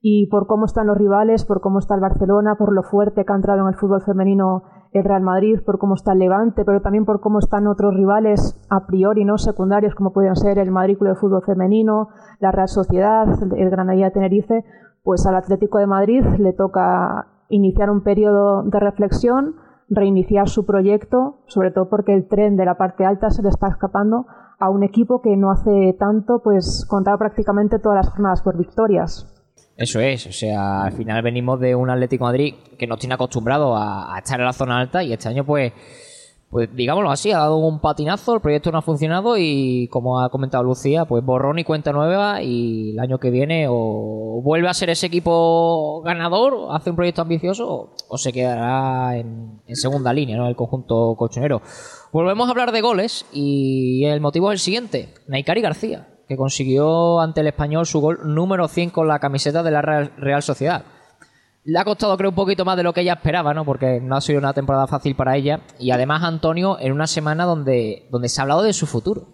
y 0.00 0.26
por 0.26 0.46
cómo 0.46 0.66
están 0.66 0.86
los 0.86 0.98
rivales, 0.98 1.44
por 1.44 1.60
cómo 1.60 1.78
está 1.78 1.94
el 1.94 2.00
Barcelona, 2.00 2.56
por 2.56 2.74
lo 2.74 2.82
fuerte 2.82 3.24
que 3.24 3.32
ha 3.32 3.36
entrado 3.36 3.62
en 3.62 3.68
el 3.68 3.74
fútbol 3.74 4.02
femenino 4.02 4.64
el 4.92 5.02
Real 5.02 5.22
Madrid, 5.22 5.60
por 5.64 5.78
cómo 5.78 5.94
está 5.94 6.12
el 6.12 6.18
Levante, 6.18 6.64
pero 6.64 6.80
también 6.80 7.04
por 7.04 7.20
cómo 7.20 7.38
están 7.38 7.66
otros 7.66 7.94
rivales 7.94 8.60
a 8.68 8.86
priori, 8.86 9.24
no 9.24 9.38
secundarios, 9.38 9.94
como 9.94 10.12
pueden 10.12 10.36
ser 10.36 10.58
el 10.58 10.70
Madrid 10.70 10.98
Club 10.98 11.08
de 11.08 11.16
Fútbol 11.16 11.42
Femenino, 11.42 12.08
la 12.38 12.52
Real 12.52 12.68
Sociedad, 12.68 13.26
el 13.56 13.70
Granadilla 13.70 14.12
Tenerife, 14.12 14.64
pues 15.02 15.26
al 15.26 15.36
Atlético 15.36 15.78
de 15.78 15.86
Madrid 15.86 16.22
le 16.38 16.52
toca 16.52 17.26
iniciar 17.48 17.90
un 17.90 18.02
periodo 18.02 18.62
de 18.62 18.78
reflexión, 18.78 19.56
reiniciar 19.88 20.48
su 20.48 20.64
proyecto, 20.64 21.38
sobre 21.46 21.70
todo 21.70 21.88
porque 21.88 22.14
el 22.14 22.26
tren 22.26 22.56
de 22.56 22.64
la 22.64 22.76
parte 22.76 23.04
alta 23.04 23.30
se 23.30 23.42
le 23.42 23.48
está 23.48 23.68
escapando 23.68 24.26
a 24.58 24.70
un 24.70 24.82
equipo 24.82 25.20
que 25.20 25.36
no 25.36 25.50
hace 25.50 25.94
tanto, 25.98 26.40
pues 26.42 26.86
contaba 26.88 27.18
prácticamente 27.18 27.78
todas 27.78 27.96
las 27.96 28.08
jornadas 28.10 28.42
por 28.42 28.56
victorias. 28.56 29.30
Eso 29.76 29.98
es, 30.00 30.26
o 30.26 30.32
sea, 30.32 30.84
al 30.84 30.92
final 30.92 31.20
venimos 31.22 31.58
de 31.58 31.74
un 31.74 31.90
Atlético 31.90 32.24
Madrid 32.24 32.54
que 32.78 32.86
nos 32.86 32.98
tiene 32.98 33.14
acostumbrado 33.14 33.76
a, 33.76 34.16
estar 34.18 34.38
en 34.38 34.46
la 34.46 34.52
zona 34.52 34.78
alta 34.78 35.02
y 35.02 35.12
este 35.12 35.28
año 35.28 35.44
pues 35.44 35.72
pues 36.54 36.68
digámoslo 36.72 37.10
así, 37.10 37.32
ha 37.32 37.38
dado 37.38 37.56
un 37.56 37.80
patinazo, 37.80 38.36
el 38.36 38.40
proyecto 38.40 38.70
no 38.70 38.78
ha 38.78 38.82
funcionado 38.82 39.36
y 39.36 39.88
como 39.88 40.20
ha 40.20 40.30
comentado 40.30 40.62
Lucía, 40.62 41.04
pues 41.04 41.24
borrón 41.24 41.58
y 41.58 41.64
cuenta 41.64 41.90
nueva 41.90 42.42
y 42.44 42.92
el 42.92 43.00
año 43.00 43.18
que 43.18 43.32
viene 43.32 43.66
o 43.68 44.40
vuelve 44.40 44.68
a 44.68 44.74
ser 44.74 44.88
ese 44.88 45.06
equipo 45.06 46.00
ganador, 46.02 46.68
hace 46.70 46.90
un 46.90 46.96
proyecto 46.96 47.22
ambicioso 47.22 47.96
o, 48.08 48.18
se 48.18 48.32
quedará 48.32 49.16
en, 49.16 49.62
segunda 49.72 50.12
línea, 50.12 50.36
¿no? 50.36 50.46
El 50.46 50.54
conjunto 50.54 51.16
colchonero. 51.18 51.60
Volvemos 52.12 52.46
a 52.46 52.52
hablar 52.52 52.70
de 52.70 52.82
goles 52.82 53.26
y 53.32 54.04
el 54.04 54.20
motivo 54.20 54.52
es 54.52 54.60
el 54.60 54.60
siguiente, 54.60 55.08
Naikari 55.26 55.60
García 55.60 56.06
que 56.28 56.36
consiguió 56.36 57.18
ante 57.18 57.40
el 57.40 57.48
español 57.48 57.84
su 57.84 58.00
gol 58.00 58.20
número 58.32 58.68
100 58.68 58.90
con 58.90 59.08
la 59.08 59.18
camiseta 59.18 59.64
de 59.64 59.72
la 59.72 59.82
Real 59.82 60.42
Sociedad. 60.44 60.84
Le 61.66 61.78
ha 61.78 61.84
costado 61.84 62.16
creo 62.18 62.28
un 62.28 62.36
poquito 62.36 62.66
más 62.66 62.76
de 62.76 62.82
lo 62.82 62.92
que 62.92 63.00
ella 63.00 63.14
esperaba, 63.14 63.54
¿no? 63.54 63.64
Porque 63.64 63.98
no 63.98 64.16
ha 64.16 64.20
sido 64.20 64.38
una 64.38 64.52
temporada 64.52 64.86
fácil 64.86 65.16
para 65.16 65.34
ella. 65.34 65.60
Y 65.78 65.92
además 65.92 66.22
Antonio 66.22 66.78
en 66.78 66.92
una 66.92 67.06
semana 67.06 67.46
donde, 67.46 68.06
donde 68.10 68.28
se 68.28 68.40
ha 68.40 68.42
hablado 68.42 68.62
de 68.62 68.74
su 68.74 68.86
futuro. 68.86 69.33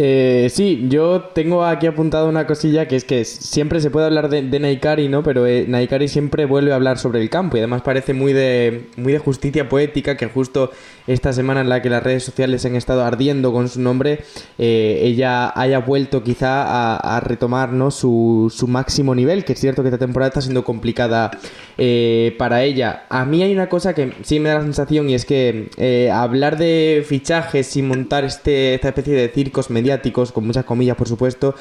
Eh, 0.00 0.46
sí, 0.50 0.86
yo 0.88 1.22
tengo 1.34 1.64
aquí 1.64 1.88
apuntado 1.88 2.28
una 2.28 2.46
cosilla 2.46 2.86
que 2.86 2.94
es 2.94 3.02
que 3.02 3.24
siempre 3.24 3.80
se 3.80 3.90
puede 3.90 4.06
hablar 4.06 4.28
de, 4.28 4.60
Naikari, 4.60 5.08
¿no? 5.08 5.24
Pero 5.24 5.44
eh, 5.44 5.64
Naikari 5.66 6.06
siempre 6.06 6.44
vuelve 6.44 6.70
a 6.70 6.76
hablar 6.76 6.98
sobre 6.98 7.20
el 7.20 7.28
campo 7.28 7.56
y 7.56 7.60
además 7.60 7.82
parece 7.82 8.14
muy 8.14 8.32
de, 8.32 8.86
muy 8.96 9.12
de 9.12 9.18
justicia 9.18 9.68
poética 9.68 10.16
que 10.16 10.26
justo 10.26 10.70
esta 11.08 11.32
semana 11.32 11.62
en 11.62 11.68
la 11.68 11.82
que 11.82 11.90
las 11.90 12.00
redes 12.00 12.22
sociales 12.22 12.64
han 12.64 12.76
estado 12.76 13.02
ardiendo 13.04 13.52
con 13.52 13.68
su 13.68 13.80
nombre, 13.80 14.20
eh, 14.56 15.00
ella 15.02 15.52
haya 15.60 15.80
vuelto 15.80 16.22
quizá 16.22 16.96
a, 16.96 17.18
retomar 17.18 17.72
¿no? 17.72 17.90
su, 17.90 18.52
su, 18.54 18.68
máximo 18.68 19.16
nivel, 19.16 19.44
que 19.44 19.54
es 19.54 19.58
cierto 19.58 19.82
que 19.82 19.88
esta 19.88 19.98
temporada 19.98 20.28
está 20.28 20.42
siendo 20.42 20.62
complicada 20.62 21.32
eh, 21.76 22.36
para 22.38 22.62
ella. 22.62 23.06
A 23.08 23.24
mí 23.24 23.42
hay 23.42 23.52
una 23.52 23.68
cosa 23.68 23.94
que 23.94 24.12
sí 24.22 24.38
me 24.38 24.50
da 24.50 24.56
la 24.56 24.62
sensación 24.62 25.10
y 25.10 25.14
es 25.14 25.24
que 25.24 26.10
hablar 26.12 26.56
de 26.56 27.04
fichajes 27.04 27.76
y 27.76 27.82
montar 27.82 28.24
este, 28.24 28.74
esta 28.74 28.88
especie 28.88 29.14
de 29.14 29.28
circos 29.30 29.70
mediáticos 29.70 29.87
con 30.32 30.46
muchas 30.46 30.64
comillas 30.64 30.96
por 30.96 31.08
supuesto, 31.08 31.54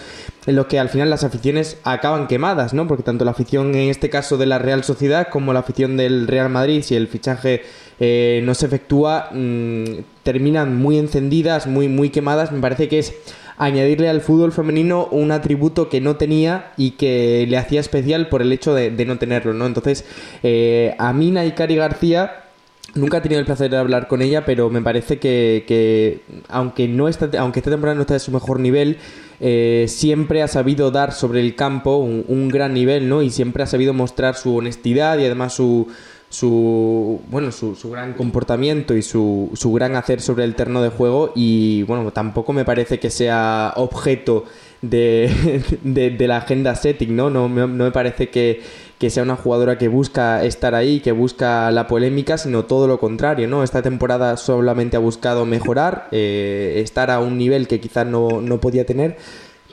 en 0.45 0.55
los 0.55 0.67
que 0.67 0.79
al 0.79 0.89
final 0.89 1.09
las 1.09 1.23
aficiones 1.23 1.77
acaban 1.83 2.27
quemadas, 2.27 2.73
¿no? 2.73 2.87
Porque 2.87 3.03
tanto 3.03 3.25
la 3.25 3.31
afición 3.31 3.75
en 3.75 3.89
este 3.89 4.09
caso 4.09 4.37
de 4.37 4.45
la 4.45 4.59
Real 4.59 4.83
Sociedad 4.83 5.27
como 5.29 5.53
la 5.53 5.59
afición 5.59 5.97
del 5.97 6.27
Real 6.27 6.49
Madrid, 6.49 6.81
si 6.81 6.95
el 6.95 7.07
fichaje 7.07 7.61
eh, 7.99 8.41
no 8.43 8.53
se 8.53 8.65
efectúa, 8.65 9.29
mm, 9.31 9.83
terminan 10.23 10.75
muy 10.75 10.97
encendidas, 10.97 11.67
muy, 11.67 11.87
muy 11.87 12.09
quemadas. 12.09 12.51
Me 12.51 12.59
parece 12.59 12.87
que 12.87 12.99
es 12.99 13.13
añadirle 13.57 14.07
al 14.09 14.21
fútbol 14.21 14.51
femenino 14.51 15.07
un 15.07 15.31
atributo 15.31 15.89
que 15.89 15.99
no 15.99 16.15
tenía 16.15 16.73
y 16.77 16.91
que 16.91 17.45
le 17.49 17.57
hacía 17.57 17.79
especial 17.79 18.29
por 18.29 18.41
el 18.41 18.51
hecho 18.51 18.73
de, 18.73 18.91
no 19.05 19.17
tenerlo, 19.17 19.53
¿no? 19.53 19.65
Entonces, 19.65 20.05
eh, 20.43 20.95
a 20.99 21.11
mí 21.13 21.31
Naikari 21.31 21.75
García 21.75 22.43
Nunca 22.95 23.17
he 23.17 23.21
tenido 23.21 23.39
el 23.39 23.45
placer 23.45 23.69
de 23.69 23.77
hablar 23.77 24.07
con 24.07 24.21
ella, 24.21 24.45
pero 24.45 24.69
me 24.69 24.81
parece 24.81 25.19
que, 25.19 26.21
aunque, 26.47 26.87
no 26.87 27.07
está, 27.07 27.29
aunque 27.39 27.59
esta 27.59 27.69
temporada 27.69 27.95
no 27.95 28.01
está 28.01 28.13
de 28.13 28.19
su 28.19 28.31
mejor 28.31 28.59
nivel, 28.59 28.97
eh, 29.39 29.85
siempre 29.87 30.41
ha 30.41 30.47
sabido 30.47 30.89
dar 30.89 31.11
sobre 31.11 31.41
el 31.41 31.55
campo 31.55 31.97
un, 31.97 32.47
gran 32.49 32.73
nivel, 32.73 33.07
¿no? 33.07 33.21
Y 33.21 33.29
siempre 33.29 33.63
ha 33.63 33.67
sabido 33.67 33.93
mostrar 33.93 34.35
su 34.35 34.55
honestidad 34.55 35.19
y 35.19 35.25
además 35.25 35.53
su, 35.53 35.87
su 36.29 37.21
bueno 37.29 37.51
su, 37.51 37.75
su 37.75 37.91
gran 37.91 38.13
comportamiento 38.13 38.95
y 38.95 39.01
su, 39.01 39.51
su, 39.53 39.71
gran 39.73 39.95
hacer 39.95 40.21
sobre 40.21 40.45
el 40.45 40.55
terreno 40.55 40.81
de 40.81 40.89
juego 40.89 41.31
y 41.35 41.83
bueno 41.83 42.11
tampoco 42.11 42.51
me 42.51 42.65
parece 42.65 42.99
que 42.99 43.09
sea 43.09 43.73
objeto 43.75 44.45
de, 45.83 46.15
de, 46.17 46.27
la 46.27 46.37
agenda 46.37 46.75
setting 46.75 47.15
no 47.15 47.29
no, 47.29 47.49
no 47.49 47.67
me 47.67 47.91
parece 47.91 48.29
que 48.29 48.61
que 48.99 49.09
sea 49.09 49.23
una 49.23 49.35
jugadora 49.35 49.77
que 49.77 49.87
busca 49.87 50.43
estar 50.43 50.73
ahí, 50.73 50.99
que 51.01 51.11
busca 51.11 51.69
la 51.71 51.87
polémica, 51.87 52.37
sino 52.37 52.65
todo 52.65 52.87
lo 52.87 52.99
contrario, 52.99 53.47
¿no? 53.47 53.63
Esta 53.63 53.81
temporada 53.81 54.37
solamente 54.37 54.97
ha 54.97 54.99
buscado 54.99 55.45
mejorar, 55.45 56.07
eh, 56.11 56.81
estar 56.83 57.11
a 57.11 57.19
un 57.19 57.37
nivel 57.37 57.67
que 57.67 57.79
quizás 57.79 58.07
no, 58.07 58.41
no 58.41 58.59
podía 58.59 58.85
tener. 58.85 59.17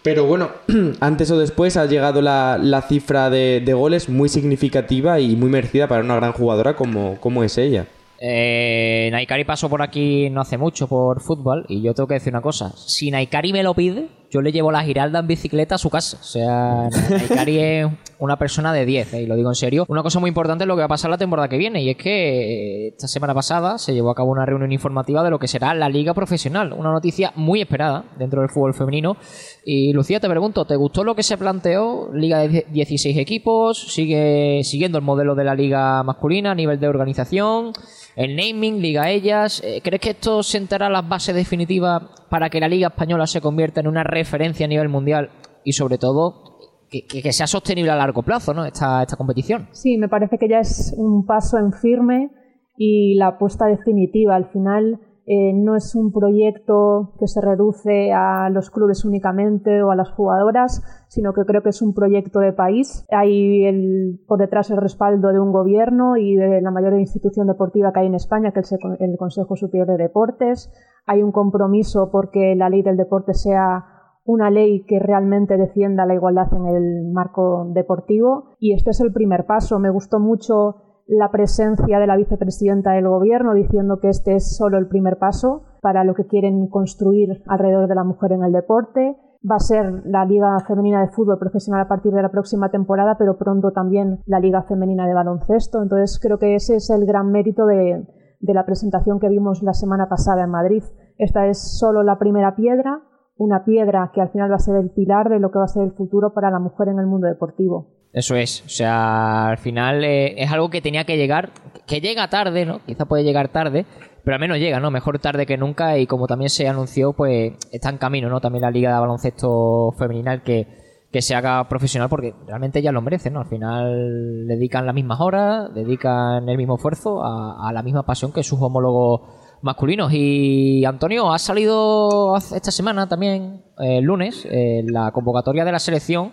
Pero 0.02 0.26
bueno, 0.26 0.50
antes 1.00 1.30
o 1.30 1.38
después 1.38 1.78
ha 1.78 1.86
llegado 1.86 2.20
la, 2.20 2.58
la 2.60 2.82
cifra 2.82 3.30
de, 3.30 3.62
de, 3.64 3.72
goles 3.72 4.10
muy 4.10 4.28
significativa 4.28 5.18
y 5.18 5.34
muy 5.36 5.48
merecida 5.48 5.88
para 5.88 6.04
una 6.04 6.16
gran 6.16 6.32
jugadora 6.32 6.76
como, 6.76 7.42
es 7.42 7.56
ella. 7.56 7.86
Eh, 8.20 9.08
Naikari 9.10 9.44
pasó 9.44 9.68
por 9.68 9.82
aquí 9.82 10.30
no 10.30 10.40
hace 10.40 10.56
mucho 10.56 10.86
por 10.86 11.20
fútbol 11.20 11.66
y 11.68 11.82
yo 11.82 11.94
tengo 11.94 12.06
que 12.06 12.14
decir 12.14 12.32
una 12.32 12.42
cosa. 12.42 12.72
Si 12.76 13.10
Naikari 13.10 13.52
me 13.54 13.62
lo 13.62 13.74
pide, 13.74 14.08
yo 14.30 14.42
le 14.42 14.52
llevo 14.52 14.72
la 14.72 14.82
Giralda 14.82 15.20
en 15.20 15.26
bicicleta 15.26 15.76
a 15.76 15.78
su 15.78 15.90
casa. 15.90 16.18
O 16.20 16.24
sea, 16.24 16.88
Naikari 17.10 17.58
es 17.58 17.86
una 18.18 18.36
persona 18.36 18.72
de 18.72 18.86
10, 18.86 19.14
eh, 19.14 19.22
y 19.22 19.26
lo 19.26 19.36
digo 19.36 19.50
en 19.50 19.54
serio. 19.54 19.84
Una 19.88 20.02
cosa 20.02 20.20
muy 20.20 20.28
importante 20.28 20.64
es 20.64 20.68
lo 20.68 20.74
que 20.74 20.80
va 20.80 20.86
a 20.86 20.88
pasar 20.88 21.10
la 21.10 21.18
temporada 21.18 21.48
que 21.48 21.58
viene 21.58 21.82
y 21.82 21.90
es 21.90 21.96
que 21.96 22.86
eh, 22.86 22.88
esta 22.88 23.08
semana 23.08 23.34
pasada 23.34 23.78
se 23.78 23.94
llevó 23.94 24.10
a 24.10 24.14
cabo 24.14 24.30
una 24.30 24.46
reunión 24.46 24.72
informativa 24.72 25.22
de 25.22 25.30
lo 25.30 25.38
que 25.38 25.48
será 25.48 25.74
la 25.74 25.88
liga 25.88 26.14
profesional. 26.14 26.72
Una 26.72 26.90
noticia 26.90 27.32
muy 27.36 27.60
esperada 27.60 28.04
dentro 28.18 28.40
del 28.40 28.50
fútbol 28.50 28.74
femenino. 28.74 29.16
Y 29.64 29.92
Lucía, 29.92 30.20
te 30.20 30.28
pregunto, 30.28 30.64
¿te 30.64 30.76
gustó 30.76 31.04
lo 31.04 31.14
que 31.14 31.22
se 31.22 31.36
planteó? 31.36 32.10
Liga 32.12 32.40
de 32.40 32.66
16 32.70 33.16
equipos, 33.18 33.92
sigue 33.92 34.60
siguiendo 34.64 34.98
el 34.98 35.04
modelo 35.04 35.34
de 35.34 35.44
la 35.44 35.54
liga 35.54 36.02
masculina 36.02 36.52
a 36.52 36.54
nivel 36.54 36.80
de 36.80 36.88
organización 36.88 37.72
el 38.16 38.36
naming, 38.36 38.80
Liga 38.80 39.10
Ellas. 39.10 39.60
Eh, 39.64 39.80
¿Crees 39.82 40.00
que 40.00 40.10
esto 40.10 40.42
sentará 40.42 40.88
las 40.88 41.08
bases 41.08 41.34
definitivas 41.34 42.02
para 42.28 42.48
que 42.48 42.60
la 42.60 42.68
Liga 42.68 42.88
Española 42.88 43.26
se 43.26 43.40
convierta 43.40 43.80
en 43.80 43.88
una 43.88 44.04
referencia 44.24 44.66
a 44.66 44.68
nivel 44.68 44.88
mundial 44.88 45.30
y 45.64 45.72
sobre 45.72 45.98
todo 45.98 46.54
que, 46.90 47.32
sea 47.32 47.46
sostenible 47.46 47.90
a 47.90 47.96
largo 47.96 48.22
plazo 48.22 48.54
¿no? 48.54 48.64
esta, 48.64 49.02
esta 49.02 49.16
competición? 49.16 49.68
Sí, 49.72 49.98
me 49.98 50.08
parece 50.08 50.38
que 50.38 50.48
ya 50.48 50.60
es 50.60 50.94
un 50.96 51.24
paso 51.26 51.58
en 51.58 51.72
firme 51.72 52.30
y 52.76 53.14
la 53.16 53.28
apuesta 53.28 53.66
definitiva. 53.66 54.36
Al 54.36 54.46
final 54.46 55.00
eh, 55.26 55.52
no 55.54 55.74
es 55.74 55.94
un 55.94 56.12
proyecto 56.12 57.14
que 57.18 57.26
se 57.26 57.40
reduce 57.40 58.12
a 58.12 58.50
los 58.50 58.70
clubes 58.70 59.04
únicamente 59.04 59.82
o 59.82 59.90
a 59.90 59.96
las 59.96 60.10
jugadoras, 60.10 60.82
sino 61.08 61.32
que 61.32 61.44
creo 61.46 61.62
que 61.62 61.70
es 61.70 61.82
un 61.82 61.94
proyecto 61.94 62.40
de 62.40 62.52
país. 62.52 63.06
Hay 63.10 63.64
el, 63.64 64.20
por 64.28 64.38
detrás 64.38 64.70
el 64.70 64.76
respaldo 64.76 65.32
de 65.32 65.40
un 65.40 65.50
gobierno 65.50 66.16
y 66.16 66.36
de 66.36 66.60
la 66.60 66.70
mayor 66.70 66.98
institución 66.98 67.46
deportiva 67.46 67.92
que 67.92 68.00
hay 68.00 68.06
en 68.06 68.14
España, 68.14 68.52
que 68.52 68.60
es 68.60 68.72
el 68.72 69.16
Consejo 69.18 69.56
Superior 69.56 69.88
de 69.88 69.96
Deportes. 69.96 70.70
Hay 71.06 71.22
un 71.22 71.32
compromiso 71.32 72.10
porque 72.12 72.54
la 72.54 72.68
ley 72.68 72.82
del 72.82 72.96
deporte 72.96 73.34
sea 73.34 73.93
una 74.24 74.50
ley 74.50 74.84
que 74.86 74.98
realmente 74.98 75.56
defienda 75.56 76.06
la 76.06 76.14
igualdad 76.14 76.52
en 76.52 76.66
el 76.66 77.12
marco 77.12 77.66
deportivo 77.72 78.54
y 78.58 78.72
este 78.72 78.90
es 78.90 79.00
el 79.00 79.12
primer 79.12 79.46
paso. 79.46 79.78
Me 79.78 79.90
gustó 79.90 80.18
mucho 80.18 80.76
la 81.06 81.30
presencia 81.30 81.98
de 81.98 82.06
la 82.06 82.16
vicepresidenta 82.16 82.92
del 82.92 83.08
gobierno 83.08 83.52
diciendo 83.52 84.00
que 84.00 84.08
este 84.08 84.36
es 84.36 84.56
solo 84.56 84.78
el 84.78 84.88
primer 84.88 85.18
paso 85.18 85.62
para 85.82 86.04
lo 86.04 86.14
que 86.14 86.26
quieren 86.26 86.68
construir 86.68 87.42
alrededor 87.46 87.88
de 87.88 87.94
la 87.94 88.04
mujer 88.04 88.32
en 88.32 88.42
el 88.42 88.52
deporte. 88.52 89.16
Va 89.48 89.56
a 89.56 89.60
ser 89.60 90.06
la 90.06 90.24
Liga 90.24 90.58
Femenina 90.66 91.02
de 91.02 91.08
Fútbol 91.08 91.38
Profesional 91.38 91.82
a 91.82 91.88
partir 91.88 92.12
de 92.12 92.22
la 92.22 92.30
próxima 92.30 92.70
temporada, 92.70 93.16
pero 93.18 93.36
pronto 93.36 93.72
también 93.72 94.20
la 94.24 94.40
Liga 94.40 94.62
Femenina 94.62 95.06
de 95.06 95.12
Baloncesto. 95.12 95.82
Entonces 95.82 96.18
creo 96.18 96.38
que 96.38 96.54
ese 96.54 96.76
es 96.76 96.88
el 96.88 97.04
gran 97.04 97.30
mérito 97.30 97.66
de, 97.66 98.06
de 98.40 98.54
la 98.54 98.64
presentación 98.64 99.20
que 99.20 99.28
vimos 99.28 99.62
la 99.62 99.74
semana 99.74 100.08
pasada 100.08 100.44
en 100.44 100.50
Madrid. 100.50 100.82
Esta 101.18 101.46
es 101.46 101.78
solo 101.78 102.02
la 102.02 102.18
primera 102.18 102.56
piedra, 102.56 103.02
una 103.36 103.64
piedra 103.64 104.10
que 104.14 104.20
al 104.20 104.30
final 104.30 104.50
va 104.50 104.56
a 104.56 104.58
ser 104.58 104.76
el 104.76 104.90
pilar 104.90 105.28
de 105.28 105.40
lo 105.40 105.50
que 105.50 105.58
va 105.58 105.64
a 105.64 105.68
ser 105.68 105.84
el 105.84 105.92
futuro 105.92 106.32
para 106.34 106.50
la 106.50 106.58
mujer 106.58 106.88
en 106.88 106.98
el 106.98 107.06
mundo 107.06 107.26
deportivo. 107.26 107.88
Eso 108.12 108.36
es, 108.36 108.64
o 108.64 108.68
sea, 108.68 109.48
al 109.48 109.58
final 109.58 110.04
eh, 110.04 110.40
es 110.40 110.52
algo 110.52 110.70
que 110.70 110.80
tenía 110.80 111.04
que 111.04 111.16
llegar, 111.16 111.50
que 111.86 112.00
llega 112.00 112.30
tarde, 112.30 112.64
¿no? 112.64 112.78
Quizá 112.86 113.06
puede 113.06 113.24
llegar 113.24 113.48
tarde, 113.48 113.86
pero 114.22 114.36
al 114.36 114.40
menos 114.40 114.58
llega, 114.58 114.78
¿no? 114.78 114.92
Mejor 114.92 115.18
tarde 115.18 115.46
que 115.46 115.56
nunca 115.56 115.98
y 115.98 116.06
como 116.06 116.28
también 116.28 116.48
se 116.48 116.68
anunció, 116.68 117.12
pues 117.12 117.54
está 117.72 117.90
en 117.90 117.98
camino, 117.98 118.28
¿no? 118.28 118.40
También 118.40 118.62
la 118.62 118.70
Liga 118.70 118.94
de 118.94 119.00
Baloncesto 119.00 119.90
Femenina 119.98 120.44
que, 120.44 120.68
que 121.14 121.22
se 121.22 121.36
haga 121.36 121.68
profesional 121.68 122.08
porque 122.08 122.34
realmente 122.44 122.82
ya 122.82 122.90
lo 122.90 123.00
merecen, 123.00 123.34
¿no? 123.34 123.40
Al 123.40 123.46
final 123.46 124.48
dedican 124.48 124.84
las 124.84 124.96
mismas 124.96 125.20
horas, 125.20 125.72
dedican 125.72 126.48
el 126.48 126.56
mismo 126.56 126.74
esfuerzo 126.74 127.22
a, 127.22 127.72
la 127.72 127.84
misma 127.84 128.04
pasión 128.04 128.32
que 128.32 128.42
sus 128.42 128.60
homólogos 128.60 129.20
masculinos. 129.64 130.12
Y 130.12 130.84
Antonio, 130.84 131.32
ha 131.32 131.38
salido 131.38 132.36
esta 132.36 132.70
semana 132.70 133.08
también, 133.08 133.64
el 133.78 134.04
lunes, 134.04 134.46
la 134.50 135.10
convocatoria 135.10 135.64
de 135.64 135.72
la 135.72 135.78
selección 135.78 136.32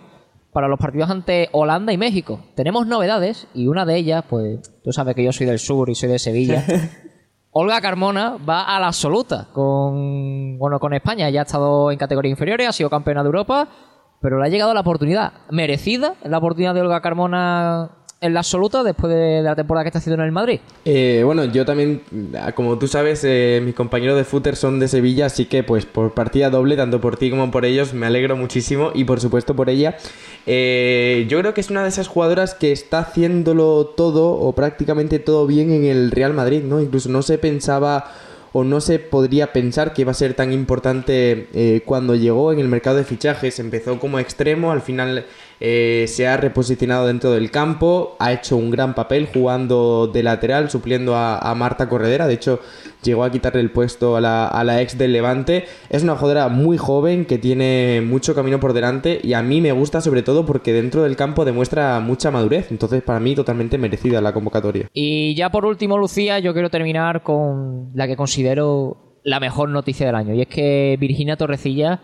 para 0.52 0.68
los 0.68 0.78
partidos 0.78 1.10
ante 1.10 1.48
Holanda 1.52 1.92
y 1.92 1.98
México. 1.98 2.40
Tenemos 2.54 2.86
novedades 2.86 3.48
y 3.54 3.66
una 3.66 3.86
de 3.86 3.96
ellas, 3.96 4.24
pues 4.28 4.60
tú 4.84 4.92
sabes 4.92 5.14
que 5.14 5.24
yo 5.24 5.32
soy 5.32 5.46
del 5.46 5.58
sur 5.58 5.88
y 5.88 5.94
soy 5.94 6.10
de 6.10 6.18
Sevilla. 6.18 6.64
Olga 7.54 7.80
Carmona 7.80 8.36
va 8.48 8.64
a 8.64 8.80
la 8.80 8.88
absoluta 8.88 9.48
con, 9.52 10.58
bueno, 10.58 10.78
con 10.78 10.94
España. 10.94 11.28
Ya 11.30 11.40
ha 11.40 11.44
estado 11.44 11.90
en 11.90 11.98
categorías 11.98 12.30
inferiores, 12.30 12.68
ha 12.68 12.72
sido 12.72 12.90
campeona 12.90 13.22
de 13.22 13.26
Europa, 13.26 13.68
pero 14.20 14.38
le 14.38 14.46
ha 14.46 14.50
llegado 14.50 14.72
la 14.74 14.80
oportunidad 14.80 15.32
merecida, 15.50 16.14
la 16.24 16.38
oportunidad 16.38 16.74
de 16.74 16.82
Olga 16.82 17.00
Carmona 17.00 18.01
en 18.22 18.34
la 18.34 18.40
absoluta 18.40 18.82
después 18.84 19.12
de 19.12 19.42
la 19.42 19.54
temporada 19.56 19.84
que 19.84 19.88
está 19.88 19.98
haciendo 19.98 20.22
en 20.22 20.26
el 20.26 20.32
Madrid? 20.32 20.60
Eh, 20.84 21.22
bueno, 21.24 21.44
yo 21.44 21.64
también, 21.64 22.02
como 22.54 22.78
tú 22.78 22.86
sabes, 22.86 23.22
eh, 23.24 23.60
mis 23.64 23.74
compañeros 23.74 24.16
de 24.16 24.24
footer 24.24 24.54
son 24.54 24.78
de 24.78 24.86
Sevilla, 24.86 25.26
así 25.26 25.46
que 25.46 25.64
pues 25.64 25.84
por 25.86 26.14
partida 26.14 26.48
doble, 26.48 26.76
tanto 26.76 27.00
por 27.00 27.16
ti 27.16 27.30
como 27.30 27.50
por 27.50 27.64
ellos, 27.64 27.92
me 27.92 28.06
alegro 28.06 28.36
muchísimo 28.36 28.92
y 28.94 29.04
por 29.04 29.20
supuesto 29.20 29.56
por 29.56 29.68
ella. 29.68 29.96
Eh, 30.46 31.26
yo 31.28 31.40
creo 31.40 31.52
que 31.52 31.60
es 31.60 31.70
una 31.70 31.82
de 31.82 31.88
esas 31.88 32.06
jugadoras 32.06 32.54
que 32.54 32.70
está 32.70 33.00
haciéndolo 33.00 33.86
todo 33.96 34.30
o 34.34 34.52
prácticamente 34.54 35.18
todo 35.18 35.46
bien 35.46 35.72
en 35.72 35.84
el 35.84 36.12
Real 36.12 36.32
Madrid, 36.32 36.62
¿no? 36.62 36.80
Incluso 36.80 37.08
no 37.08 37.22
se 37.22 37.38
pensaba 37.38 38.12
o 38.52 38.62
no 38.62 38.80
se 38.80 38.98
podría 39.00 39.52
pensar 39.52 39.94
que 39.94 40.02
iba 40.02 40.12
a 40.12 40.14
ser 40.14 40.34
tan 40.34 40.52
importante 40.52 41.82
cuando 41.86 42.14
llegó 42.14 42.52
en 42.52 42.58
el 42.58 42.68
mercado 42.68 42.98
de 42.98 43.04
fichajes. 43.04 43.58
Empezó 43.58 43.98
como 43.98 44.18
extremo, 44.18 44.72
al 44.72 44.82
final 44.82 45.24
eh, 45.64 46.06
se 46.08 46.26
ha 46.26 46.36
reposicionado 46.36 47.06
dentro 47.06 47.30
del 47.30 47.52
campo, 47.52 48.16
ha 48.18 48.32
hecho 48.32 48.56
un 48.56 48.72
gran 48.72 48.96
papel 48.96 49.28
jugando 49.32 50.10
de 50.12 50.24
lateral, 50.24 50.68
supliendo 50.70 51.14
a, 51.14 51.54
Marta 51.54 51.88
Corredera. 51.88 52.26
De 52.26 52.34
hecho, 52.34 52.58
llegó 53.04 53.22
a 53.22 53.30
quitarle 53.30 53.60
el 53.60 53.70
puesto 53.70 54.16
a 54.16 54.20
la, 54.20 54.82
ex 54.82 54.98
del 54.98 55.12
Levante. 55.12 55.66
Es 55.88 56.02
una 56.02 56.16
jugadora 56.16 56.48
muy 56.48 56.78
joven 56.78 57.26
que 57.26 57.38
tiene 57.38 58.02
mucho 58.04 58.34
camino 58.34 58.58
por 58.58 58.72
delante 58.72 59.20
y 59.22 59.34
a 59.34 59.42
mí 59.42 59.60
me 59.60 59.70
gusta 59.70 60.00
sobre 60.00 60.24
todo 60.24 60.44
porque 60.44 60.72
dentro 60.72 61.04
del 61.04 61.14
campo 61.14 61.44
demuestra 61.44 62.00
mucha 62.00 62.32
madurez. 62.32 62.72
Entonces, 62.72 63.00
para 63.00 63.20
mí, 63.20 63.36
totalmente 63.36 63.78
merecida 63.78 64.20
la 64.20 64.34
convocatoria. 64.34 64.88
Y 64.92 65.36
ya 65.36 65.52
por 65.52 65.64
último, 65.64 65.96
Lucía, 65.96 66.40
yo 66.40 66.54
quiero 66.54 66.70
terminar 66.70 67.22
con 67.22 67.92
la 67.94 68.08
que 68.08 68.16
considero 68.16 69.20
la 69.22 69.38
mejor 69.38 69.68
noticia 69.68 70.06
del 70.06 70.16
año 70.16 70.34
y 70.34 70.40
es 70.40 70.48
que 70.48 70.96
Virginia 70.98 71.36
Torrecilla 71.36 72.00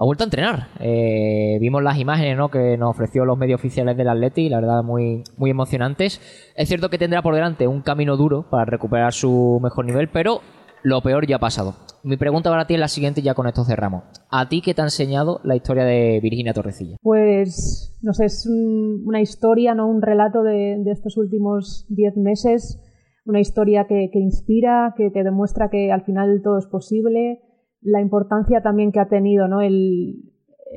ha 0.00 0.04
vuelto 0.06 0.24
a 0.24 0.28
entrenar. 0.28 0.68
Eh, 0.80 1.58
vimos 1.60 1.82
las 1.82 1.98
imágenes 1.98 2.34
¿no? 2.34 2.48
que 2.48 2.78
nos 2.78 2.88
ofreció 2.88 3.26
los 3.26 3.36
medios 3.36 3.60
oficiales 3.60 3.98
del 3.98 4.08
Atleti, 4.08 4.48
la 4.48 4.58
verdad 4.58 4.82
muy, 4.82 5.22
muy 5.36 5.50
emocionantes. 5.50 6.22
Es 6.56 6.68
cierto 6.68 6.88
que 6.88 6.96
tendrá 6.96 7.20
por 7.20 7.34
delante 7.34 7.68
un 7.68 7.82
camino 7.82 8.16
duro 8.16 8.46
para 8.50 8.64
recuperar 8.64 9.12
su 9.12 9.60
mejor 9.62 9.84
nivel, 9.84 10.08
pero 10.08 10.40
lo 10.82 11.02
peor 11.02 11.26
ya 11.26 11.36
ha 11.36 11.38
pasado. 11.38 11.74
Mi 12.02 12.16
pregunta 12.16 12.48
para 12.48 12.66
ti 12.66 12.74
es 12.74 12.80
la 12.80 12.88
siguiente 12.88 13.20
ya 13.20 13.34
con 13.34 13.46
esto 13.46 13.62
cerramos. 13.66 14.04
¿A 14.30 14.48
ti 14.48 14.62
qué 14.62 14.72
te 14.72 14.80
ha 14.80 14.84
enseñado 14.84 15.40
la 15.44 15.54
historia 15.54 15.84
de 15.84 16.18
Virginia 16.22 16.54
Torrecilla? 16.54 16.96
Pues, 17.02 17.94
no 18.00 18.14
sé, 18.14 18.24
es 18.24 18.48
una 18.48 19.20
historia, 19.20 19.74
¿no? 19.74 19.86
un 19.86 20.00
relato 20.00 20.42
de, 20.42 20.82
estos 20.90 21.18
últimos 21.18 21.84
diez 21.90 22.16
meses, 22.16 22.80
una 23.26 23.40
historia 23.40 23.84
que, 23.86 24.08
que 24.10 24.18
inspira, 24.18 24.94
que 24.96 25.10
te 25.10 25.24
demuestra 25.24 25.68
que 25.68 25.92
al 25.92 26.04
final 26.04 26.40
todo 26.42 26.56
es 26.56 26.66
posible, 26.68 27.42
la 27.82 28.00
importancia 28.00 28.62
también 28.62 28.92
que 28.92 29.00
ha 29.00 29.08
tenido 29.08 29.48
¿no? 29.48 29.60
el, 29.60 30.26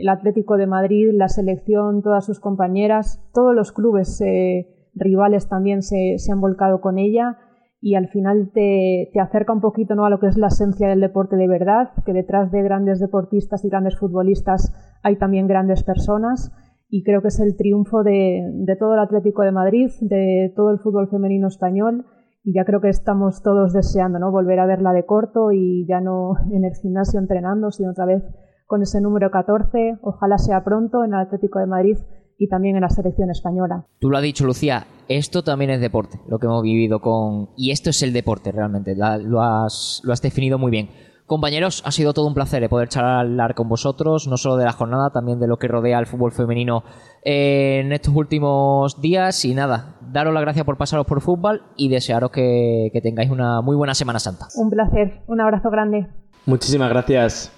Atlético 0.10 0.58
de 0.58 0.66
Madrid, 0.66 1.12
la 1.14 1.28
selección, 1.28 2.02
todas 2.02 2.26
sus 2.26 2.40
compañeras, 2.40 3.24
todos 3.32 3.54
los 3.54 3.72
clubes 3.72 4.20
eh, 4.22 4.68
rivales 4.96 5.48
también 5.48 5.84
se, 5.84 6.18
han 6.32 6.42
volcado 6.42 6.82
con 6.82 6.98
ella 6.98 7.38
y 7.80 7.94
al 7.94 8.08
final 8.08 8.50
te, 8.56 9.12
acerca 9.22 9.54
un 9.54 9.62
poquito 9.62 9.94
¿no? 9.94 10.06
a 10.06 10.10
lo 10.10 10.20
que 10.20 10.28
es 10.28 10.38
la 10.38 10.48
esencia 10.48 10.88
del 10.88 11.00
deporte 11.00 11.36
de 11.36 11.48
verdad, 11.48 11.92
que 12.08 12.14
detrás 12.14 12.52
de 12.52 12.64
grandes 12.64 13.00
deportistas 13.00 13.64
y 13.66 13.70
grandes 13.70 14.00
futbolistas 14.00 14.74
hay 15.04 15.18
también 15.18 15.46
grandes 15.46 15.84
personas 15.84 16.52
y 16.90 17.04
creo 17.04 17.22
que 17.22 17.28
es 17.28 17.40
el 17.40 17.56
triunfo 17.56 18.02
de, 18.02 18.42
de 18.52 18.76
todo 18.76 18.94
el 18.96 19.00
Atlético 19.00 19.44
de 19.44 19.52
Madrid, 19.52 19.92
de 20.02 20.52
todo 20.56 20.72
el 20.72 20.80
fútbol 20.80 21.08
femenino 21.08 21.48
español 21.50 22.06
y 22.44 22.54
ya 22.54 22.66
creo 22.66 22.82
que 22.82 22.90
estamos 22.90 23.42
todos 23.42 23.74
deseando 23.74 24.20
¿no? 24.20 24.32
volver 24.32 24.60
a 24.60 24.66
verla 24.66 24.92
de 24.92 25.06
corto 25.06 25.52
y 25.52 25.86
ya 25.88 26.02
no 26.02 26.34
en 26.52 26.66
el 26.66 26.76
gimnasio 26.76 27.20
entrenando, 27.20 27.72
sino 27.72 27.92
otra 27.92 28.06
vez 28.06 28.24
con 28.68 28.82
ese 28.82 29.02
número 29.02 29.32
14. 29.32 30.00
Ojalá 30.02 30.38
sea 30.38 30.64
pronto 30.64 31.04
en 31.04 31.14
el 31.14 31.22
Atlético 31.22 31.60
de 31.60 31.68
Madrid 31.68 31.98
y 32.38 32.48
también 32.48 32.76
en 32.76 32.82
la 32.82 32.90
selección 32.90 33.30
española. 33.30 33.86
Tú 34.00 34.10
lo 34.10 34.18
has 34.18 34.24
dicho, 34.24 34.46
Lucía, 34.46 34.86
esto 35.08 35.44
también 35.44 35.72
es 35.72 35.80
deporte, 35.80 36.20
lo 36.28 36.40
que 36.40 36.48
hemos 36.48 36.64
vivido 36.64 37.00
con... 37.00 37.50
Y 37.56 37.72
esto 37.72 37.92
es 37.92 38.02
el 38.02 38.12
deporte 38.12 38.52
realmente, 38.52 38.96
lo, 38.96 39.42
has, 39.42 40.02
lo 40.04 40.12
has 40.12 40.22
definido 40.22 40.58
muy 40.58 40.72
bien. 40.72 40.90
Compañeros, 41.26 41.82
ha 41.86 41.92
sido 41.92 42.14
todo 42.14 42.28
un 42.28 42.34
placer 42.34 42.64
eh, 42.64 42.70
poder 42.70 42.90
charlar 42.90 43.56
con 43.56 43.70
vosotros, 43.70 44.28
no 44.28 44.36
solo 44.36 44.58
de 44.58 44.66
la 44.66 44.74
jornada, 44.74 45.12
también 45.12 45.40
de 45.40 45.48
lo 45.48 45.58
que 45.58 45.70
rodea 45.70 46.00
el 46.00 46.06
fútbol 46.06 46.34
femenino 46.34 46.84
eh, 47.26 47.82
en 47.84 47.92
estos 47.92 48.16
últimos 48.16 49.02
días. 49.02 49.46
Y 49.46 49.54
nada, 49.54 49.96
daros 50.02 50.34
las 50.34 50.42
gracias 50.42 50.66
por 50.66 50.78
pasaros 50.78 51.06
por 51.06 51.22
fútbol 51.22 51.64
y 51.78 51.90
desearos 51.90 52.32
que, 52.32 52.90
que 52.92 53.02
tengáis 53.02 53.30
una 53.30 53.62
muy 53.62 53.76
buena 53.76 53.94
Semana 53.94 54.20
Santa. 54.20 54.48
Un 54.56 54.70
placer, 54.70 55.22
un 55.28 55.42
abrazo 55.42 55.70
grande. 55.70 56.08
Muchísimas 56.46 56.90
gracias. 56.90 57.52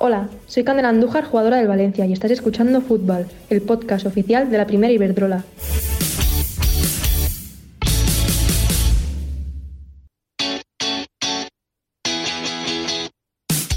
Hola, 0.00 0.28
soy 0.46 0.62
Candela 0.62 0.90
Andújar, 0.90 1.24
jugadora 1.24 1.56
del 1.56 1.66
Valencia, 1.66 2.06
y 2.06 2.12
estás 2.12 2.30
escuchando 2.30 2.80
Fútbol, 2.80 3.26
el 3.50 3.62
podcast 3.62 4.06
oficial 4.06 4.48
de 4.48 4.56
la 4.56 4.64
primera 4.64 4.92
Iberdrola. 4.92 5.42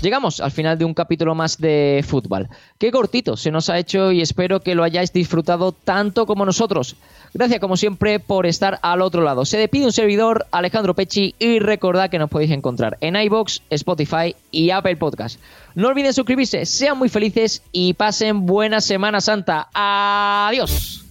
Llegamos 0.02 0.40
al 0.40 0.52
final 0.52 0.80
de 0.80 0.86
un 0.86 0.96
capítulo 0.96 1.36
más 1.36 1.60
de 1.60 2.04
fútbol. 2.08 2.50
Qué 2.80 2.92
cortito 2.92 3.38
se 3.38 3.52
nos 3.52 3.70
ha 3.70 3.78
hecho 3.78 4.12
y 4.12 4.22
espero 4.22 4.60
que 4.60 4.74
lo 4.74 4.84
hayáis 4.84 5.14
disfrutado 5.14 5.72
tanto 5.74 6.26
como 6.26 6.44
nosotros. 6.44 6.96
Gracias 7.36 7.60
como 7.60 7.78
siempre 7.78 8.20
por 8.20 8.48
estar 8.48 8.80
al 8.82 9.02
otro 9.02 9.22
lado. 9.22 9.46
Se 9.46 9.60
despide 9.60 9.86
un 9.86 9.94
servidor, 9.94 10.48
Alejandro 10.52 10.96
Pecci, 10.96 11.36
y 11.38 11.60
recordad 11.60 12.10
que 12.10 12.18
nos 12.18 12.32
podéis 12.32 12.52
encontrar 12.52 12.98
en 13.02 13.16
iBox, 13.16 13.62
Spotify 13.70 14.36
y 14.50 14.72
Apple 14.72 14.98
Podcast. 14.98 15.40
No 15.76 15.90
olviden 15.90 16.14
suscribirse, 16.14 16.66
sean 16.66 16.98
muy 16.98 17.08
felices 17.08 17.62
y 17.72 17.94
pasen 17.94 18.48
buena 18.48 18.82
Semana 18.82 19.22
Santa. 19.22 19.70
Adiós. 19.74 21.11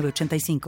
85 0.00 0.60